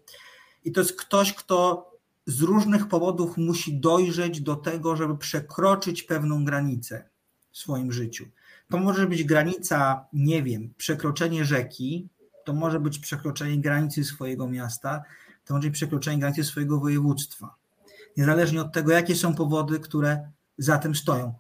I 0.65 0.73
to 0.73 0.81
jest 0.81 0.97
ktoś, 0.97 1.33
kto 1.33 1.91
z 2.27 2.43
różnych 2.43 2.89
powodów 2.89 3.37
musi 3.37 3.81
dojrzeć 3.81 4.41
do 4.41 4.57
tego, 4.57 4.97
żeby 4.97 5.17
przekroczyć 5.17 6.03
pewną 6.03 6.45
granicę 6.45 7.09
w 7.51 7.59
swoim 7.59 7.93
życiu. 7.93 8.27
To 8.71 8.79
może 8.79 9.07
być 9.07 9.25
granica, 9.25 10.07
nie 10.13 10.43
wiem, 10.43 10.75
przekroczenie 10.77 11.45
rzeki, 11.45 12.09
to 12.45 12.53
może 12.53 12.81
być 12.81 12.99
przekroczenie 12.99 13.59
granicy 13.59 14.05
swojego 14.05 14.49
miasta, 14.49 15.03
to 15.45 15.55
może 15.55 15.69
być 15.69 15.75
przekroczenie 15.75 16.19
granicy 16.19 16.45
swojego 16.45 16.81
województwa. 16.81 17.55
Niezależnie 18.17 18.61
od 18.61 18.73
tego, 18.73 18.93
jakie 18.93 19.15
są 19.15 19.35
powody, 19.35 19.81
które 19.81 20.31
za 20.59 20.79
tym 20.79 20.95
stoją. 20.95 21.35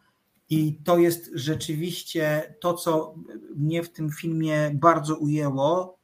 I 0.52 0.74
to 0.84 0.98
jest 0.98 1.30
rzeczywiście 1.34 2.54
to, 2.60 2.74
co 2.74 3.14
mnie 3.56 3.82
w 3.82 3.92
tym 3.92 4.10
filmie 4.10 4.70
bardzo 4.74 5.16
ujęło, 5.16 5.98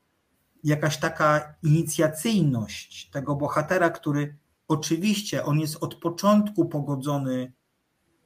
jakaś 0.64 0.98
taka 0.98 1.54
inicjacyjność 1.62 3.10
tego 3.10 3.36
bohatera, 3.36 3.90
który 3.90 4.36
oczywiście 4.68 5.44
on 5.44 5.60
jest 5.60 5.76
od 5.80 5.94
początku 5.94 6.66
pogodzony, 6.66 7.52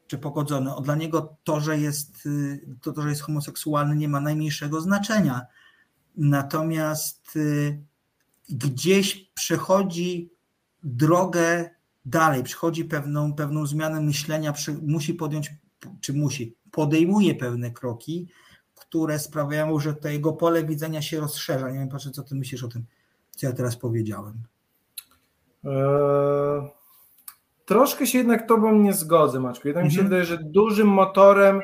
czy 0.06 0.18
pogodzony. 0.18 0.70
Dla 0.82 0.94
niego 0.94 1.36
to, 1.44 1.60
że 1.60 1.78
jest, 1.78 2.28
to, 2.82 2.92
to, 2.92 3.02
że 3.02 3.08
jest 3.08 3.22
homoseksualny, 3.22 3.96
nie 3.96 4.08
ma 4.08 4.20
najmniejszego 4.20 4.80
znaczenia. 4.80 5.46
Natomiast 6.16 7.36
y, 7.36 7.82
gdzieś 8.48 9.30
przechodzi 9.34 10.30
drogę 10.82 11.70
dalej, 12.04 12.42
przychodzi 12.42 12.84
pewną, 12.84 13.34
pewną 13.34 13.66
zmianę 13.66 14.00
myślenia, 14.00 14.54
musi 14.82 15.14
podjąć, 15.14 15.50
czy 16.00 16.12
musi, 16.12 16.56
podejmuje 16.70 17.34
pewne 17.34 17.70
kroki, 17.70 18.28
które 18.74 19.18
sprawiają, 19.18 19.78
że 19.78 19.94
to 19.94 20.08
jego 20.08 20.32
pole 20.32 20.64
widzenia 20.64 21.02
się 21.02 21.20
rozszerza. 21.20 21.70
Nie 21.70 21.78
wiem, 21.78 21.88
patrzę, 21.88 22.10
co 22.10 22.22
ty 22.22 22.34
myślisz 22.34 22.64
o 22.64 22.68
tym, 22.68 22.84
co 23.30 23.46
ja 23.46 23.52
teraz 23.52 23.76
powiedziałem. 23.76 24.42
Eee, 25.64 26.62
troszkę 27.64 28.06
się 28.06 28.18
jednak 28.18 28.48
tobą 28.48 28.78
nie 28.78 28.92
zgodzę, 28.92 29.40
Maczku. 29.40 29.68
Jednak 29.68 29.84
mhm. 29.84 29.86
mi 29.86 29.94
się 29.94 30.00
mhm. 30.00 30.08
wydaje, 30.08 30.24
że 30.24 30.50
dużym 30.50 30.88
motorem 30.88 31.62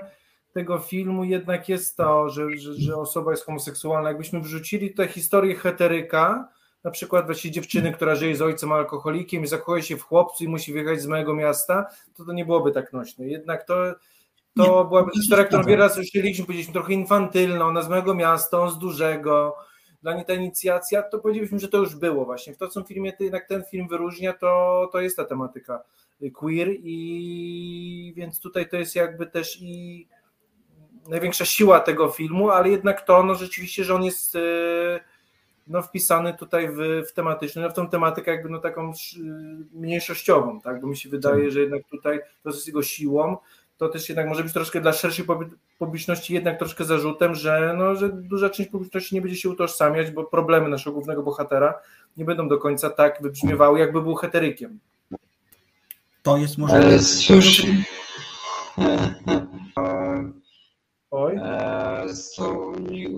tego 0.52 0.78
filmu 0.78 1.24
jednak 1.24 1.68
jest 1.68 1.96
to, 1.96 2.28
że, 2.28 2.56
że, 2.56 2.74
że 2.74 2.96
osoba 2.96 3.30
jest 3.30 3.44
homoseksualna. 3.44 4.08
Jakbyśmy 4.08 4.40
wrzucili 4.40 4.90
tutaj 4.90 5.08
historię 5.08 5.54
heteryka, 5.54 6.48
na 6.84 6.90
przykład 6.90 7.26
właśnie 7.26 7.50
dziewczyny, 7.50 7.92
która 7.92 8.14
żyje 8.14 8.36
z 8.36 8.42
ojcem 8.42 8.72
alkoholikiem 8.72 9.44
i 9.44 9.46
zakochuje 9.46 9.82
się 9.82 9.96
w 9.96 10.02
chłopcu 10.02 10.44
i 10.44 10.48
musi 10.48 10.72
wyjechać 10.72 11.00
z 11.00 11.06
mojego 11.06 11.34
miasta, 11.34 11.86
to 12.14 12.24
to 12.24 12.32
nie 12.32 12.44
byłoby 12.44 12.72
tak 12.72 12.92
nośne. 12.92 13.26
Jednak 13.26 13.64
to, 13.64 13.74
to 14.56 14.82
nie, 14.82 14.88
byłaby 14.88 15.10
historia, 15.14 15.44
którą 15.44 15.62
wiele 15.62 15.82
razy 15.82 15.94
słyszeliśmy, 15.94 16.44
powiedzieliśmy 16.44 16.72
trochę 16.72 16.92
infantylną, 16.92 17.64
ona 17.64 17.82
z 17.82 17.88
mojego 17.88 18.14
miasta, 18.14 18.60
on 18.60 18.70
z 18.70 18.78
dużego, 18.78 19.56
dla 20.02 20.14
niej 20.14 20.24
ta 20.24 20.34
inicjacja, 20.34 21.02
to 21.02 21.18
powiedzieliśmy, 21.18 21.58
że 21.58 21.68
to 21.68 21.78
już 21.78 21.96
było 21.96 22.24
właśnie. 22.24 22.54
W 22.54 22.56
to, 22.56 22.68
co 22.68 22.84
w 22.84 22.88
filmie 22.88 23.12
jednak 23.20 23.48
ten 23.48 23.64
film 23.64 23.88
wyróżnia, 23.88 24.32
to, 24.32 24.88
to 24.92 25.00
jest 25.00 25.16
ta 25.16 25.24
tematyka 25.24 25.82
queer 26.34 26.68
i 26.70 28.12
więc 28.16 28.40
tutaj 28.40 28.68
to 28.68 28.76
jest 28.76 28.96
jakby 28.96 29.26
też 29.26 29.58
i 29.62 30.08
największa 31.08 31.44
siła 31.44 31.80
tego 31.80 32.08
filmu, 32.08 32.50
ale 32.50 32.68
jednak 32.68 33.02
to, 33.02 33.22
no 33.22 33.34
rzeczywiście, 33.34 33.84
że 33.84 33.94
on 33.94 34.04
jest 34.04 34.34
yy, 34.34 35.00
no, 35.68 35.82
wpisany 35.82 36.34
tutaj 36.34 36.68
w, 36.68 36.78
w 37.08 37.12
tematyczny, 37.12 37.62
no, 37.62 37.70
w 37.70 37.74
tą 37.74 37.88
tematykę 37.88 38.30
jakby 38.30 38.48
no 38.48 38.58
taką 38.58 38.92
mniejszościową, 39.72 40.60
tak, 40.60 40.80
bo 40.80 40.86
mi 40.86 40.96
się 40.96 41.08
wydaje, 41.08 41.42
tak. 41.42 41.52
że 41.52 41.60
jednak 41.60 41.82
tutaj 41.90 42.20
to 42.42 42.50
jest 42.50 42.66
jego 42.66 42.82
siłą, 42.82 43.36
to 43.76 43.88
też 43.88 44.08
jednak 44.08 44.28
może 44.28 44.42
być 44.42 44.52
troszkę 44.52 44.80
dla 44.80 44.92
szerszej 44.92 45.26
publiczności 45.78 46.34
jednak 46.34 46.58
troszkę 46.58 46.84
zarzutem, 46.84 47.34
że, 47.34 47.74
no, 47.78 47.94
że 47.94 48.08
duża 48.08 48.50
część 48.50 48.70
publiczności 48.70 49.14
nie 49.14 49.20
będzie 49.20 49.36
się 49.36 49.48
utożsamiać, 49.48 50.10
bo 50.10 50.24
problemy 50.24 50.68
naszego 50.68 50.94
głównego 50.94 51.22
bohatera 51.22 51.74
nie 52.16 52.24
będą 52.24 52.48
do 52.48 52.58
końca 52.58 52.90
tak 52.90 53.22
wybrzmiewały, 53.22 53.78
jakby 53.78 54.02
był 54.02 54.14
heterykiem. 54.14 54.78
To 56.22 56.36
jest 56.36 56.58
może... 56.58 56.74
Ale 56.74 56.98
cóż... 56.98 57.62
Oj. 61.10 61.40
Są 62.14 62.72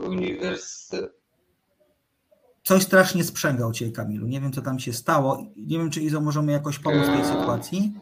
uniwersytety 0.04 1.19
Coś 2.62 2.82
strasznie 2.82 3.24
sprzęgał 3.24 3.72
Cię, 3.72 3.92
Kamilu. 3.92 4.26
Nie 4.26 4.40
wiem, 4.40 4.52
co 4.52 4.62
tam 4.62 4.78
się 4.78 4.92
stało. 4.92 5.46
Nie 5.56 5.78
wiem, 5.78 5.90
czy 5.90 6.00
Izo 6.00 6.20
możemy 6.20 6.52
jakoś 6.52 6.78
pomóc 6.78 7.06
w 7.06 7.12
tej 7.12 7.24
sytuacji. 7.24 7.92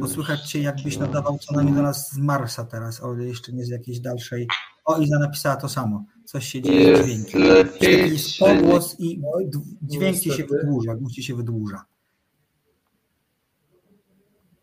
Posłychać 0.00 0.40
Cię, 0.50 0.60
jakbyś 0.62 0.98
nadawał 0.98 1.38
co 1.38 1.54
najmniej 1.54 1.76
do 1.76 1.82
nas 1.82 2.12
z 2.12 2.18
Marsa 2.18 2.64
teraz, 2.64 3.00
o 3.00 3.14
jeszcze 3.14 3.52
nie 3.52 3.64
z 3.64 3.68
jakiejś 3.68 4.00
dalszej. 4.00 4.48
O, 4.84 4.98
Iza 4.98 5.18
napisała 5.18 5.56
to 5.56 5.68
samo. 5.68 6.04
Coś 6.24 6.48
się 6.48 6.62
dzieje 6.62 6.96
z 6.96 7.06
dźwiękiem. 7.06 7.40
Jest 7.80 8.38
pogłos 8.38 8.96
i 8.98 9.20
dźwięk 9.82 10.18
ci 10.18 10.30
się 10.30 10.44
wydłuża, 10.44 10.94
głos 10.94 11.12
ci 11.12 11.22
się 11.22 11.34
wydłuża. 11.34 11.84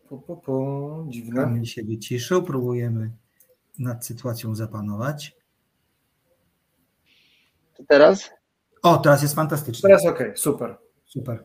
Po, 0.08 0.18
po, 0.18 0.36
po. 0.36 1.06
Dziwne. 1.08 1.42
Kamil 1.42 1.64
się 1.64 1.84
wyciszył, 1.84 2.42
próbujemy 2.42 3.10
nad 3.78 4.06
sytuacją 4.06 4.54
zapanować. 4.54 5.36
Teraz? 7.88 8.30
O, 8.82 8.98
teraz 8.98 9.22
jest 9.22 9.34
fantastycznie. 9.34 9.88
Teraz 9.88 10.06
ok, 10.06 10.18
super. 10.34 10.76
Super. 11.04 11.44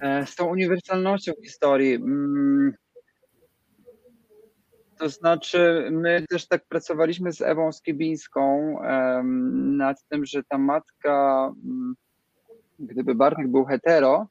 E, 0.00 0.26
z 0.26 0.34
tą 0.34 0.46
uniwersalnością 0.46 1.32
historii. 1.42 1.94
Mm, 1.94 2.72
to 4.98 5.08
znaczy, 5.08 5.88
my 5.92 6.24
też 6.28 6.48
tak 6.48 6.64
pracowaliśmy 6.64 7.32
z 7.32 7.40
Ewą 7.40 7.72
Skibińską 7.72 8.76
nad 9.52 10.04
tym, 10.08 10.26
że 10.26 10.42
ta 10.44 10.58
matka, 10.58 11.46
mm, 11.64 11.94
gdyby 12.78 13.14
Bartek 13.14 13.48
był 13.48 13.64
hetero, 13.64 14.26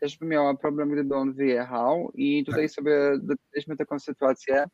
też 0.00 0.18
by 0.18 0.26
miała 0.26 0.56
problem, 0.56 0.90
gdyby 0.90 1.14
on 1.14 1.32
wyjechał. 1.32 2.12
I 2.14 2.44
tutaj 2.44 2.64
tak. 2.64 2.74
sobie 2.74 3.18
dotknęliśmy 3.22 3.76
taką 3.76 3.98
sytuację, 3.98 4.64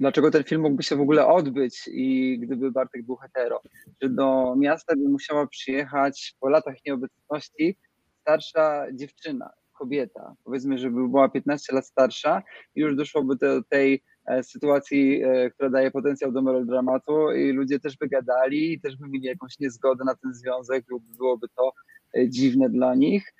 dlaczego 0.00 0.30
ten 0.30 0.44
film 0.44 0.62
mógłby 0.62 0.82
się 0.82 0.96
w 0.96 1.00
ogóle 1.00 1.26
odbyć 1.26 1.88
i 1.92 2.38
gdyby 2.38 2.70
Bartek 2.70 3.06
był 3.06 3.16
hetero, 3.16 3.62
że 4.02 4.08
do 4.08 4.56
miasta 4.56 4.96
by 4.96 5.08
musiała 5.08 5.46
przyjechać 5.46 6.36
po 6.40 6.48
latach 6.48 6.74
nieobecności 6.86 7.76
starsza 8.20 8.86
dziewczyna, 8.92 9.50
kobieta, 9.78 10.34
powiedzmy, 10.44 10.78
żeby 10.78 11.08
była 11.08 11.28
15 11.28 11.74
lat 11.74 11.86
starsza 11.86 12.42
i 12.74 12.80
już 12.80 12.96
doszłoby 12.96 13.36
do 13.36 13.62
tej 13.62 14.02
e, 14.26 14.42
sytuacji, 14.42 15.22
e, 15.22 15.50
która 15.50 15.70
daje 15.70 15.90
potencjał 15.90 16.32
do 16.32 16.42
melodramatu 16.42 17.32
i 17.32 17.52
ludzie 17.52 17.80
też 17.80 17.96
by 17.96 18.08
gadali 18.08 18.72
i 18.72 18.80
też 18.80 18.96
by 18.96 19.08
mieli 19.08 19.24
jakąś 19.24 19.58
niezgodę 19.58 20.04
na 20.04 20.14
ten 20.14 20.34
związek, 20.34 20.84
byłoby 21.16 21.46
to 21.56 21.72
e, 22.18 22.28
dziwne 22.28 22.70
dla 22.70 22.94
nich 22.94 23.34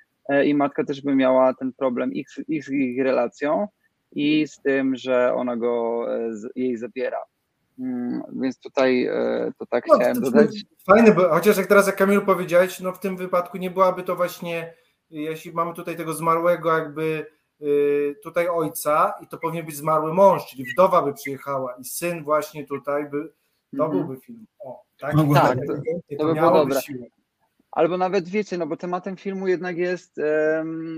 i 0.45 0.53
matka 0.53 0.83
też 0.83 1.01
by 1.01 1.15
miała 1.15 1.53
ten 1.53 1.73
problem 1.73 2.13
ich, 2.13 2.27
ich, 2.47 2.69
ich 2.69 3.03
relacją 3.03 3.67
i 4.11 4.47
z 4.47 4.61
tym, 4.61 4.95
że 4.95 5.33
ona 5.33 5.55
go 5.55 6.05
jej 6.55 6.77
zabiera. 6.77 7.23
Mm, 7.79 8.21
więc 8.41 8.59
tutaj 8.59 9.09
to 9.57 9.65
tak 9.65 9.87
no, 9.87 9.95
chciałem 9.95 10.15
to 10.15 10.21
dodać. 10.21 10.63
Fajne, 10.85 11.11
bo 11.11 11.29
chociaż 11.29 11.57
jak 11.57 11.67
teraz 11.67 11.87
jak 11.87 11.95
Kamil 11.95 12.21
powiedziałeś, 12.21 12.79
no 12.79 12.93
w 12.93 12.99
tym 12.99 13.17
wypadku 13.17 13.57
nie 13.57 13.71
byłaby 13.71 14.03
to 14.03 14.15
właśnie, 14.15 14.73
jeśli 15.09 15.53
mamy 15.53 15.73
tutaj 15.73 15.95
tego 15.95 16.13
zmarłego 16.13 16.77
jakby 16.77 17.25
y, 17.61 18.15
tutaj 18.23 18.47
ojca 18.47 19.13
i 19.21 19.27
to 19.27 19.37
powinien 19.37 19.65
być 19.65 19.75
zmarły 19.75 20.13
mąż, 20.13 20.45
czyli 20.45 20.65
wdowa 20.73 21.01
by 21.01 21.13
przyjechała 21.13 21.75
i 21.75 21.85
syn 21.85 22.23
właśnie 22.23 22.65
tutaj 22.65 23.09
by, 23.09 23.33
to 23.77 23.83
-hmm. 23.83 23.91
byłby 23.91 24.17
film. 24.17 24.45
O, 24.59 24.83
tak, 24.99 25.15
tak, 25.15 25.33
tak 25.33 25.57
to, 25.67 25.73
to, 25.73 26.17
to 26.17 26.25
by 26.25 26.33
było 26.33 26.51
dobre. 26.51 26.81
Siłę. 26.81 27.05
Albo 27.79 27.97
nawet 27.97 28.29
wiecie, 28.29 28.57
no 28.57 28.67
bo 28.67 28.77
tematem 28.77 29.17
filmu 29.17 29.47
jednak 29.47 29.77
jest, 29.77 30.15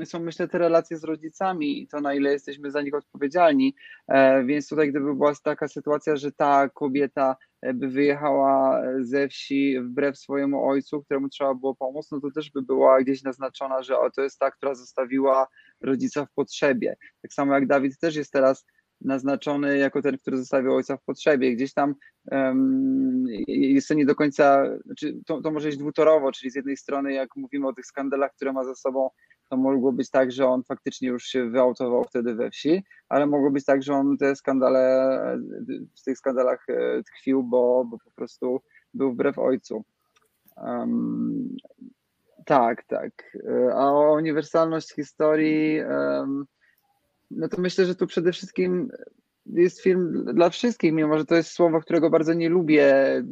są 0.05 0.19
myślę 0.19 0.47
te 0.47 0.57
relacje 0.57 0.97
z 0.97 1.03
rodzicami 1.03 1.81
i 1.81 1.87
to 1.87 2.01
na 2.01 2.13
ile 2.13 2.31
jesteśmy 2.31 2.71
za 2.71 2.81
nich 2.81 2.93
odpowiedzialni, 2.93 3.75
e, 4.07 4.43
więc 4.43 4.69
tutaj 4.69 4.89
gdyby 4.89 5.15
była 5.15 5.33
taka 5.43 5.67
sytuacja, 5.67 6.15
że 6.15 6.31
ta 6.31 6.69
kobieta 6.69 7.35
e, 7.61 7.73
by 7.73 7.87
wyjechała 7.87 8.81
ze 8.99 9.27
wsi 9.27 9.79
wbrew 9.81 10.17
swojemu 10.17 10.69
ojcu, 10.69 11.03
któremu 11.03 11.29
trzeba 11.29 11.53
było 11.53 11.75
pomóc, 11.75 12.11
no 12.11 12.19
to 12.19 12.31
też 12.31 12.51
by 12.51 12.61
była 12.61 13.01
gdzieś 13.01 13.23
naznaczona, 13.23 13.83
że 13.83 13.99
o, 13.99 14.11
to 14.11 14.21
jest 14.21 14.39
ta, 14.39 14.51
która 14.51 14.75
zostawiła 14.75 15.47
rodzica 15.81 16.25
w 16.25 16.33
potrzebie. 16.33 16.95
Tak 17.21 17.33
samo 17.33 17.53
jak 17.53 17.67
Dawid 17.67 17.99
też 17.99 18.15
jest 18.15 18.31
teraz 18.31 18.65
naznaczony 19.01 19.77
jako 19.77 20.01
ten, 20.01 20.17
który 20.17 20.37
zostawił 20.37 20.75
ojca 20.75 20.97
w 20.97 21.03
potrzebie. 21.03 21.55
Gdzieś 21.55 21.73
tam 21.73 21.95
um, 22.31 23.25
jest 23.47 23.87
to 23.87 23.93
nie 23.93 24.05
do 24.05 24.15
końca, 24.15 24.65
znaczy 24.85 25.19
to, 25.25 25.41
to 25.41 25.51
może 25.51 25.69
iść 25.69 25.77
dwutorowo, 25.77 26.31
czyli 26.31 26.51
z 26.51 26.55
jednej 26.55 26.77
strony 26.77 27.13
jak 27.13 27.35
mówimy 27.35 27.67
o 27.67 27.73
tych 27.73 27.85
skandalach, 27.85 28.33
które 28.33 28.53
ma 28.53 28.63
za 28.63 28.75
sobą, 28.75 29.09
to 29.49 29.57
mogło 29.57 29.91
być 29.91 30.09
tak, 30.09 30.31
że 30.31 30.47
on 30.47 30.63
faktycznie 30.63 31.07
już 31.07 31.23
się 31.23 31.49
wyautował 31.49 32.03
wtedy 32.03 32.35
we 32.35 32.51
wsi, 32.51 32.83
ale 33.09 33.27
mogło 33.27 33.51
być 33.51 33.65
tak, 33.65 33.83
że 33.83 33.93
on 33.93 34.17
te 34.17 34.35
skandale, 34.35 35.17
w 35.95 36.03
tych 36.03 36.17
skandalach 36.17 36.65
e, 36.69 37.03
tkwił, 37.03 37.43
bo, 37.43 37.85
bo 37.85 37.97
po 38.05 38.11
prostu 38.11 38.61
był 38.93 39.13
wbrew 39.13 39.39
ojcu. 39.39 39.83
Um, 40.57 41.57
tak, 42.45 42.83
tak. 42.83 43.37
E, 43.49 43.73
a 43.73 43.91
o 43.91 44.13
uniwersalność 44.13 44.93
historii 44.93 45.81
um, 45.83 46.45
no 47.35 47.47
to 47.47 47.61
myślę, 47.61 47.85
że 47.85 47.95
tu 47.95 48.07
przede 48.07 48.31
wszystkim 48.31 48.91
jest 49.45 49.81
film 49.81 50.25
dla 50.33 50.49
wszystkich, 50.49 50.93
mimo 50.93 51.17
że 51.17 51.25
to 51.25 51.35
jest 51.35 51.51
słowo, 51.51 51.81
którego 51.81 52.09
bardzo 52.09 52.33
nie 52.33 52.49
lubię, 52.49 52.85
e, 53.17 53.23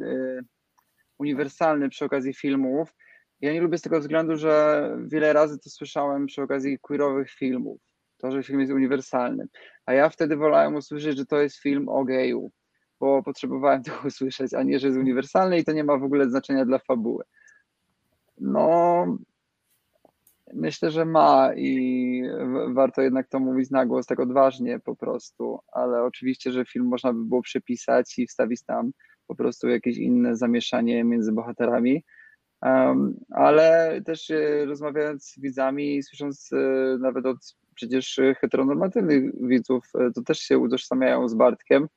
uniwersalny 1.18 1.88
przy 1.88 2.04
okazji 2.04 2.34
filmów. 2.34 2.94
Ja 3.40 3.52
nie 3.52 3.60
lubię 3.60 3.78
z 3.78 3.82
tego 3.82 4.00
względu, 4.00 4.36
że 4.36 4.84
wiele 5.06 5.32
razy 5.32 5.58
to 5.58 5.70
słyszałem 5.70 6.26
przy 6.26 6.42
okazji 6.42 6.78
queerowych 6.78 7.30
filmów, 7.30 7.80
to, 8.18 8.30
że 8.30 8.42
film 8.42 8.60
jest 8.60 8.72
uniwersalny. 8.72 9.46
A 9.86 9.92
ja 9.92 10.08
wtedy 10.08 10.36
wolałem 10.36 10.74
usłyszeć, 10.74 11.16
że 11.16 11.26
to 11.26 11.40
jest 11.40 11.56
film 11.56 11.88
o 11.88 12.04
geju, 12.04 12.50
bo 13.00 13.22
potrzebowałem 13.22 13.82
tego 13.84 13.98
usłyszeć, 14.06 14.54
a 14.54 14.62
nie, 14.62 14.78
że 14.78 14.86
jest 14.86 14.98
uniwersalny 14.98 15.58
i 15.58 15.64
to 15.64 15.72
nie 15.72 15.84
ma 15.84 15.98
w 15.98 16.04
ogóle 16.04 16.30
znaczenia 16.30 16.64
dla 16.64 16.78
fabuły. 16.78 17.24
No, 18.38 19.06
myślę, 20.54 20.90
że 20.90 21.04
ma 21.04 21.50
i 21.56 22.22
warto 22.74 23.02
jednak 23.02 23.28
to 23.28 23.40
mówić 23.40 23.70
na 23.70 23.86
głos 23.86 24.06
tak 24.06 24.20
odważnie 24.20 24.80
po 24.80 24.96
prostu, 24.96 25.58
ale 25.72 26.02
oczywiście, 26.02 26.52
że 26.52 26.64
film 26.64 26.86
można 26.86 27.12
by 27.12 27.24
było 27.24 27.42
przepisać 27.42 28.18
i 28.18 28.26
wstawić 28.26 28.62
tam 28.64 28.90
po 29.26 29.34
prostu 29.34 29.68
jakieś 29.68 29.96
inne 29.96 30.36
zamieszanie 30.36 31.04
między 31.04 31.32
bohaterami. 31.32 32.04
Um, 32.62 33.20
ale 33.30 34.00
też 34.04 34.30
e, 34.30 34.64
rozmawiając 34.64 35.24
z 35.24 35.40
widzami 35.40 35.96
i 35.96 36.02
słysząc 36.02 36.50
e, 36.52 36.56
nawet 37.00 37.26
od 37.26 37.36
przecież 37.74 38.20
heteronormatywnych 38.40 39.48
widzów, 39.48 39.84
e, 39.94 40.10
to 40.14 40.22
też 40.22 40.38
się 40.38 40.58
utożsamiają 40.58 41.28
z 41.28 41.34
Bartkiem, 41.34 41.88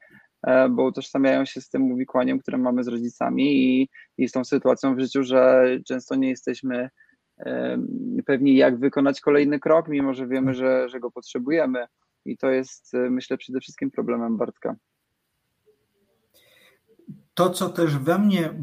bo 0.69 0.83
utożsamiają 0.83 1.45
się 1.45 1.61
z 1.61 1.69
tym 1.69 1.91
uwikłaniem, 1.91 2.39
które 2.39 2.57
mamy 2.57 2.83
z 2.83 2.87
rodzicami 2.87 3.43
i, 3.55 3.89
i 4.17 4.27
z 4.27 4.31
tą 4.31 4.43
sytuacją 4.43 4.95
w 4.95 4.99
życiu, 4.99 5.23
że 5.23 5.67
często 5.87 6.15
nie 6.15 6.29
jesteśmy 6.29 6.89
em, 7.37 8.17
pewni, 8.25 8.55
jak 8.55 8.79
wykonać 8.79 9.21
kolejny 9.21 9.59
krok, 9.59 9.87
mimo 9.87 10.13
że 10.13 10.27
wiemy, 10.27 10.53
że, 10.53 10.89
że 10.89 10.99
go 10.99 11.11
potrzebujemy. 11.11 11.85
I 12.25 12.37
to 12.37 12.51
jest, 12.51 12.93
e, 12.93 12.97
myślę, 12.97 13.37
przede 13.37 13.59
wszystkim 13.59 13.91
problemem 13.91 14.37
Bartka. 14.37 14.75
To, 17.33 17.49
co 17.49 17.69
też 17.69 17.97
we 17.97 18.19
mnie 18.19 18.53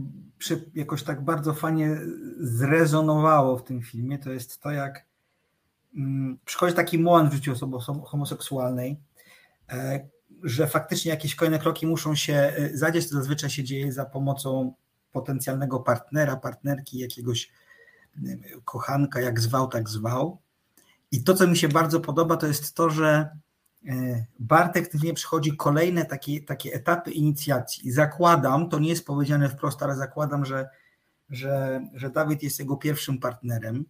jakoś 0.75 1.03
tak 1.03 1.25
bardzo 1.25 1.55
fajnie 1.55 1.97
zrezonowało 2.41 3.59
w 3.59 3.65
tym 3.65 3.83
filmie, 3.83 4.19
to 4.19 4.33
jest 4.33 4.61
to, 4.61 4.71
jak 4.71 5.07
mm, 5.97 6.39
przychodzi 6.45 6.75
taki 6.75 6.99
moment 6.99 7.31
w 7.31 7.35
życiu 7.35 7.53
osoby 7.53 7.77
homoseksualnej, 8.05 8.97
e, 9.73 10.09
że 10.43 10.67
faktycznie 10.67 11.11
jakieś 11.11 11.35
kolejne 11.35 11.59
kroki 11.59 11.87
muszą 11.87 12.15
się 12.15 12.35
e, 12.35 12.77
zadziać, 12.77 13.09
to 13.09 13.15
zazwyczaj 13.15 13.51
się 13.51 13.65
dzieje 13.65 13.93
za 13.93 14.05
pomocą 14.05 14.75
potencjalnego 15.13 15.81
partnera, 15.81 16.37
partnerki, 16.37 16.99
jakiegoś 16.99 17.53
kochanka, 18.65 19.21
jak 19.21 19.41
zwał, 19.41 19.69
tak 19.69 19.89
zwał. 19.89 20.39
I 21.13 21.25
to, 21.25 21.35
co 21.35 21.47
mi 21.47 21.57
się 21.57 21.69
bardzo 21.69 22.01
podoba, 22.01 22.37
to 22.37 22.47
jest 22.47 22.75
to, 22.75 22.91
że 22.91 23.29
e, 23.89 24.25
Bartek 24.39 24.91
filmie 24.93 25.15
przychodzi 25.15 25.57
kolejne 25.57 26.05
takie, 26.05 26.41
takie 26.41 26.73
etapy 26.73 27.11
inicjacji. 27.11 27.93
Zakładam, 27.93 28.69
to 28.69 28.79
nie 28.79 28.89
jest 28.89 29.07
powiedziane 29.07 29.49
wprost, 29.49 29.83
ale 29.83 29.97
zakładam, 29.97 30.45
że, 30.45 30.69
że, 31.31 31.81
że 31.95 32.11
Dawid 32.11 32.43
jest 32.43 32.59
jego 32.59 32.77
pierwszym 32.77 33.19
partnerem, 33.19 33.85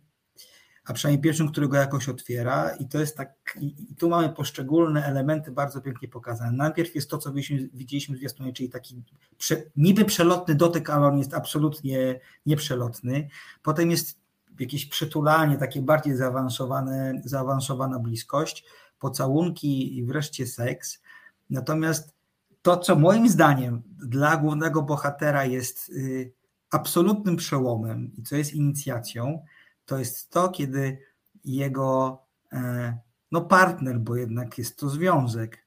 a 0.90 0.92
przynajmniej 0.92 1.22
pierwszym, 1.22 1.48
którego 1.48 1.76
jakoś 1.76 2.08
otwiera. 2.08 2.70
I 2.70 2.88
to 2.88 3.00
jest 3.00 3.16
tak, 3.16 3.58
i, 3.60 3.94
tu 3.98 4.08
mamy 4.08 4.28
poszczególne 4.28 5.04
elementy 5.04 5.50
bardzo 5.52 5.80
pięknie 5.80 6.08
pokazane. 6.08 6.52
Najpierw 6.52 6.94
jest 6.94 7.10
to, 7.10 7.18
co 7.18 7.32
widzieliśmy, 7.32 7.68
widzieliśmy 7.74 8.16
w 8.16 8.18
zwiastunie, 8.18 8.52
czyli 8.52 8.68
taki 8.68 9.02
prze, 9.38 9.62
niby 9.76 10.04
przelotny 10.04 10.54
dotyk, 10.54 10.90
ale 10.90 11.06
on 11.06 11.18
jest 11.18 11.34
absolutnie 11.34 12.20
nieprzelotny. 12.46 13.28
Potem 13.62 13.90
jest 13.90 14.18
jakieś 14.60 14.86
przytulanie, 14.86 15.58
takie 15.58 15.82
bardziej 15.82 16.16
zaawansowane, 16.16 17.20
zaawansowana 17.24 17.98
bliskość, 17.98 18.64
pocałunki 18.98 19.98
i 19.98 20.04
wreszcie 20.04 20.46
seks. 20.46 21.02
Natomiast 21.50 22.14
to, 22.62 22.76
co 22.76 22.96
moim 22.96 23.28
zdaniem 23.28 23.82
dla 23.98 24.36
głównego 24.36 24.82
bohatera 24.82 25.44
jest 25.44 25.88
y, 25.88 26.32
absolutnym 26.70 27.36
przełomem 27.36 28.10
i 28.18 28.22
co 28.22 28.36
jest 28.36 28.54
inicjacją, 28.54 29.44
to 29.90 29.98
jest 29.98 30.30
to, 30.30 30.48
kiedy 30.48 30.98
jego 31.44 32.18
e, 32.52 32.98
no 33.32 33.40
partner, 33.40 33.98
bo 33.98 34.16
jednak 34.16 34.58
jest 34.58 34.78
to 34.78 34.88
związek, 34.88 35.66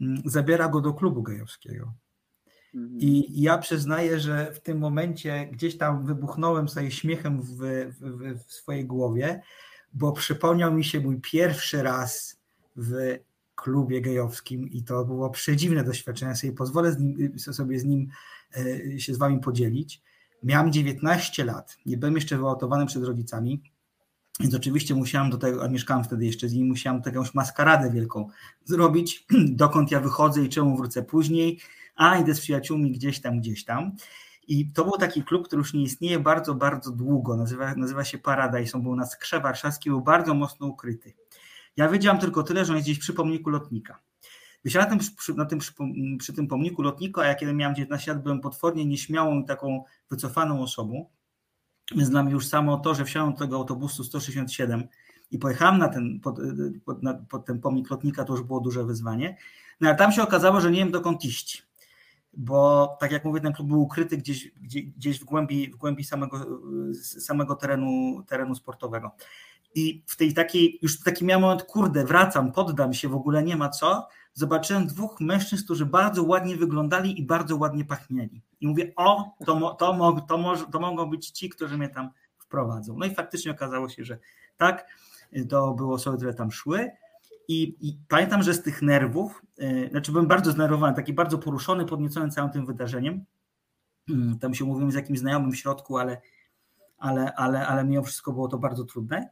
mm, 0.00 0.22
zabiera 0.24 0.68
go 0.68 0.80
do 0.80 0.94
klubu 0.94 1.22
gejowskiego. 1.22 1.92
Mhm. 2.74 3.00
I 3.00 3.42
ja 3.42 3.58
przyznaję, 3.58 4.20
że 4.20 4.52
w 4.52 4.60
tym 4.60 4.78
momencie 4.78 5.48
gdzieś 5.52 5.78
tam 5.78 6.06
wybuchnąłem 6.06 6.68
sobie 6.68 6.90
śmiechem 6.90 7.42
w, 7.42 7.56
w, 8.00 8.44
w 8.44 8.52
swojej 8.52 8.86
głowie, 8.86 9.42
bo 9.92 10.12
przypomniał 10.12 10.74
mi 10.74 10.84
się 10.84 11.00
mój 11.00 11.20
pierwszy 11.20 11.82
raz 11.82 12.40
w 12.76 13.18
klubie 13.54 14.00
gejowskim 14.00 14.68
i 14.68 14.82
to 14.82 15.04
było 15.04 15.30
przedziwne 15.30 15.84
doświadczenie. 15.84 16.36
Sobie 16.36 16.52
pozwolę 16.52 16.92
z 16.92 16.98
nim, 16.98 17.38
sobie 17.38 17.78
z 17.78 17.84
nim 17.84 18.10
e, 18.56 19.00
się 19.00 19.14
z 19.14 19.18
wami 19.18 19.40
podzielić. 19.40 20.02
Miałem 20.42 20.72
19 20.72 21.44
lat, 21.44 21.76
nie 21.86 21.96
byłem 21.96 22.14
jeszcze 22.14 22.38
wyautowany 22.38 22.86
przed 22.86 23.04
rodzicami, 23.04 23.62
więc 24.40 24.54
oczywiście 24.54 24.94
musiałem 24.94 25.30
do 25.30 25.38
tego, 25.38 25.64
a 25.64 25.68
mieszkałem 25.68 26.04
wtedy 26.04 26.26
jeszcze 26.26 26.48
z 26.48 26.52
nim, 26.52 26.68
musiałem 26.68 27.02
taką 27.02 27.22
maskaradę 27.34 27.90
wielką 27.90 28.28
zrobić, 28.64 29.26
dokąd 29.62 29.90
ja 29.90 30.00
wychodzę 30.00 30.44
i 30.44 30.48
czemu 30.48 30.76
wrócę 30.76 31.02
później, 31.02 31.60
a 31.96 32.18
idę 32.18 32.34
z 32.34 32.40
przyjaciółmi 32.40 32.92
gdzieś 32.92 33.20
tam, 33.20 33.40
gdzieś 33.40 33.64
tam. 33.64 33.92
I 34.48 34.72
to 34.72 34.84
był 34.84 34.92
taki 34.92 35.22
klub, 35.22 35.46
który 35.46 35.60
już 35.60 35.74
nie 35.74 35.82
istnieje 35.82 36.18
bardzo, 36.18 36.54
bardzo 36.54 36.90
długo. 36.90 37.36
Nazywa, 37.36 37.74
nazywa 37.74 38.04
się 38.04 38.18
Paradise. 38.18 38.78
On 38.78 38.82
był 38.82 38.96
na 38.96 39.06
Skrze 39.06 39.40
Warszawskim, 39.40 39.92
był 39.92 40.00
bardzo 40.00 40.34
mocno 40.34 40.66
ukryty. 40.66 41.12
Ja 41.76 41.88
wiedziałam 41.88 42.18
tylko 42.18 42.42
tyle, 42.42 42.64
że 42.64 42.72
on 42.72 42.76
jest 42.76 42.86
gdzieś 42.86 42.98
przy 42.98 43.14
pomniku 43.14 43.50
lotnika. 43.50 44.00
Wysiadłem 44.68 44.98
na 44.98 45.04
tym, 45.04 45.16
przy, 45.16 45.34
na 45.34 45.44
tym, 45.44 45.58
przy, 45.58 45.72
przy 46.18 46.32
tym 46.32 46.48
pomniku 46.48 46.82
lotnika, 46.82 47.26
ja 47.26 47.34
kiedy 47.34 47.54
miałem 47.54 47.76
19 47.76 48.12
lat, 48.12 48.22
byłem 48.22 48.40
potwornie 48.40 48.84
nieśmiałą 48.86 49.40
i 49.40 49.44
taką 49.44 49.84
wycofaną 50.10 50.62
osobą. 50.62 51.06
Więc 51.96 52.10
dla 52.10 52.22
mnie 52.22 52.32
już 52.32 52.46
samo 52.46 52.76
to, 52.76 52.94
że 52.94 53.04
wsiadłem 53.04 53.32
do 53.32 53.38
tego 53.38 53.56
autobusu 53.56 54.04
167 54.04 54.88
i 55.30 55.38
pojechałem 55.38 55.78
na 55.78 55.88
ten, 55.88 56.20
pod, 56.20 56.38
pod, 56.84 57.02
na, 57.02 57.14
pod 57.14 57.46
ten 57.46 57.60
pomnik 57.60 57.90
lotnika, 57.90 58.24
to 58.24 58.32
już 58.32 58.42
było 58.42 58.60
duże 58.60 58.84
wyzwanie. 58.84 59.36
No 59.80 59.88
ale 59.88 59.98
tam 59.98 60.12
się 60.12 60.22
okazało, 60.22 60.60
że 60.60 60.70
nie 60.70 60.78
wiem 60.78 60.90
dokąd 60.90 61.24
iść 61.24 61.68
bo 62.32 62.96
tak 63.00 63.12
jak 63.12 63.24
mówię, 63.24 63.40
ten 63.40 63.52
klub 63.52 63.68
był 63.68 63.82
ukryty 63.82 64.16
gdzieś, 64.16 64.50
gdzieś, 64.50 64.84
gdzieś 64.84 65.20
w 65.20 65.24
głębi, 65.24 65.70
w 65.70 65.76
głębi 65.76 66.04
samego, 66.04 66.46
samego 67.20 67.54
terenu, 67.54 68.22
terenu 68.26 68.54
sportowego. 68.54 69.10
I 69.74 70.02
w 70.06 70.16
tej 70.16 70.34
takiej, 70.34 70.78
już 70.82 71.00
taki 71.00 71.24
miałem 71.24 71.42
moment, 71.42 71.62
kurde, 71.62 72.04
wracam, 72.04 72.52
poddam 72.52 72.94
się, 72.94 73.08
w 73.08 73.14
ogóle 73.14 73.42
nie 73.42 73.56
ma 73.56 73.68
co. 73.68 74.08
Zobaczyłem 74.38 74.86
dwóch 74.86 75.20
mężczyzn, 75.20 75.64
którzy 75.64 75.86
bardzo 75.86 76.22
ładnie 76.22 76.56
wyglądali 76.56 77.20
i 77.20 77.26
bardzo 77.26 77.56
ładnie 77.56 77.84
pachnieli. 77.84 78.42
I 78.60 78.68
mówię, 78.68 78.92
o, 78.96 79.34
to, 79.46 79.74
to, 79.78 79.94
to, 80.28 80.56
to, 80.72 80.80
mogą 80.80 81.10
być 81.10 81.30
ci, 81.30 81.48
którzy 81.48 81.78
mnie 81.78 81.88
tam 81.88 82.10
wprowadzą. 82.38 82.98
No 82.98 83.06
i 83.06 83.14
faktycznie 83.14 83.52
okazało 83.52 83.88
się, 83.88 84.04
że 84.04 84.18
tak, 84.56 84.86
to 85.48 85.74
były 85.74 85.94
osoby, 85.94 86.16
które 86.16 86.34
tam 86.34 86.50
szły. 86.50 86.90
I, 87.48 87.76
I, 87.80 87.98
pamiętam, 88.08 88.42
że 88.42 88.54
z 88.54 88.62
tych 88.62 88.82
nerwów, 88.82 89.42
yy, 89.58 89.88
znaczy 89.90 90.12
byłem 90.12 90.26
bardzo 90.26 90.50
zdenerwowany, 90.50 90.96
taki 90.96 91.12
bardzo 91.12 91.38
poruszony, 91.38 91.86
podniecony 91.86 92.30
całym 92.30 92.50
tym 92.50 92.66
wydarzeniem. 92.66 93.24
Yy, 94.08 94.36
tam 94.40 94.54
się 94.54 94.64
mówiłem 94.64 94.92
z 94.92 94.94
jakimś 94.94 95.18
znajomym 95.18 95.52
w 95.52 95.56
środku, 95.56 95.98
ale, 95.98 96.20
ale, 96.98 97.34
ale, 97.34 97.66
ale 97.66 97.84
mimo 97.84 98.02
wszystko 98.02 98.32
było 98.32 98.48
to 98.48 98.58
bardzo 98.58 98.84
trudne. 98.84 99.30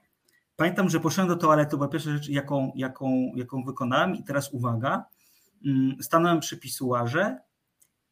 Pamiętam, 0.56 0.88
że 0.88 1.00
poszedłem 1.00 1.28
do 1.28 1.36
toalety, 1.36 1.76
była 1.76 1.88
pierwsza 1.88 2.10
rzecz, 2.10 2.28
jaką, 2.28 2.72
jaką, 2.74 3.32
jaką 3.34 3.64
wykonałem, 3.64 4.14
i 4.14 4.24
teraz 4.24 4.52
uwaga, 4.52 5.04
yy, 5.62 6.02
stanąłem 6.02 6.40
przy 6.40 6.56
pisuarze 6.56 7.38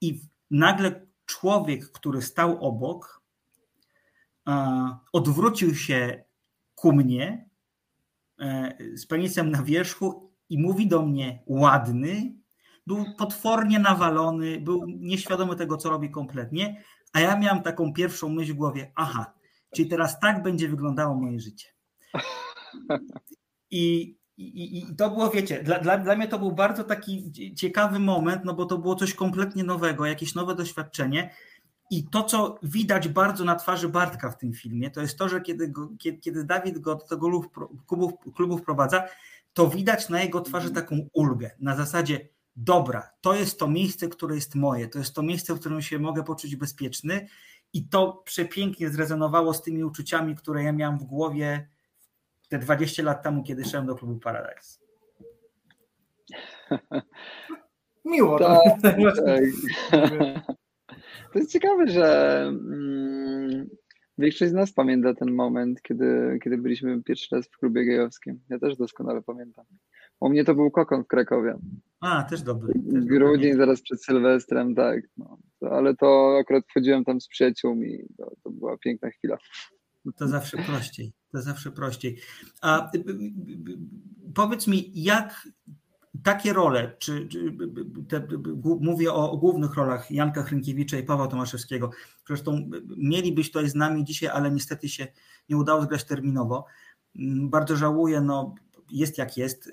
i 0.00 0.20
nagle 0.50 1.06
człowiek, 1.26 1.90
który 1.92 2.22
stał 2.22 2.64
obok, 2.64 3.24
odwrócił 5.12 5.74
się 5.74 6.24
ku 6.74 6.92
mnie 6.92 7.48
z 8.94 9.06
penisem 9.06 9.50
na 9.50 9.62
wierzchu 9.62 10.32
i 10.48 10.62
mówi 10.62 10.88
do 10.88 11.02
mnie 11.02 11.42
ładny, 11.46 12.34
był 12.86 13.04
potwornie 13.18 13.78
nawalony, 13.78 14.60
był 14.60 14.86
nieświadomy 14.86 15.56
tego, 15.56 15.76
co 15.76 15.90
robi 15.90 16.10
kompletnie, 16.10 16.82
a 17.12 17.20
ja 17.20 17.38
miałem 17.38 17.62
taką 17.62 17.92
pierwszą 17.92 18.28
myśl 18.28 18.52
w 18.52 18.56
głowie, 18.56 18.92
aha, 18.94 19.34
czyli 19.74 19.88
teraz 19.88 20.20
tak 20.20 20.42
będzie 20.42 20.68
wyglądało 20.68 21.14
moje 21.14 21.40
życie. 21.40 21.73
I, 23.70 24.16
i, 24.36 24.78
i 24.78 24.96
to 24.96 25.10
było, 25.10 25.30
wiecie, 25.30 25.62
dla, 25.62 25.78
dla, 25.78 25.98
dla 25.98 26.16
mnie 26.16 26.28
to 26.28 26.38
był 26.38 26.52
bardzo 26.52 26.84
taki 26.84 27.32
ciekawy 27.56 27.98
moment, 27.98 28.44
no 28.44 28.54
bo 28.54 28.66
to 28.66 28.78
było 28.78 28.94
coś 28.94 29.14
kompletnie 29.14 29.64
nowego, 29.64 30.06
jakieś 30.06 30.34
nowe 30.34 30.54
doświadczenie, 30.54 31.30
i 31.90 32.04
to, 32.04 32.22
co 32.22 32.58
widać 32.62 33.08
bardzo 33.08 33.44
na 33.44 33.54
twarzy 33.54 33.88
Bartka 33.88 34.30
w 34.30 34.38
tym 34.38 34.52
filmie, 34.52 34.90
to 34.90 35.00
jest 35.00 35.18
to, 35.18 35.28
że 35.28 35.40
kiedy, 35.40 35.68
go, 35.68 35.88
kiedy, 35.98 36.18
kiedy 36.18 36.44
Dawid 36.44 36.78
go 36.78 36.94
do 36.94 37.06
tego 37.06 37.40
klubu, 37.86 38.18
klubu 38.34 38.58
wprowadza, 38.58 39.04
to 39.52 39.68
widać 39.68 40.08
na 40.08 40.22
jego 40.22 40.40
twarzy 40.40 40.70
taką 40.70 41.08
ulgę. 41.12 41.50
Na 41.60 41.76
zasadzie, 41.76 42.28
dobra, 42.56 43.10
to 43.20 43.34
jest 43.34 43.58
to 43.58 43.68
miejsce, 43.68 44.08
które 44.08 44.34
jest 44.34 44.54
moje, 44.54 44.88
to 44.88 44.98
jest 44.98 45.14
to 45.14 45.22
miejsce, 45.22 45.54
w 45.54 45.60
którym 45.60 45.82
się 45.82 45.98
mogę 45.98 46.24
poczuć 46.24 46.56
bezpieczny. 46.56 47.26
I 47.72 47.88
to 47.88 48.22
przepięknie 48.24 48.90
zrezonowało 48.90 49.54
z 49.54 49.62
tymi 49.62 49.84
uczuciami, 49.84 50.34
które 50.34 50.62
ja 50.62 50.72
miałem 50.72 50.98
w 50.98 51.04
głowie 51.04 51.68
te 52.54 52.58
20 52.58 53.02
lat 53.02 53.22
temu, 53.22 53.42
kiedy 53.42 53.64
szedłem 53.64 53.86
do 53.86 53.94
klubu 53.94 54.18
Paradise. 54.20 54.78
Miło. 58.04 58.38
Tak, 58.38 58.62
tak. 58.82 58.96
To 61.32 61.38
jest 61.38 61.52
ciekawe, 61.52 61.86
że 61.86 62.36
mm, 62.48 63.68
większość 64.18 64.50
z 64.50 64.54
nas 64.54 64.72
pamięta 64.72 65.14
ten 65.14 65.34
moment, 65.34 65.82
kiedy, 65.82 66.38
kiedy 66.44 66.58
byliśmy 66.58 67.02
pierwszy 67.02 67.36
raz 67.36 67.46
w 67.46 67.58
klubie 67.58 67.84
gejowskim. 67.84 68.40
Ja 68.50 68.58
też 68.58 68.76
doskonale 68.76 69.22
pamiętam. 69.22 69.64
U 70.20 70.28
mnie 70.28 70.44
to 70.44 70.54
był 70.54 70.70
kokon 70.70 71.04
w 71.04 71.06
Krakowie. 71.06 71.58
A, 72.00 72.22
też 72.22 72.42
dobry. 72.42 72.74
Też 72.74 73.04
Grudzień 73.04 73.52
dobry. 73.52 73.66
zaraz 73.66 73.82
przed 73.82 74.04
Sylwestrem, 74.04 74.74
tak. 74.74 75.02
No. 75.16 75.38
To, 75.60 75.72
ale 75.72 75.96
to 75.96 76.36
akurat 76.40 76.64
wchodziłem 76.70 77.04
tam 77.04 77.20
z 77.20 77.28
przyjaciółmi. 77.28 77.98
To, 78.18 78.32
to 78.42 78.50
była 78.50 78.78
piękna 78.78 79.10
chwila. 79.10 79.38
To 80.12 80.28
zawsze 80.28 80.56
prościej. 80.56 81.12
To 81.32 81.42
zawsze 81.42 81.70
prościej. 81.70 82.18
A 82.60 82.90
y, 82.94 82.98
y, 82.98 83.00
y, 83.00 83.78
powiedz 84.34 84.66
mi, 84.66 84.92
jak 84.94 85.48
takie 86.22 86.52
role, 86.52 86.96
czy, 86.98 87.28
czy 87.28 87.56
te, 88.08 88.26
mówię 88.80 89.12
o 89.12 89.36
głównych 89.36 89.74
rolach 89.74 90.10
Janka 90.10 90.42
Hrynkiewicza 90.42 90.98
i 90.98 91.02
Pawła 91.02 91.26
Tomaszewskiego, 91.26 91.90
zresztą 92.26 92.70
mielibyś 92.96 93.52
tutaj 93.52 93.68
z 93.68 93.74
nami 93.74 94.04
dzisiaj, 94.04 94.30
ale 94.34 94.50
niestety 94.50 94.88
się 94.88 95.06
nie 95.48 95.56
udało 95.56 95.82
zgrać 95.82 96.04
terminowo. 96.04 96.64
Mm, 97.18 97.50
bardzo 97.50 97.76
żałuję, 97.76 98.20
no 98.20 98.54
jest 98.90 99.18
jak 99.18 99.36
jest. 99.36 99.70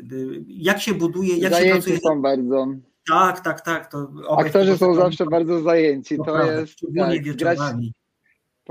Jak 0.48 0.82
się 0.82 0.94
buduje, 0.94 1.38
jak 1.38 1.54
Zajęci 1.54 1.76
się 1.76 1.82
pracuje? 1.82 2.00
są 2.00 2.22
bardzo. 2.22 2.68
Tak, 3.08 3.40
tak, 3.40 3.62
tak. 3.62 3.92
To 3.92 4.12
Aktorzy 4.38 4.78
są 4.78 4.96
zawsze 4.96 5.26
bardzo 5.26 5.62
zajęci. 5.62 6.18
To, 6.18 6.24
prawda, 6.24 6.54
jest 6.54 6.80
tak, 6.98 7.22
grać. 7.22 7.60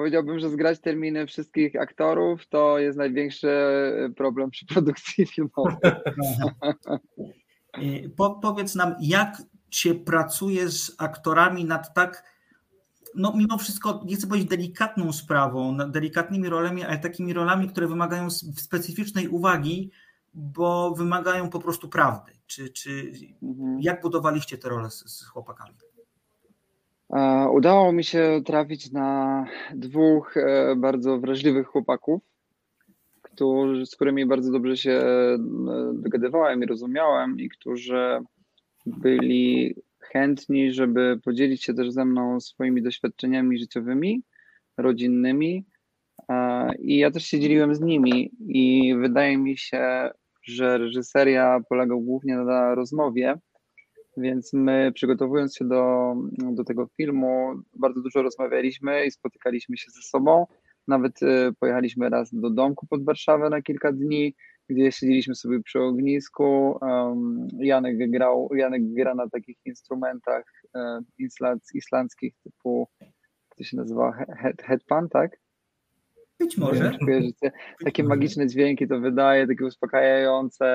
Powiedziałbym, 0.01 0.39
że 0.39 0.51
zgrać 0.51 0.81
terminy 0.81 1.27
wszystkich 1.27 1.77
aktorów 1.77 2.49
to 2.49 2.79
jest 2.79 2.99
największy 2.99 3.49
problem 4.17 4.51
przy 4.51 4.67
produkcji 4.67 5.27
filmowej. 5.35 5.77
Y, 7.83 8.11
Po, 8.17 8.31
powiedz 8.31 8.75
nam, 8.75 8.95
jak 9.01 9.43
się 9.71 9.95
pracuje 9.95 10.69
z 10.69 10.95
aktorami 10.99 11.65
nad 11.65 11.95
tak, 11.95 12.25
no 13.15 13.33
mimo 13.37 13.59
wszystko, 13.59 14.03
nie 14.07 14.17
chcę 14.17 14.27
powiedzieć 14.27 14.49
delikatną 14.51 15.13
sprawą, 15.13 15.73
nad 15.73 15.91
delikatnymi 15.91 16.49
rolami, 16.49 16.85
ale 16.85 16.99
takimi 16.99 17.33
rolami, 17.33 17.69
które 17.69 17.87
wymagają 17.89 18.31
specyficznej 18.57 19.29
uwagi, 19.29 19.91
bo 20.35 20.95
wymagają 20.95 21.51
po 21.51 21.61
prostu 21.61 21.89
prawdy. 21.89 22.33
Czy, 22.47 22.71
czy 22.71 23.13
Mhm. 23.43 23.79
jak 23.81 24.03
budowaliście 24.03 24.59
te 24.59 24.69
role 24.69 24.91
z, 24.91 25.19
z 25.19 25.27
chłopakami? 25.27 25.75
E, 27.13 27.49
Udało 27.51 27.93
mi 27.93 28.05
się 28.05 28.41
trafić 28.45 28.93
na 28.93 29.47
dwóch 29.75 30.37
e, 30.37 30.77
bardzo 30.77 31.19
wrażliwych 31.19 31.67
chłopaków, 31.67 32.23
którzy, 33.23 33.87
z 33.87 33.97
którymi 33.97 34.27
bardzo 34.27 34.53
dobrze 34.53 34.77
się 34.77 34.91
e, 34.93 35.39
dogadywałem 35.95 36.63
i 36.63 36.67
rozumiałem, 36.67 37.41
i 37.41 37.49
którzy 37.49 38.19
byli 38.87 39.75
chętni, 39.99 40.73
żeby 40.73 41.21
podzielić 41.25 41.65
się 41.65 41.75
też 41.75 41.91
ze 41.91 42.05
mną 42.05 42.41
swoimi 42.41 42.83
doświadczeniami 42.83 43.59
życiowymi, 43.59 44.23
rodzinnymi. 44.77 45.65
I 46.79 46.99
ja 46.99 47.11
też 47.11 47.25
się 47.25 47.41
dzieliłem 47.41 47.75
z 47.75 47.81
nimi, 47.81 48.31
i 48.49 48.95
wydaje 48.97 49.39
mi 49.39 49.57
się, 49.57 50.11
że 50.43 50.79
reżyseria 50.79 51.61
polega 51.69 51.95
głównie 51.95 52.37
na 52.37 52.75
rozmowie. 52.75 53.39
Więc 54.21 54.53
my 54.53 54.93
przygotowując 54.95 55.57
się 55.57 55.69
do, 55.69 56.15
do 56.53 56.65
tego 56.65 56.87
filmu, 56.97 57.55
bardzo 57.75 58.01
dużo 58.01 58.23
rozmawialiśmy 58.23 59.07
i 59.07 59.11
spotykaliśmy 59.11 59.77
się 59.77 59.91
ze 59.91 60.03
sobą. 60.03 60.47
Nawet 60.89 61.23
e, 61.23 61.53
pojechaliśmy 61.61 62.09
raz 62.09 62.35
do 62.35 62.51
domku 62.51 62.87
pod 62.87 63.05
Warszawę 63.05 63.51
na 63.51 63.63
kilka 63.63 63.93
dni, 63.93 64.35
gdzie 64.69 64.93
siedzieliśmy 64.93 65.35
sobie 65.35 65.61
przy 65.63 65.81
ognisku. 65.81 66.79
Janek 67.59 68.11
grał, 68.11 68.49
Janek 68.55 68.83
gra 68.95 69.15
na 69.15 69.29
takich 69.29 69.59
instrumentach 69.65 70.45
islands, 71.19 71.75
islandzkich 71.75 72.35
typu, 72.45 72.89
to 73.57 73.65
się 73.65 73.77
nazywa, 73.77 74.13
head, 74.13 74.63
headpan, 74.63 75.09
tak? 75.09 75.41
Być 76.41 76.59
może. 76.59 76.91
Takie 77.85 78.05
magiczne 78.05 78.47
dźwięki 78.47 78.89
to 78.89 79.01
wydaje, 79.01 79.47
takie 79.47 79.65
uspokajające, 79.65 80.67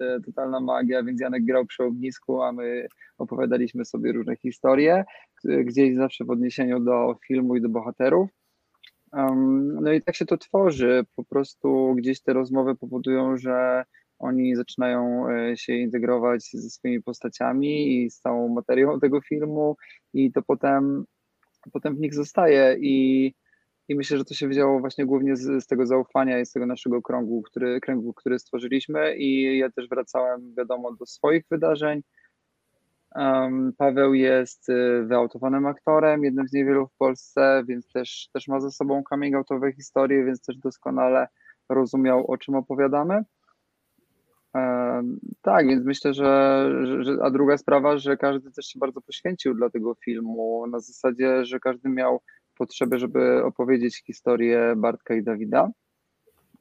e, 0.00 0.20
totalna 0.24 0.60
magia, 0.60 1.02
więc 1.02 1.20
Janek 1.20 1.44
grał 1.44 1.66
przy 1.66 1.82
ognisku, 1.84 2.42
a 2.42 2.52
my 2.52 2.86
opowiadaliśmy 3.18 3.84
sobie 3.84 4.12
różne 4.12 4.36
historie, 4.36 5.04
k- 5.42 5.64
gdzieś 5.64 5.96
zawsze 5.96 6.24
w 6.24 6.30
odniesieniu 6.30 6.80
do 6.80 7.16
filmu 7.26 7.56
i 7.56 7.60
do 7.60 7.68
bohaterów. 7.68 8.30
No 9.82 9.92
i 9.92 10.02
tak 10.02 10.14
się 10.16 10.26
to 10.26 10.36
tworzy, 10.36 11.04
po 11.16 11.24
prostu 11.24 11.94
gdzieś 11.96 12.22
te 12.22 12.32
rozmowy 12.32 12.74
powodują, 12.76 13.36
że 13.36 13.84
oni 14.18 14.56
zaczynają 14.56 15.28
e, 15.30 15.56
się 15.56 15.74
integrować 15.74 16.50
ze 16.52 16.70
swoimi 16.70 17.02
postaciami 17.02 18.02
i 18.04 18.10
z 18.10 18.20
całą 18.20 18.48
materią 18.48 19.00
tego 19.00 19.20
filmu 19.20 19.76
i 20.14 20.32
to 20.32 20.42
potem, 20.42 21.04
potem 21.72 21.96
w 21.96 22.00
nich 22.00 22.14
zostaje 22.14 22.76
i 22.80 23.34
i 23.88 23.94
myślę, 23.94 24.18
że 24.18 24.24
to 24.24 24.34
się 24.34 24.48
wzięło 24.48 24.80
właśnie 24.80 25.06
głównie 25.06 25.36
z, 25.36 25.64
z 25.64 25.66
tego 25.66 25.86
zaufania 25.86 26.40
i 26.40 26.46
z 26.46 26.52
tego 26.52 26.66
naszego 26.66 27.02
kręgu 27.02 27.42
który, 27.42 27.80
kręgu, 27.80 28.12
który 28.12 28.38
stworzyliśmy. 28.38 29.16
I 29.16 29.58
ja 29.58 29.70
też 29.70 29.88
wracałem, 29.88 30.54
wiadomo, 30.58 30.92
do 30.92 31.06
swoich 31.06 31.44
wydarzeń. 31.50 32.02
Um, 33.14 33.72
Paweł 33.78 34.14
jest 34.14 34.68
y, 34.68 35.02
wyautowanym 35.06 35.66
aktorem, 35.66 36.24
jednym 36.24 36.48
z 36.48 36.52
niewielu 36.52 36.86
w 36.86 36.96
Polsce, 36.96 37.64
więc 37.68 37.88
też, 37.88 38.28
też 38.32 38.48
ma 38.48 38.60
ze 38.60 38.70
sobą 38.70 39.02
coming 39.08 39.36
outowe 39.36 39.72
historie, 39.72 40.24
więc 40.24 40.42
też 40.42 40.56
doskonale 40.56 41.26
rozumiał, 41.68 42.30
o 42.30 42.38
czym 42.38 42.54
opowiadamy. 42.54 43.22
Um, 44.54 45.20
tak, 45.42 45.68
więc 45.68 45.84
myślę, 45.84 46.14
że, 46.14 46.70
że. 47.00 47.16
A 47.22 47.30
druga 47.30 47.58
sprawa, 47.58 47.98
że 47.98 48.16
każdy 48.16 48.50
też 48.52 48.66
się 48.66 48.78
bardzo 48.78 49.00
poświęcił 49.00 49.54
dla 49.54 49.70
tego 49.70 49.94
filmu, 49.94 50.66
na 50.66 50.80
zasadzie, 50.80 51.44
że 51.44 51.60
każdy 51.60 51.88
miał 51.88 52.20
potrzebę, 52.62 52.98
żeby 52.98 53.44
opowiedzieć 53.44 54.02
historię 54.06 54.74
Bartka 54.76 55.14
i 55.14 55.22
Dawida. 55.22 55.70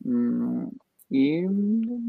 Mm, 0.06 0.70
I 1.10 1.48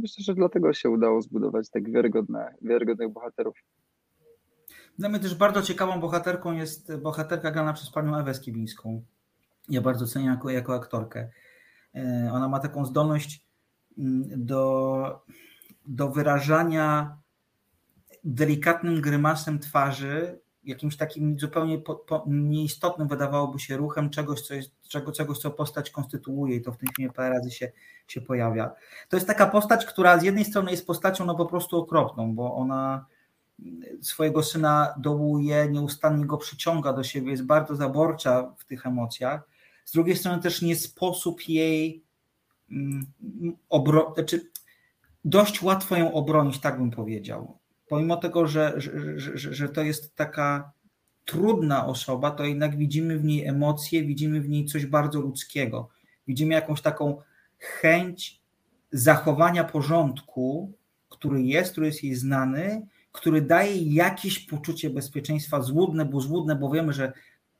myślę, 0.02 0.24
że 0.24 0.34
dlatego 0.34 0.72
się 0.72 0.90
udało 0.90 1.22
zbudować 1.22 1.70
tak 1.70 1.90
wiarygodne, 1.90 2.54
wiarygodnych 2.62 3.12
bohaterów. 3.12 3.54
Dla 4.98 5.08
mnie 5.08 5.18
też 5.18 5.34
bardzo 5.34 5.62
ciekawą 5.62 6.00
bohaterką 6.00 6.52
jest 6.52 6.96
bohaterka 6.96 7.50
grana 7.50 7.72
przez 7.72 7.90
panią 7.90 8.16
Ewę 8.16 8.34
Skibińską. 8.34 9.02
Ja 9.68 9.80
bardzo 9.80 10.06
cenię 10.06 10.26
jako, 10.26 10.50
jako 10.50 10.74
aktorkę. 10.74 11.30
E, 11.94 12.30
Ona 12.32 12.48
ma 12.48 12.60
taką 12.60 12.84
zdolność 12.84 13.46
mm, 13.98 14.46
do, 14.46 15.24
do 15.86 16.10
wyrażania 16.10 17.16
delikatnym 18.24 19.00
grymasem 19.00 19.58
twarzy, 19.58 20.40
jakimś 20.64 20.96
takim 20.96 21.38
zupełnie 21.40 21.78
po, 21.78 21.94
po, 21.94 22.24
nieistotnym 22.26 23.08
wydawałoby 23.08 23.58
się 23.58 23.76
ruchem 23.76 24.10
czegoś, 24.10 24.40
co 24.40 24.54
jest, 24.54 24.70
czego, 24.88 25.12
czegoś, 25.12 25.38
co 25.38 25.50
postać 25.50 25.90
konstytuuje 25.90 26.56
i 26.56 26.62
to 26.62 26.72
w 26.72 26.76
tym 26.76 26.88
filmie 26.96 27.12
parę 27.12 27.30
razy 27.30 27.50
się, 27.50 27.72
się 28.06 28.20
pojawia. 28.20 28.72
To 29.08 29.16
jest 29.16 29.26
taka 29.26 29.46
postać, 29.46 29.86
która 29.86 30.18
z 30.18 30.22
jednej 30.22 30.44
strony 30.44 30.70
jest 30.70 30.86
postacią 30.86 31.24
no 31.24 31.34
po 31.34 31.46
prostu 31.46 31.78
okropną, 31.78 32.34
bo 32.34 32.54
ona 32.54 33.06
swojego 34.00 34.42
syna 34.42 34.94
dołuje, 34.98 35.68
nieustannie 35.70 36.26
go 36.26 36.38
przyciąga 36.38 36.92
do 36.92 37.04
siebie, 37.04 37.30
jest 37.30 37.46
bardzo 37.46 37.76
zaborcza 37.76 38.54
w 38.58 38.64
tych 38.64 38.86
emocjach. 38.86 39.48
Z 39.84 39.92
drugiej 39.92 40.16
strony 40.16 40.42
też 40.42 40.62
nie 40.62 40.76
sposób 40.76 41.48
jej 41.48 42.04
mm, 42.70 43.06
obro... 43.68 44.12
znaczy 44.14 44.50
dość 45.24 45.62
łatwo 45.62 45.96
ją 45.96 46.12
obronić, 46.12 46.60
tak 46.60 46.78
bym 46.78 46.90
powiedział. 46.90 47.58
Pomimo 47.92 48.16
tego, 48.16 48.46
że, 48.46 48.74
że, 48.76 48.90
że, 49.16 49.54
że 49.54 49.68
to 49.68 49.82
jest 49.82 50.14
taka 50.14 50.72
trudna 51.24 51.86
osoba, 51.86 52.30
to 52.30 52.44
jednak 52.44 52.76
widzimy 52.76 53.18
w 53.18 53.24
niej 53.24 53.46
emocje, 53.46 54.04
widzimy 54.04 54.40
w 54.40 54.48
niej 54.48 54.64
coś 54.64 54.86
bardzo 54.86 55.20
ludzkiego. 55.20 55.88
Widzimy 56.26 56.54
jakąś 56.54 56.80
taką 56.80 57.22
chęć 57.58 58.40
zachowania 58.92 59.64
porządku, 59.64 60.72
który 61.08 61.42
jest, 61.42 61.72
który 61.72 61.86
jest 61.86 62.04
jej 62.04 62.14
znany, 62.14 62.86
który 63.12 63.42
daje 63.42 63.82
jakieś 63.82 64.38
poczucie 64.38 64.90
bezpieczeństwa 64.90 65.62
złudne, 65.62 66.04
bo 66.04 66.20
złudne, 66.20 66.56
bo 66.56 66.70
wiemy, 66.70 66.92
że 66.92 67.12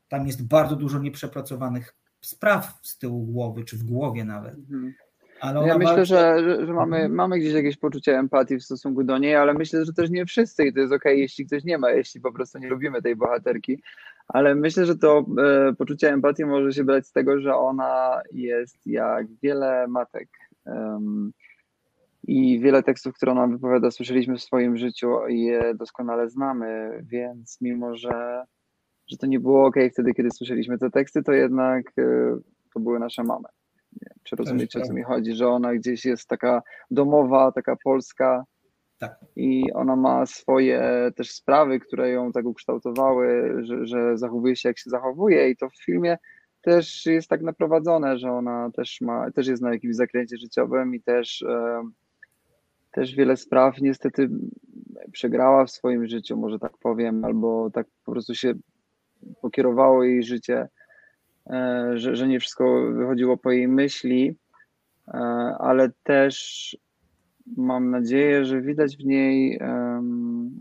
tam 0.09 0.27
jest 0.27 0.47
bardzo 0.47 0.75
dużo 0.75 0.99
nieprzepracowanych 0.99 1.95
spraw 2.21 2.79
z 2.81 2.97
tyłu 2.97 3.25
głowy, 3.25 3.63
czy 3.63 3.77
w 3.77 3.83
głowie 3.83 4.25
nawet. 4.25 4.55
Mhm. 4.55 4.93
Ale 5.43 5.67
ja 5.67 5.77
myślę, 5.77 5.95
bardzo- 5.95 6.05
że, 6.05 6.65
że 6.65 6.73
mamy, 6.73 7.09
mamy 7.09 7.39
gdzieś 7.39 7.53
jakieś 7.53 7.77
poczucie 7.77 8.19
empatii 8.19 8.57
w 8.57 8.63
stosunku 8.63 9.03
do 9.03 9.17
niej, 9.17 9.35
ale 9.35 9.53
myślę, 9.53 9.85
że 9.85 9.93
też 9.93 10.09
nie 10.09 10.25
wszyscy 10.25 10.65
i 10.65 10.73
to 10.73 10.79
jest 10.79 10.93
okej, 10.93 11.19
jeśli 11.19 11.45
ktoś 11.45 11.63
nie 11.63 11.77
ma, 11.77 11.91
jeśli 11.91 12.21
po 12.21 12.31
prostu 12.31 12.59
nie 12.59 12.69
lubimy 12.69 13.01
tej 13.01 13.15
bohaterki. 13.15 13.81
Ale 14.27 14.55
myślę, 14.55 14.85
że 14.85 14.97
to 14.97 15.25
e, 15.69 15.73
poczucie 15.73 16.09
empatii 16.13 16.45
może 16.45 16.73
się 16.73 16.83
brać 16.83 17.07
z 17.07 17.11
tego, 17.11 17.39
że 17.39 17.55
ona 17.55 18.21
jest 18.31 18.87
jak 18.87 19.27
wiele 19.41 19.87
matek. 19.87 20.29
em, 20.65 21.31
I 22.27 22.59
wiele 22.59 22.83
tekstów, 22.83 23.15
które 23.15 23.31
ona 23.31 23.47
wypowiada, 23.47 23.91
słyszeliśmy 23.91 24.37
w 24.37 24.43
swoim 24.43 24.77
życiu 24.77 25.27
i 25.27 25.41
je 25.41 25.73
doskonale 25.75 26.29
znamy, 26.29 26.99
więc 27.03 27.61
mimo, 27.61 27.95
że, 27.95 28.43
że 29.07 29.17
to 29.17 29.27
nie 29.27 29.39
było 29.39 29.65
ok 29.65 29.75
wtedy, 29.93 30.13
kiedy 30.13 30.31
słyszeliśmy 30.31 30.77
te 30.77 30.89
teksty, 30.89 31.23
to 31.23 31.31
jednak 31.31 31.85
e, 31.97 32.03
to 32.73 32.79
były 32.79 32.99
nasze 32.99 33.23
mamy. 33.23 33.47
Nie 34.01 34.07
wiem, 34.09 34.19
czy 34.23 34.35
rozumiecie, 34.35 34.79
o 34.79 34.81
co 34.81 34.87
prawda. 34.87 34.93
mi 34.93 35.03
chodzi, 35.03 35.33
że 35.33 35.47
ona 35.47 35.73
gdzieś 35.73 36.05
jest 36.05 36.27
taka 36.27 36.61
domowa, 36.91 37.51
taka 37.51 37.75
polska 37.83 38.45
Tak. 38.99 39.15
i 39.35 39.73
ona 39.73 39.95
ma 39.95 40.25
swoje 40.25 41.11
też 41.15 41.31
sprawy, 41.31 41.79
które 41.79 42.09
ją 42.09 42.31
tak 42.31 42.45
ukształtowały, 42.45 43.53
że, 43.63 43.85
że 43.85 44.17
zachowuje 44.17 44.55
się 44.55 44.69
jak 44.69 44.79
się 44.79 44.89
zachowuje 44.89 45.49
i 45.49 45.55
to 45.55 45.69
w 45.69 45.83
filmie 45.85 46.17
też 46.61 47.05
jest 47.05 47.29
tak 47.29 47.41
naprowadzone, 47.41 48.17
że 48.17 48.31
ona 48.31 48.71
też 48.71 49.01
ma, 49.01 49.31
też 49.31 49.47
jest 49.47 49.61
na 49.61 49.73
jakimś 49.73 49.95
zakręcie 49.95 50.37
życiowym 50.37 50.95
i 50.95 51.01
też, 51.01 51.41
e, 51.41 51.83
też 52.91 53.15
wiele 53.15 53.37
spraw 53.37 53.81
niestety 53.81 54.29
przegrała 55.11 55.65
w 55.65 55.71
swoim 55.71 56.07
życiu, 56.07 56.37
może 56.37 56.59
tak 56.59 56.77
powiem, 56.77 57.25
albo 57.25 57.69
tak 57.69 57.87
po 58.05 58.11
prostu 58.11 58.35
się 58.35 58.53
pokierowało 59.41 60.03
jej 60.03 60.23
życie 60.23 60.67
że, 61.93 62.15
że 62.15 62.27
nie 62.27 62.39
wszystko 62.39 62.91
wychodziło 62.91 63.37
po 63.37 63.51
jej 63.51 63.67
myśli, 63.67 64.35
e, 65.07 65.17
ale 65.59 65.91
też 66.03 66.77
mam 67.57 67.89
nadzieję, 67.91 68.45
że 68.45 68.61
widać 68.61 68.97
w 68.97 69.05
niej 69.05 69.59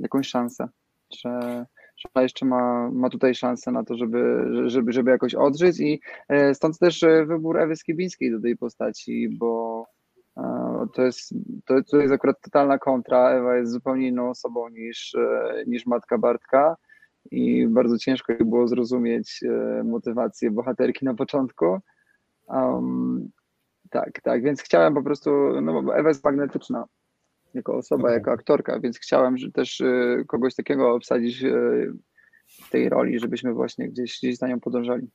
jakąś 0.00 0.28
szansę, 0.28 0.68
że, 1.12 1.66
że 1.96 2.08
ona 2.14 2.22
jeszcze 2.22 2.46
ma, 2.46 2.90
ma 2.92 3.10
tutaj 3.10 3.34
szansę 3.34 3.72
na 3.72 3.84
to, 3.84 3.96
żeby, 3.96 4.50
żeby, 4.66 4.92
żeby 4.92 5.10
jakoś 5.10 5.34
odżyć 5.34 5.80
i 5.80 6.00
stąd 6.54 6.78
też 6.78 7.04
wybór 7.26 7.60
Ewy 7.60 7.76
Skibińskiej 7.76 8.30
do 8.30 8.40
tej 8.40 8.56
postaci, 8.56 9.28
bo 9.38 9.84
to 10.94 11.02
jest, 11.02 11.34
to, 11.64 11.74
to 11.90 11.96
jest 11.96 12.14
akurat 12.14 12.40
totalna 12.40 12.78
kontra. 12.78 13.30
Ewa 13.30 13.56
jest 13.56 13.72
zupełnie 13.72 14.08
inną 14.08 14.30
osobą 14.30 14.68
niż, 14.68 15.14
e, 15.14 15.64
niż 15.66 15.86
matka 15.86 16.18
Bartka 16.18 16.76
i 17.30 17.66
bardzo 17.68 17.98
ciężko 17.98 18.32
było 18.44 18.68
zrozumieć 18.68 19.40
e, 19.42 19.82
motywację 19.84 20.50
bohaterki 20.50 21.04
na 21.04 21.14
początku. 21.14 21.78
Um, 22.48 23.30
tak, 23.90 24.20
tak, 24.20 24.42
więc 24.42 24.62
chciałem 24.62 24.94
po 24.94 25.02
prostu, 25.02 25.30
no 25.62 25.82
bo 25.82 25.96
Ewa 25.96 26.08
jest 26.08 26.24
magnetyczna 26.24 26.84
jako 27.54 27.76
osoba, 27.76 28.02
okay. 28.02 28.14
jako 28.14 28.32
aktorka, 28.32 28.80
więc 28.80 28.98
chciałem 28.98 29.38
że 29.38 29.50
też 29.50 29.80
e, 29.80 30.24
kogoś 30.26 30.54
takiego 30.54 30.94
obsadzić 30.94 31.44
w 32.46 32.70
tej 32.70 32.88
roli, 32.88 33.18
żebyśmy 33.18 33.52
właśnie 33.52 33.88
gdzieś, 33.88 34.18
gdzieś 34.18 34.36
za 34.36 34.48
nią 34.48 34.60
podążali. 34.60 35.08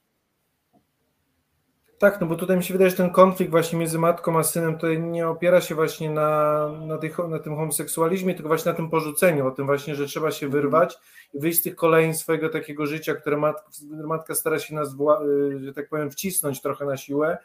Tak, 1.99 2.21
no 2.21 2.27
bo 2.27 2.35
tutaj 2.35 2.57
mi 2.57 2.63
się 2.63 2.73
wydaje, 2.73 2.89
że 2.89 2.97
ten 2.97 3.09
konflikt 3.09 3.51
właśnie 3.51 3.79
między 3.79 3.99
matką 3.99 4.39
a 4.39 4.43
synem 4.43 4.75
tutaj 4.75 5.01
nie 5.01 5.27
opiera 5.27 5.61
się 5.61 5.75
właśnie 5.75 6.09
na, 6.09 6.67
na, 6.87 6.97
tych, 6.97 7.17
na 7.29 7.39
tym 7.39 7.55
homoseksualizmie, 7.55 8.35
tylko 8.35 8.47
właśnie 8.47 8.71
na 8.71 8.75
tym 8.75 8.89
porzuceniu, 8.89 9.47
o 9.47 9.51
tym 9.51 9.65
właśnie, 9.65 9.95
że 9.95 10.05
trzeba 10.05 10.31
się 10.31 10.45
mhm. 10.45 10.61
wyrwać 10.61 10.97
i 11.33 11.39
wyjść 11.39 11.59
z 11.59 11.61
tych 11.63 11.75
kolejn 11.75 12.13
swojego 12.13 12.49
takiego 12.49 12.85
życia, 12.85 13.15
które 13.15 13.37
matka, 13.37 13.69
matka 13.91 14.35
stara 14.35 14.59
się 14.59 14.75
nas, 14.75 14.89
y, 14.89 15.59
że 15.59 15.73
tak 15.73 15.89
powiem, 15.89 16.11
wcisnąć 16.11 16.61
trochę 16.61 16.85
na 16.85 16.97
siłę 16.97 17.37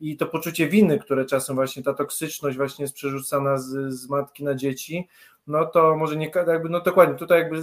i 0.00 0.16
to 0.16 0.26
poczucie 0.26 0.68
winy, 0.68 0.98
które 0.98 1.24
czasem 1.24 1.56
właśnie 1.56 1.82
ta 1.82 1.94
toksyczność 1.94 2.56
właśnie 2.56 2.82
jest 2.82 2.94
przerzucana 2.94 3.58
z, 3.58 3.94
z 3.94 4.08
matki 4.08 4.44
na 4.44 4.54
dzieci, 4.54 5.08
no 5.46 5.66
to 5.66 5.96
może 5.96 6.16
nie, 6.16 6.30
jakby, 6.46 6.68
no 6.68 6.80
dokładnie, 6.80 7.14
tutaj 7.14 7.38
jakby 7.38 7.62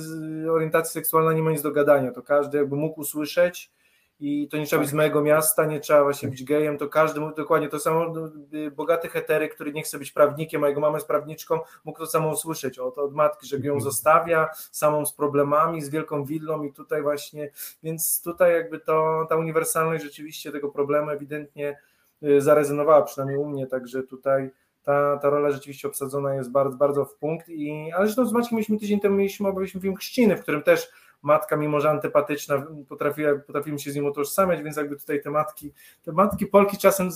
orientacja 0.51 0.91
seksualna 0.91 1.33
nie 1.33 1.41
ma 1.41 1.51
nic 1.51 1.61
do 1.61 1.71
gadania, 1.71 2.11
to 2.11 2.21
każdy 2.21 2.57
jakby 2.57 2.75
mógł 2.75 3.01
usłyszeć, 3.01 3.71
i 4.19 4.47
to 4.47 4.57
nie 4.57 4.65
trzeba 4.65 4.81
być 4.81 4.89
z 4.89 4.93
mojego 4.93 5.21
miasta, 5.21 5.65
nie 5.65 5.79
trzeba 5.79 6.03
właśnie 6.03 6.29
być 6.29 6.43
gejem, 6.43 6.77
to 6.77 6.89
każdy 6.89 7.19
mógł 7.19 7.35
dokładnie 7.35 7.69
to 7.69 7.79
samo, 7.79 8.13
no, 8.13 8.31
y, 8.53 8.71
bogaty 8.71 9.07
hetery, 9.07 9.49
który 9.49 9.73
nie 9.73 9.83
chce 9.83 9.99
być 9.99 10.11
prawnikiem, 10.11 10.63
a 10.63 10.67
jego 10.67 10.81
mama 10.81 10.97
jest 10.97 11.07
prawniczką, 11.07 11.59
mógł 11.85 11.99
to 11.99 12.07
samo 12.07 12.29
usłyszeć 12.29 12.79
od, 12.79 12.97
od 12.97 13.13
matki, 13.13 13.47
że 13.47 13.55
ją 13.55 13.61
mhm. 13.61 13.81
zostawia 13.81 14.49
samą 14.71 15.05
z 15.05 15.13
problemami, 15.13 15.81
z 15.81 15.89
wielką 15.89 16.25
willą 16.25 16.63
i 16.63 16.73
tutaj 16.73 17.01
właśnie, 17.01 17.51
więc 17.83 18.21
tutaj 18.21 18.53
jakby 18.53 18.79
to, 18.79 19.25
ta 19.29 19.35
uniwersalność 19.35 20.03
rzeczywiście 20.03 20.51
tego 20.51 20.69
problemu 20.69 21.09
ewidentnie 21.09 21.77
y, 22.23 22.41
zarezonowała, 22.41 23.01
przynajmniej 23.01 23.37
u 23.37 23.49
mnie, 23.49 23.67
także 23.67 24.03
tutaj 24.03 24.51
ta, 24.83 25.17
ta 25.17 25.29
rola 25.29 25.51
rzeczywiście 25.51 25.87
obsadzona 25.87 26.35
jest 26.35 26.51
bardzo, 26.51 26.77
bardzo 26.77 27.05
w 27.05 27.15
punkt, 27.15 27.49
i, 27.49 27.91
ale 27.95 28.05
zresztą 28.05 28.25
z 28.25 28.31
Maćkiem 28.31 28.55
mieliśmy 28.55 28.79
tydzień 28.79 28.99
temu, 28.99 29.15
mieliśmy, 29.15 29.47
obawialiśmy 29.47 29.81
film 29.81 29.95
Chrzciny, 29.95 30.37
w 30.37 30.41
którym 30.41 30.63
też 30.63 30.91
matka, 31.21 31.57
mimo 31.57 31.79
że 31.79 31.89
antypatyczna, 31.89 32.67
potrafiła, 32.89 33.35
potrafimy 33.35 33.79
się 33.79 33.91
z 33.91 33.95
nim 33.95 34.05
utożsamiać, 34.05 34.63
więc 34.63 34.77
jakby 34.77 34.95
tutaj 34.95 35.21
te 35.21 35.29
matki, 35.29 35.71
te 36.03 36.11
matki 36.11 36.45
Polki 36.45 36.77
czasem, 36.77 37.09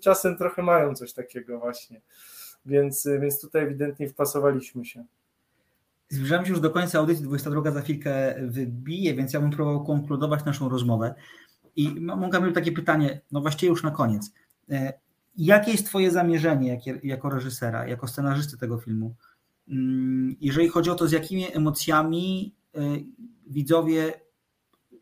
czasem 0.00 0.36
trochę 0.36 0.62
mają 0.62 0.94
coś 0.94 1.12
takiego 1.12 1.58
właśnie, 1.58 2.00
więc, 2.66 3.08
więc 3.20 3.40
tutaj 3.40 3.62
ewidentnie 3.62 4.08
wpasowaliśmy 4.08 4.84
się. 4.84 5.04
Zbliżamy 6.08 6.46
się 6.46 6.50
już 6.50 6.60
do 6.60 6.70
końca 6.70 6.98
audycji, 6.98 7.24
22 7.24 7.70
za 7.70 7.80
chwilkę 7.80 8.34
wybije, 8.42 9.14
więc 9.14 9.32
ja 9.32 9.40
bym 9.40 9.50
próbował 9.50 9.84
konkludować 9.84 10.44
naszą 10.44 10.68
rozmowę. 10.68 11.14
I 11.76 12.00
mam 12.00 12.30
Kamil 12.30 12.52
takie 12.52 12.72
pytanie, 12.72 13.20
no 13.32 13.40
właściwie 13.40 13.70
już 13.70 13.82
na 13.82 13.90
koniec. 13.90 14.32
E, 14.70 14.92
jakie 15.36 15.70
jest 15.70 15.86
Twoje 15.86 16.10
zamierzenie 16.10 16.80
jako 17.02 17.30
reżysera, 17.30 17.86
jako 17.86 18.08
scenarzysty 18.08 18.58
tego 18.58 18.78
filmu? 18.78 19.14
Mm, 19.68 20.36
jeżeli 20.40 20.68
chodzi 20.68 20.90
o 20.90 20.94
to, 20.94 21.08
z 21.08 21.12
jakimi 21.12 21.56
emocjami 21.56 22.54
e, 22.74 22.80
widzowie 23.50 24.12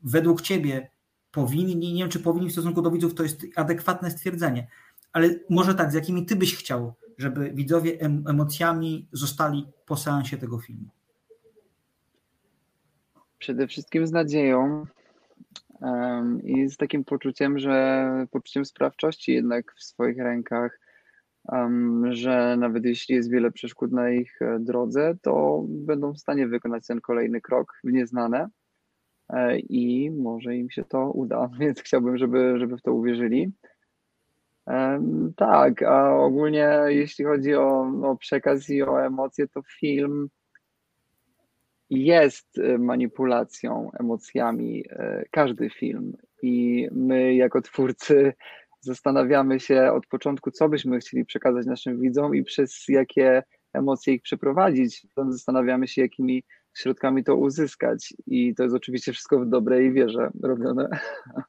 według 0.03 0.41
ciebie 0.41 0.91
powinni, 1.31 1.93
nie 1.93 2.03
wiem 2.03 2.11
czy 2.11 2.21
powinni 2.21 2.49
w 2.49 2.53
stosunku 2.53 2.83
do 2.83 2.91
widzów, 2.91 3.15
to 3.15 3.23
jest 3.23 3.47
adekwatne 3.57 4.11
stwierdzenie, 4.11 4.67
ale 5.13 5.31
może 5.51 5.75
tak, 5.75 5.93
z 5.93 5.95
jakimi 5.95 6.27
ty 6.27 6.37
byś 6.37 6.57
chciał, 6.57 6.95
żeby 7.19 7.51
widzowie 7.51 8.01
emocjami 8.27 9.09
zostali 9.13 9.67
po 9.87 9.97
seansie 9.97 10.37
tego 10.37 10.59
filmu? 10.59 10.89
Przede 13.39 13.69
wszystkim 13.69 14.07
z 14.07 14.13
nadzieją 14.13 14.87
um, 15.81 16.43
i 16.43 16.69
z 16.69 16.77
takim 16.77 17.05
poczuciem, 17.05 17.59
że 17.59 18.27
poczuciem 18.31 18.65
sprawczości 18.65 19.33
jednak 19.33 19.75
w 19.77 19.85
swoich 19.85 20.19
rękach, 20.19 20.81
że 22.11 22.57
nawet 22.59 22.85
jeśli 22.85 23.15
jest 23.15 23.31
wiele 23.31 23.51
przeszkód 23.51 23.93
na 23.93 24.11
ich 24.11 24.43
e, 24.43 24.59
drodze, 24.61 25.17
to 25.23 25.65
będą 25.69 26.13
w 26.13 26.19
stanie 26.19 26.49
wykonać 26.49 26.87
ten 26.87 27.01
kolejny 27.01 27.41
krok 27.41 27.75
w 27.85 27.93
nieznane 27.93 28.49
e, 29.29 29.59
i 29.59 30.11
może 30.11 30.57
im 30.57 30.71
się 30.71 30.85
to 30.85 31.11
uda, 31.11 31.51
więc 31.61 31.81
chciałbym, 31.81 32.19
żeby, 32.19 32.59
żeby 32.59 32.77
w 32.77 32.83
to 32.83 32.93
uwierzyli. 32.93 33.53
Tak, 35.37 35.83
a 35.83 36.17
ogólnie 36.17 36.79
jeśli 36.87 37.25
chodzi 37.25 37.55
o, 37.55 37.93
o 38.03 38.17
przekaz 38.17 38.71
i 38.71 38.83
o 38.83 39.05
emocje, 39.05 39.49
to 39.49 39.63
film 39.63 40.29
jest 41.91 42.59
e, 42.59 42.79
manipulacją 42.79 43.91
emocjami, 44.01 44.85
każdy 45.31 45.71
film. 45.71 46.17
I 46.43 46.89
my, 46.93 47.35
jako 47.35 47.63
twórcy, 47.63 48.33
zastanawiamy 48.81 49.61
się 49.61 49.93
od 49.93 50.07
początku, 50.07 50.51
co 50.51 50.69
byśmy 50.69 50.99
chcieli 50.99 51.25
przekazać 51.25 51.67
naszym 51.67 52.01
widzom 52.01 52.35
i 52.35 52.45
przez 52.45 52.85
jakie 52.89 53.43
emocje 53.73 54.15
ich 54.15 54.23
przeprowadzić. 54.23 55.07
Zastanawiamy 55.17 55.89
się, 55.89 56.03
jakimi 56.03 56.45
środkami 56.79 57.25
to 57.25 57.37
uzyskać. 57.37 58.15
I 58.27 58.55
to 58.55 58.63
jest 58.63 58.75
oczywiście 58.75 59.13
wszystko 59.13 59.41
w 59.41 59.49
dobrej 59.49 59.93
wierze 59.93 60.31
robione. 60.43 60.89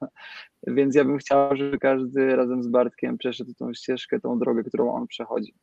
Więc 0.68 0.96
ja 0.96 1.06
bym 1.06 1.18
chciał, 1.18 1.56
żeby 1.56 1.80
każdy 1.80 2.36
razem 2.36 2.64
z 2.64 2.68
Bartkiem 2.68 3.18
przeszedł 3.18 3.54
tą 3.54 3.74
ścieżkę, 3.74 4.20
tą 4.20 4.40
drogę, 4.40 4.64
którą 4.64 4.94
on 4.94 5.08
przechodzi. 5.08 5.54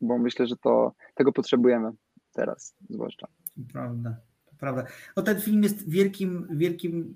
Bo 0.00 0.18
myślę, 0.18 0.46
że 0.46 0.56
to 0.56 0.92
tego 1.14 1.32
potrzebujemy 1.32 1.90
teraz, 2.32 2.74
zwłaszcza. 2.90 3.28
Prawda, 3.72 4.16
prawda. 4.58 4.84
No 5.16 5.22
ten 5.22 5.40
film 5.40 5.62
jest 5.62 5.90
wielkim, 5.90 6.46
wielkim 6.50 7.14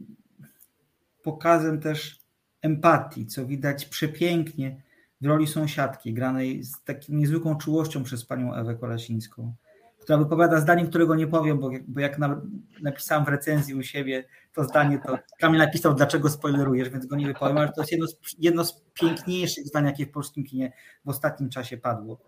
pokazem 1.23 1.81
też 1.81 2.22
empatii, 2.63 3.27
co 3.27 3.47
widać 3.47 3.85
przepięknie 3.85 4.83
w 5.21 5.27
roli 5.27 5.47
sąsiadki, 5.47 6.15
granej 6.15 6.65
z 6.65 6.83
taką 6.85 7.01
niezwykłą 7.09 7.57
czułością 7.57 8.03
przez 8.03 8.25
panią 8.25 8.55
Ewę 8.55 8.75
Kolasińską, 8.75 9.55
która 10.01 10.19
wypowiada 10.19 10.61
zdanie, 10.61 10.87
którego 10.87 11.15
nie 11.15 11.27
powiem, 11.27 11.59
bo, 11.59 11.71
bo 11.89 12.01
jak 12.01 12.19
na, 12.19 12.41
napisałem 12.83 13.25
w 13.25 13.29
recenzji 13.29 13.75
u 13.75 13.83
siebie 13.83 14.25
to 14.55 14.65
zdanie, 14.65 14.99
to 15.07 15.19
Kamil 15.41 15.59
napisał, 15.59 15.95
dlaczego 15.95 16.31
spoilerujesz, 16.31 16.89
więc 16.89 17.07
go 17.07 17.17
nie 17.17 17.27
wypowiem, 17.27 17.59
ale 17.59 17.73
to 17.73 17.81
jest 17.81 17.93
jedno 17.93 18.07
z, 18.07 18.17
jedno 18.39 18.65
z 18.65 18.83
piękniejszych 18.95 19.67
zdań, 19.67 19.85
jakie 19.85 20.07
w 20.07 20.11
polskim 20.11 20.45
kinie 20.45 20.73
w 21.05 21.09
ostatnim 21.09 21.51
czasie 21.51 21.77
padło, 21.77 22.21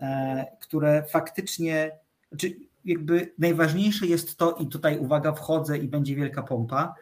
e, 0.00 0.46
które 0.60 1.04
faktycznie, 1.10 1.98
znaczy 2.28 2.56
jakby 2.84 3.34
najważniejsze 3.38 4.06
jest 4.06 4.36
to, 4.36 4.52
i 4.52 4.66
tutaj 4.66 4.98
uwaga, 4.98 5.32
wchodzę 5.32 5.78
i 5.78 5.88
będzie 5.88 6.16
wielka 6.16 6.42
pompa, 6.42 6.94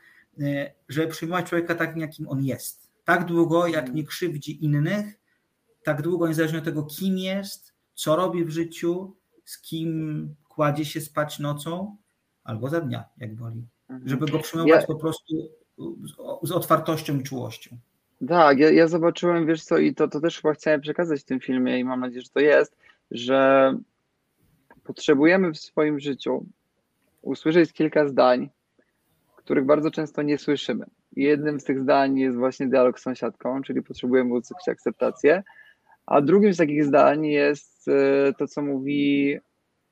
żeby 0.89 1.09
przyjmować 1.09 1.47
człowieka 1.47 1.75
takim, 1.75 2.01
jakim 2.01 2.29
on 2.29 2.45
jest. 2.45 2.91
Tak 3.05 3.25
długo, 3.25 3.67
jak 3.67 3.95
nie 3.95 4.05
krzywdzi 4.05 4.65
innych, 4.65 5.07
tak 5.83 6.03
długo, 6.03 6.29
niezależnie 6.29 6.59
od 6.59 6.65
tego, 6.65 6.83
kim 6.83 7.19
jest, 7.19 7.75
co 7.95 8.17
robi 8.17 8.45
w 8.45 8.51
życiu, 8.51 9.17
z 9.45 9.61
kim 9.61 10.35
kładzie 10.49 10.85
się 10.85 11.01
spać 11.01 11.39
nocą 11.39 11.97
albo 12.45 12.69
za 12.69 12.81
dnia, 12.81 13.05
jak 13.19 13.37
woli. 13.37 13.67
Mhm. 13.89 14.09
Żeby 14.09 14.27
go 14.27 14.39
przyjmować 14.39 14.81
ja... 14.81 14.87
po 14.87 14.95
prostu 14.95 15.35
z, 16.05 16.49
z 16.49 16.53
otwartością 16.53 17.19
i 17.19 17.23
czułością. 17.23 17.77
Tak, 18.29 18.59
ja, 18.59 18.71
ja 18.71 18.89
zobaczyłem, 18.89 19.47
wiesz 19.47 19.65
co, 19.65 19.79
i 19.79 19.95
to, 19.95 20.09
to 20.09 20.21
też 20.21 20.41
chyba 20.41 20.55
chciałem 20.55 20.81
przekazać 20.81 21.21
w 21.21 21.25
tym 21.25 21.41
filmie 21.41 21.79
i 21.79 21.85
mam 21.85 22.01
nadzieję, 22.01 22.23
że 22.23 22.31
to 22.31 22.41
jest, 22.41 22.77
że 23.11 23.75
potrzebujemy 24.85 25.53
w 25.53 25.59
swoim 25.59 26.01
życiu 26.01 26.47
usłyszeć 27.23 27.73
kilka 27.73 28.09
zdań, 28.09 28.51
których 29.45 29.65
bardzo 29.65 29.91
często 29.91 30.23
nie 30.23 30.39
słyszymy. 30.39 30.87
I 31.17 31.23
jednym 31.23 31.61
z 31.61 31.65
tych 31.65 31.81
zdań 31.81 32.19
jest 32.19 32.37
właśnie 32.37 32.67
dialog 32.67 33.01
z 33.01 33.03
sąsiadką, 33.03 33.63
czyli 33.63 33.83
potrzebujemy 33.83 34.35
uzyskać 34.35 34.69
akceptację. 34.69 35.43
A 36.07 36.21
drugim 36.21 36.55
z 36.55 36.57
takich 36.57 36.85
zdań 36.85 37.27
jest 37.27 37.89
e, 37.89 38.33
to, 38.39 38.47
co 38.47 38.63
mówi 38.63 39.39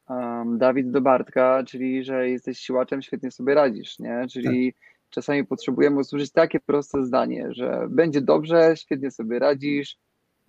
um, 0.08 0.58
Dawid 0.58 0.90
do 0.90 1.00
Bartka, 1.00 1.62
czyli 1.66 2.04
że 2.04 2.28
jesteś 2.28 2.58
siłaczem, 2.58 3.02
świetnie 3.02 3.30
sobie 3.30 3.54
radzisz, 3.54 3.98
nie? 3.98 4.26
Czyli 4.32 4.72
tak. 4.72 4.82
czasami 5.10 5.46
potrzebujemy 5.46 5.98
usłyszeć 5.98 6.32
takie 6.32 6.60
proste 6.60 7.04
zdanie, 7.04 7.48
że 7.50 7.86
będzie 7.90 8.20
dobrze, 8.20 8.74
świetnie 8.76 9.10
sobie 9.10 9.38
radzisz, 9.38 9.96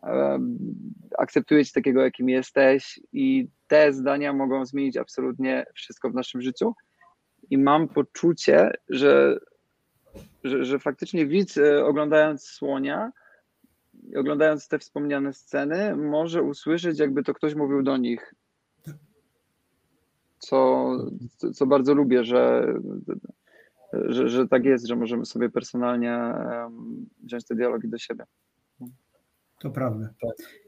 um, 0.04 0.58
akceptuję 1.18 1.66
cię 1.66 1.72
takiego, 1.74 2.01
jakim 2.01 2.30
jesteś 2.30 2.99
i 3.14 3.47
te 3.68 3.93
zdania 3.93 4.34
mogą 4.34 4.66
zmienić 4.66 4.97
absolutnie 4.97 5.66
wszystko 5.74 6.10
w 6.10 6.14
naszym 6.14 6.41
życiu 6.41 6.74
i 7.54 7.58
mam 7.58 7.88
poczucie, 7.88 8.72
że 8.89 9.39
że, 10.43 10.66
że 10.66 10.80
faktycznie 10.80 11.26
widz 11.26 11.58
e, 11.58 11.86
oglądając 11.86 12.43
Słonia, 12.43 13.12
oglądając 14.16 14.68
te 14.68 14.80
wspomniane 14.80 15.34
sceny, 15.34 15.95
może 15.95 16.43
usłyszeć, 16.43 16.99
jakby 16.99 17.24
to 17.24 17.34
ktoś 17.34 17.56
mówił 17.56 17.84
do 17.84 17.97
nich. 17.97 18.34
Co, 20.39 20.91
co 21.54 21.66
bardzo 21.66 21.93
lubię, 21.93 22.24
że, 22.24 22.74
że, 23.93 24.30
że 24.30 24.47
tak 24.47 24.66
jest, 24.66 24.88
że 24.88 24.95
możemy 24.95 25.26
sobie 25.26 25.49
personalnie 25.49 26.20
wziąć 27.24 27.45
te 27.45 27.56
dialogi 27.56 27.89
do 27.89 27.97
siebie. 27.97 28.24
To 29.60 29.72
prawda. 29.72 30.10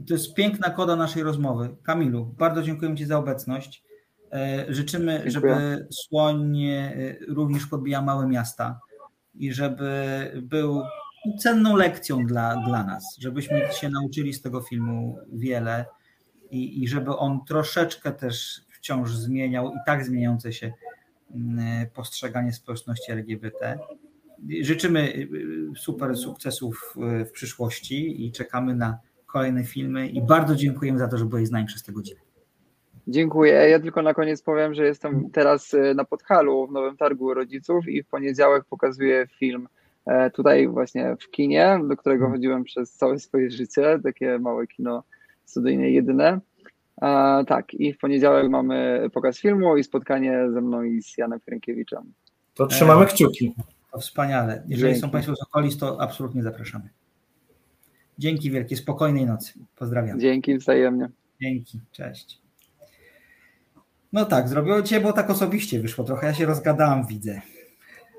To 0.08 0.14
jest 0.14 0.34
piękna 0.34 0.70
koda 0.70 0.96
naszej 0.96 1.24
rozmowy. 1.24 1.76
Kamilu, 1.84 2.26
bardzo 2.26 2.62
dziękujemy 2.62 2.98
Ci 2.98 3.06
za 3.06 3.18
obecność. 3.18 3.84
E, 4.32 4.66
Życzymy, 4.74 5.12
Dziękuję. 5.12 5.32
żeby 5.32 5.88
Słoń 5.92 6.64
e, 6.64 7.16
również 7.28 7.66
podbijał 7.66 8.04
małe 8.04 8.28
miasta 8.28 8.80
i 9.36 9.54
żeby 9.54 10.32
był 10.44 10.82
cenną 11.40 11.76
lekcją 11.76 12.26
dla, 12.26 12.56
dla 12.56 12.84
nas, 12.84 13.18
żebyśmy 13.20 13.68
się 13.72 13.90
nauczyli 13.90 14.34
z 14.34 14.42
tego 14.42 14.62
filmu 14.62 15.18
wiele 15.34 15.86
i, 16.52 16.84
i 16.84 16.88
żeby 16.88 17.18
on 17.18 17.46
troszeczkę 17.46 18.12
też 18.12 18.62
wciąż 18.70 19.16
zmieniał 19.16 19.70
i 19.70 19.78
tak 19.86 20.06
zmieniające 20.06 20.54
się 20.54 20.74
mm, 21.36 21.90
postrzeganie 21.90 22.54
społeczności 22.54 23.12
LGBT. 23.12 23.80
Życzymy 24.62 25.00
y, 25.00 25.30
y, 25.74 25.76
super 25.78 26.18
sukcesów 26.18 26.96
y, 27.22 27.26
w 27.26 27.32
przyszłości 27.32 28.26
i 28.26 28.32
czekamy 28.32 28.76
na 28.76 29.00
kolejne 29.26 29.64
filmy 29.64 30.08
i 30.08 30.22
bardzo 30.22 30.56
dziękujemy 30.56 31.00
za 31.00 31.08
to, 31.08 31.18
że 31.18 31.26
byłeś 31.26 31.48
z 31.48 31.52
nami 31.52 31.66
przez 31.66 31.84
tę 31.84 31.92
godzinę. 31.92 32.25
Dziękuję. 33.08 33.54
Ja 33.54 33.80
tylko 33.80 34.02
na 34.02 34.14
koniec 34.14 34.42
powiem, 34.42 34.74
że 34.74 34.86
jestem 34.86 35.30
teraz 35.32 35.74
e, 35.74 35.94
na 35.94 36.06
Podhalu 36.06 36.68
w 36.68 36.72
Nowym 36.72 36.98
Targu 36.98 37.34
Rodziców 37.34 37.88
i 37.88 38.04
w 38.04 38.08
poniedziałek 38.08 38.66
pokazuję 38.66 39.28
film 39.40 39.68
e, 40.06 40.30
tutaj 40.30 40.68
właśnie 40.68 41.16
w 41.22 41.32
kinie, 41.32 41.80
do 41.88 41.98
którego 41.98 42.30
chodziłem 42.30 42.64
przez 42.64 42.94
całe 42.94 43.20
swoje 43.20 43.52
życie, 43.52 44.00
takie 44.04 44.40
małe 44.40 44.68
kino 44.68 45.04
studyjne 45.46 45.90
jedyne. 45.90 46.40
E, 47.02 47.44
tak, 47.48 47.74
i 47.74 47.94
w 47.94 47.98
poniedziałek 47.98 48.50
mamy 48.50 49.10
pokaz 49.14 49.40
filmu 49.40 49.78
i 49.78 49.84
spotkanie 49.84 50.46
ze 50.54 50.62
mną 50.62 50.84
i 50.84 51.02
z 51.02 51.18
Janem 51.18 51.40
Frękiewiczem. 51.40 52.14
To 52.54 52.68
trzymamy 52.68 53.06
kciuki. 53.06 53.54
To 53.92 54.00
wspaniale. 54.00 54.64
Jeżeli 54.68 54.94
Dzięki. 54.94 55.02
są 55.02 55.10
Państwo 55.10 55.36
z 55.36 55.42
okolic, 55.42 55.78
to 55.78 56.02
absolutnie 56.02 56.44
zapraszamy. 56.44 56.90
Dzięki 58.18 58.52
wielkie, 58.52 58.78
spokojnej 58.78 59.26
nocy. 59.26 59.54
Pozdrawiam. 59.76 60.20
Dzięki 60.20 60.58
wzajemnie. 60.58 61.10
Dzięki, 61.42 61.80
cześć. 61.92 62.45
No 64.16 64.26
tak, 64.26 64.50
zrobiło 64.50 64.82
cię, 64.82 65.02
bo 65.02 65.14
tak 65.14 65.30
osobiście 65.30 65.80
wyszło 65.80 66.04
trochę. 66.04 66.28
Ja 66.28 66.34
się 66.34 66.46
rozgadałam, 66.46 67.08
widzę. 67.08 67.42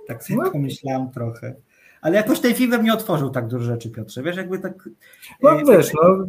Tak 0.07 0.25
sobie 0.25 0.41
No. 0.43 0.51
pomyślałam 0.51 1.11
trochę. 1.11 1.55
Ale 2.01 2.17
jakoś 2.17 2.41
ten 2.41 2.55
film 2.55 2.71
we 2.71 2.79
mnie 2.79 2.93
otworzył 2.93 3.31
tak 3.31 3.47
dużo 3.47 3.65
rzeczy, 3.65 3.91
Piotrze. 3.91 4.23
Wiesz, 4.23 4.37
jakby 4.37 4.59
tak. 4.59 4.89
No 5.43 5.61
e, 5.61 5.65
wiesz, 5.65 5.93
no, 5.95 6.27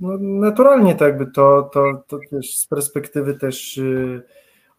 no 0.00 0.18
naturalnie 0.18 0.94
to 0.94 1.04
jakby 1.06 1.26
to, 1.26 1.70
to, 1.72 2.04
to 2.06 2.18
też 2.30 2.58
z 2.58 2.66
perspektywy 2.66 3.34
też 3.34 3.78
y, 3.78 4.22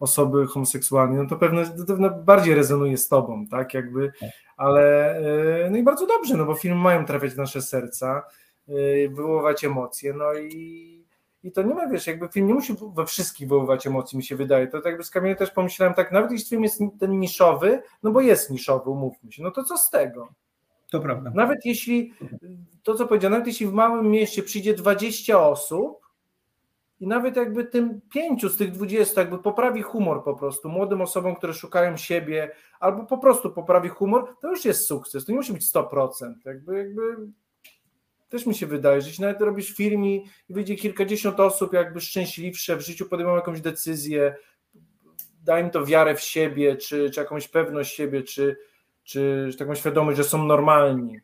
osoby 0.00 0.46
homoseksualnej, 0.46 1.18
no 1.18 1.26
to 1.28 1.36
pewnie, 1.36 1.66
to 1.66 1.84
pewno 1.86 2.10
bardziej 2.10 2.54
rezonuje 2.54 2.96
z 2.96 3.08
tobą, 3.08 3.46
tak, 3.46 3.74
jakby, 3.74 4.12
ale 4.56 5.16
y, 5.66 5.70
no 5.70 5.76
i 5.76 5.82
bardzo 5.82 6.06
dobrze, 6.06 6.36
no 6.36 6.44
bo 6.44 6.54
filmy 6.54 6.80
mają 6.80 7.04
trafiać 7.04 7.32
w 7.32 7.36
nasze 7.36 7.62
serca, 7.62 8.22
y, 8.68 9.10
wywoływać 9.14 9.64
emocje, 9.64 10.12
no 10.12 10.34
i 10.34 11.05
i 11.46 11.52
to 11.52 11.62
nie 11.62 11.74
ma, 11.74 11.88
wiesz, 11.88 12.06
jakby 12.06 12.28
film 12.28 12.46
nie 12.46 12.54
musi 12.54 12.74
we 12.94 13.06
wszystkich 13.06 13.48
wywoływać 13.48 13.86
emocji, 13.86 14.18
mi 14.18 14.24
się 14.24 14.36
wydaje. 14.36 14.66
To 14.66 14.78
tak 14.78 14.84
jakby 14.84 15.04
z 15.04 15.10
Kamilem 15.10 15.36
też 15.36 15.50
pomyślałem 15.50 15.94
tak, 15.94 16.12
nawet 16.12 16.30
jeśli 16.30 16.48
film 16.48 16.62
jest 16.62 16.80
ten 17.00 17.20
niszowy, 17.20 17.82
no 18.02 18.10
bo 18.10 18.20
jest 18.20 18.50
niszowy, 18.50 18.90
umówmy 18.90 19.32
się, 19.32 19.42
no 19.42 19.50
to 19.50 19.64
co 19.64 19.78
z 19.78 19.90
tego? 19.90 20.28
To 20.90 21.00
prawda. 21.00 21.32
Nawet 21.34 21.64
jeśli, 21.64 22.12
to 22.82 22.94
co 22.94 23.06
powiedziałem, 23.06 23.32
nawet 23.32 23.46
jeśli 23.46 23.66
w 23.66 23.72
małym 23.72 24.10
mieście 24.10 24.42
przyjdzie 24.42 24.74
20 24.74 25.40
osób 25.48 26.00
i 27.00 27.06
nawet 27.06 27.36
jakby 27.36 27.64
tym 27.64 28.00
pięciu 28.10 28.48
z 28.48 28.56
tych 28.56 28.72
20 28.72 29.20
jakby 29.20 29.38
poprawi 29.38 29.82
humor 29.82 30.24
po 30.24 30.34
prostu 30.34 30.68
młodym 30.68 31.00
osobom, 31.00 31.36
które 31.36 31.54
szukają 31.54 31.96
siebie, 31.96 32.50
albo 32.80 33.06
po 33.06 33.18
prostu 33.18 33.50
poprawi 33.50 33.88
humor, 33.88 34.36
to 34.40 34.50
już 34.50 34.64
jest 34.64 34.86
sukces. 34.86 35.24
To 35.24 35.32
nie 35.32 35.38
musi 35.38 35.52
być 35.52 35.72
100%. 35.72 36.10
Jakby, 36.44 36.78
jakby 36.78 37.02
też 38.28 38.46
mi 38.46 38.54
się 38.54 38.66
wydaje, 38.66 39.00
że 39.00 39.08
jeśli 39.08 39.24
nawet 39.24 39.40
robisz 39.40 39.74
film 39.74 40.04
i 40.04 40.24
wyjdzie 40.48 40.76
kilkadziesiąt 40.76 41.40
osób 41.40 41.72
jakby 41.72 42.00
szczęśliwsze 42.00 42.76
w 42.76 42.80
życiu, 42.80 43.06
podejmują 43.06 43.36
jakąś 43.36 43.60
decyzję, 43.60 44.36
da 45.44 45.60
im 45.60 45.70
to 45.70 45.84
wiarę 45.84 46.14
w 46.14 46.20
siebie, 46.20 46.76
czy, 46.76 47.10
czy 47.10 47.20
jakąś 47.20 47.48
pewność 47.48 47.94
siebie, 47.94 48.22
czy, 48.22 48.56
czy, 49.04 49.48
czy 49.52 49.58
taką 49.58 49.74
świadomość, 49.74 50.16
że 50.16 50.24
są 50.24 50.44
normalni, 50.44 51.20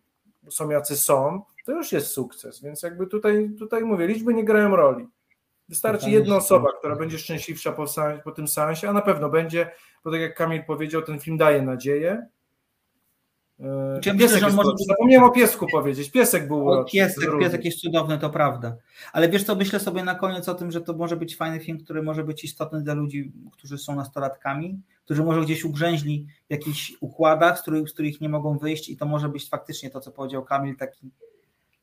są 0.50 0.70
jacy 0.70 0.96
są, 0.96 1.42
to 1.64 1.72
już 1.72 1.92
jest 1.92 2.06
sukces. 2.06 2.62
Więc 2.62 2.82
jakby 2.82 3.06
tutaj, 3.06 3.50
tutaj 3.58 3.82
mówię, 3.82 4.06
liczby 4.06 4.34
nie 4.34 4.44
grają 4.44 4.76
roli. 4.76 5.08
Wystarczy 5.68 6.10
jedna 6.10 6.36
osoba, 6.36 6.68
która 6.78 6.96
będzie 6.96 7.18
szczęśliwsza 7.18 7.72
po, 7.72 7.84
po 8.24 8.32
tym 8.32 8.48
seansie, 8.48 8.88
a 8.88 8.92
na 8.92 9.02
pewno 9.02 9.28
będzie, 9.28 9.70
bo 10.04 10.10
tak 10.10 10.20
jak 10.20 10.34
Kamil 10.34 10.64
powiedział, 10.64 11.02
ten 11.02 11.20
film 11.20 11.36
daje 11.36 11.62
nadzieję. 11.62 12.26
Ja 14.06 14.14
myślę, 14.14 14.38
że 14.38 14.46
on 14.46 14.54
może 14.54 14.70
Zapomniałem 14.88 15.30
o 15.30 15.32
piesku 15.32 15.66
powiedzieć. 15.72 16.10
Piesek 16.10 16.48
był 16.48 16.70
O, 16.70 16.84
piesek, 16.84 17.24
Drugi. 17.24 17.44
piesek 17.44 17.64
jest 17.64 17.78
cudowny, 17.78 18.18
to 18.18 18.30
prawda. 18.30 18.76
Ale 19.12 19.28
wiesz 19.28 19.44
co, 19.44 19.56
myślę 19.56 19.80
sobie 19.80 20.04
na 20.04 20.14
koniec 20.14 20.48
o 20.48 20.54
tym, 20.54 20.70
że 20.70 20.80
to 20.80 20.92
może 20.92 21.16
być 21.16 21.36
fajny 21.36 21.60
film, 21.60 21.78
który 21.84 22.02
może 22.02 22.24
być 22.24 22.44
istotny 22.44 22.82
dla 22.82 22.94
ludzi, 22.94 23.32
którzy 23.52 23.78
są 23.78 23.94
nastolatkami, 23.94 24.80
którzy 25.04 25.24
może 25.24 25.40
gdzieś 25.40 25.64
ugrzęźli 25.64 26.26
w 26.48 26.50
jakichś 26.50 26.92
układach, 27.00 27.58
z 27.58 27.62
których, 27.62 27.90
z 27.90 27.92
których 27.92 28.20
nie 28.20 28.28
mogą 28.28 28.58
wyjść 28.58 28.88
i 28.88 28.96
to 28.96 29.06
może 29.06 29.28
być 29.28 29.48
faktycznie 29.48 29.90
to, 29.90 30.00
co 30.00 30.12
powiedział 30.12 30.44
Kamil, 30.44 30.76
taki, 30.76 31.10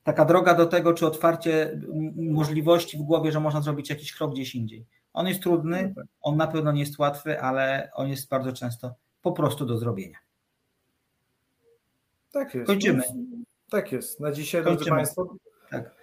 taka 0.04 0.26
droga 0.26 0.54
do 0.54 0.66
tego, 0.66 0.94
czy 0.94 1.06
otwarcie 1.06 1.82
możliwości 2.16 2.98
w 2.98 3.02
głowie, 3.02 3.32
że 3.32 3.40
można 3.40 3.62
zrobić 3.62 3.90
jakiś 3.90 4.14
krok 4.14 4.32
gdzieś 4.32 4.56
indziej. 4.56 4.86
On 5.14 5.28
jest 5.28 5.42
trudny, 5.42 5.94
on 6.22 6.38
na 6.38 6.48
pewno 6.48 6.72
nie 6.72 6.80
jest 6.80 7.00
łatwy, 7.00 7.42
ale 7.42 7.90
on 7.94 8.10
jest 8.10 8.30
bardzo 8.30 8.54
często 8.54 8.94
po 9.22 9.32
prostu 9.32 9.66
do 9.66 9.78
zrobienia. 9.78 10.18
Tak 12.32 12.56
jest. 12.56 12.68
Kończymy. 12.68 13.04
Tak 13.72 13.92
jest. 13.92 14.20
Na 14.20 14.32
dzisiaj, 14.32 14.62
drodzy 14.64 14.78
Kończymy. 14.78 14.96
Państwo. 14.98 15.36
Tak. 15.72 15.96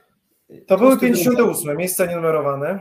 To 0.66 0.78
były 0.78 0.90
Prosty 0.90 1.06
58. 1.06 1.76
Miejsca 1.76 2.06
nienumerowane. 2.06 2.80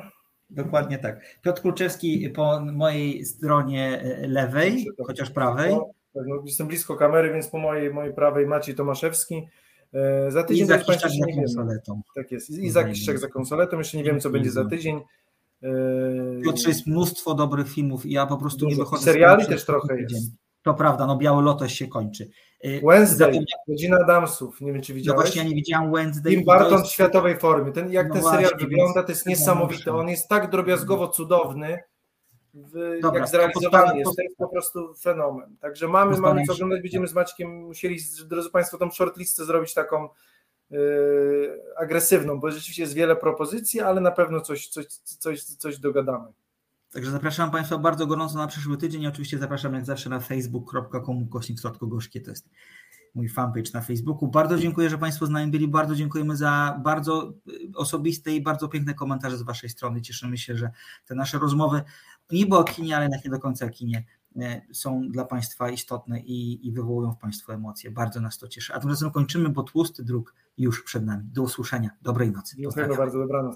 Dokładnie 0.49 0.97
tak. 0.97 1.19
Piotr 1.41 1.61
Kluczewski 1.61 2.29
po 2.29 2.59
mojej 2.59 3.25
stronie 3.25 4.01
e, 4.01 4.27
lewej, 4.27 4.87
chociaż 5.07 5.29
prawej. 5.29 5.71
No, 5.71 5.89
tak, 6.13 6.23
no, 6.27 6.41
jestem 6.45 6.67
blisko 6.67 6.95
kamery, 6.95 7.33
więc 7.33 7.47
po 7.47 7.57
mojej, 7.57 7.93
mojej 7.93 8.13
prawej 8.13 8.47
Maciej 8.47 8.75
Tomaszewski. 8.75 9.47
E, 9.93 10.31
Za 10.31 10.43
tydzień, 10.43 10.67
drodzy 10.67 10.91
jeszcze 10.91 11.09
za 11.09 11.15
nie 11.15 11.25
wiemy. 11.33 11.41
konsoletą. 11.41 12.01
Tak 12.15 12.31
jest. 12.31 12.49
Izak 12.49 12.89
Kiszczak 12.89 13.19
za 13.19 13.27
konsoletą. 13.27 13.77
Jeszcze 13.77 13.97
nie 13.97 14.03
wiemy, 14.03 14.19
co 14.19 14.29
będzie 14.29 14.51
za 14.51 14.65
tydzień. 14.65 15.01
E, 15.63 15.69
Piotrze, 16.43 16.69
jest 16.69 16.87
mnóstwo 16.87 17.33
dobrych 17.33 17.69
filmów 17.71 18.05
i 18.05 18.11
ja 18.11 18.25
po 18.25 18.37
prostu 18.37 18.65
nie 18.65 18.71
Dużo. 18.71 18.83
wychodzę 18.83 19.03
Seriali 19.03 19.43
z 19.43 19.47
też 19.47 19.65
trochę 19.65 20.01
jest. 20.01 20.31
To 20.65 20.73
prawda, 20.73 21.07
no 21.07 21.17
Biały 21.17 21.43
Lotos 21.43 21.71
się 21.71 21.87
kończy. 21.87 22.29
E, 22.63 22.81
Wednesday, 22.81 23.39
Godzina 23.67 23.97
Adamsów. 23.97 24.61
Nie 24.61 24.73
wiem, 24.73 24.81
czy 24.81 24.91
No 24.91 24.95
widziałeś. 24.95 25.21
właśnie, 25.21 25.41
ja 25.41 25.47
nie 25.49 25.55
widziałem 25.55 25.91
Wednesday. 25.91 26.31
Tim 26.31 26.41
i 26.41 26.45
to 26.45 26.51
Burton 26.53 26.77
w 26.77 26.81
jest- 26.81 26.91
światowej 26.91 27.37
formie. 27.39 27.71
Ten, 27.71 27.91
jak 27.91 28.07
No 28.07 28.13
ten 28.13 28.21
właśnie, 28.21 28.47
serial 28.47 28.59
wygląda, 28.69 29.03
to 29.03 29.11
jest 29.11 29.25
no 29.25 29.29
niesamowite. 29.29 29.93
On 29.95 30.09
jest 30.09 30.29
tak 30.29 30.49
drobiazgowo 30.49 31.07
cudowny, 31.07 31.79
w, 32.53 32.99
Dobra, 33.01 33.19
jak 33.19 33.29
zrealizowany 33.29 33.99
jest. 33.99 34.15
To 34.15 34.21
jest 34.23 34.37
po 34.37 34.47
prostu 34.47 34.93
fenomen. 34.93 35.57
Także 35.59 35.87
mamy, 35.87 36.17
mamy 36.17 36.43
co 36.45 36.53
oglądać. 36.53 36.81
Będziemy 36.81 37.07
z 37.07 37.13
Maćkiem 37.13 37.49
musieli, 37.63 37.99
drodzy 38.27 38.49
Państwo, 38.49 38.77
tą 38.77 38.91
shortlistę 38.91 39.45
zrobić 39.45 39.73
taką 39.73 40.09
yy, 40.69 41.61
agresywną, 41.77 42.39
bo 42.39 42.51
rzeczywiście 42.51 42.81
jest 42.83 42.93
wiele 42.93 43.15
propozycji, 43.15 43.81
ale 43.81 44.01
na 44.01 44.11
pewno 44.11 44.41
coś, 44.41 44.67
coś, 44.67 44.85
coś, 44.87 45.43
coś 45.43 45.77
dogadamy. 45.79 46.27
Także 46.95 47.11
zapraszam 47.11 47.51
Państwa 47.51 47.77
bardzo 47.77 48.07
gorąco 48.07 48.37
na 48.37 48.47
przyszły 48.47 48.77
tydzień 48.77 49.07
oczywiście 49.07 49.37
zapraszam 49.37 49.73
jak 49.73 49.85
zawsze 49.85 50.09
na 50.09 50.19
facebook.com 50.19 51.27
kośnik 51.27 51.59
słodko-gorzkie, 51.59 52.21
to 52.21 52.31
jest 52.31 52.49
mój 53.15 53.29
fanpage 53.29 53.71
na 53.73 53.81
Facebooku. 53.81 54.27
Bardzo 54.27 54.57
dziękuję, 54.57 54.89
że 54.89 54.97
Państwo 54.97 55.25
z 55.25 55.29
nami 55.29 55.51
byli, 55.51 55.67
bardzo 55.67 55.95
dziękujemy 55.95 56.35
za 56.35 56.79
bardzo 56.83 57.33
y, 57.49 57.71
osobiste 57.75 58.31
i 58.31 58.41
bardzo 58.41 58.67
piękne 58.67 58.93
komentarze 58.93 59.37
z 59.37 59.41
Waszej 59.41 59.69
strony. 59.69 60.01
Cieszymy 60.01 60.37
się, 60.37 60.57
że 60.57 60.71
te 61.05 61.15
nasze 61.15 61.39
rozmowy 61.39 61.81
niby 62.31 62.57
o 62.57 62.63
kinie, 62.63 62.95
ale 62.95 63.05
jednak 63.05 63.25
nie 63.25 63.31
do 63.31 63.39
końca 63.39 63.65
o 63.65 63.69
kinie 63.69 64.05
y, 64.35 64.41
są 64.73 65.09
dla 65.09 65.25
Państwa 65.25 65.69
istotne 65.69 66.19
i, 66.19 66.67
i 66.67 66.71
wywołują 66.71 67.11
w 67.11 67.17
Państwu 67.17 67.51
emocje. 67.51 67.91
Bardzo 67.91 68.21
nas 68.21 68.37
to 68.37 68.47
cieszy. 68.47 68.73
A 68.73 68.79
tymczasem 68.79 69.11
kończymy, 69.11 69.49
bo 69.49 69.63
tłusty 69.63 70.03
druk 70.03 70.33
już 70.57 70.83
przed 70.83 71.05
nami. 71.05 71.23
Do 71.31 71.41
usłyszenia. 71.41 71.89
Dobrej 72.01 72.31
nocy. 72.31 72.55
Pozdrawiam. 72.63 72.97
bardzo, 72.97 73.19
dobranoc. 73.19 73.53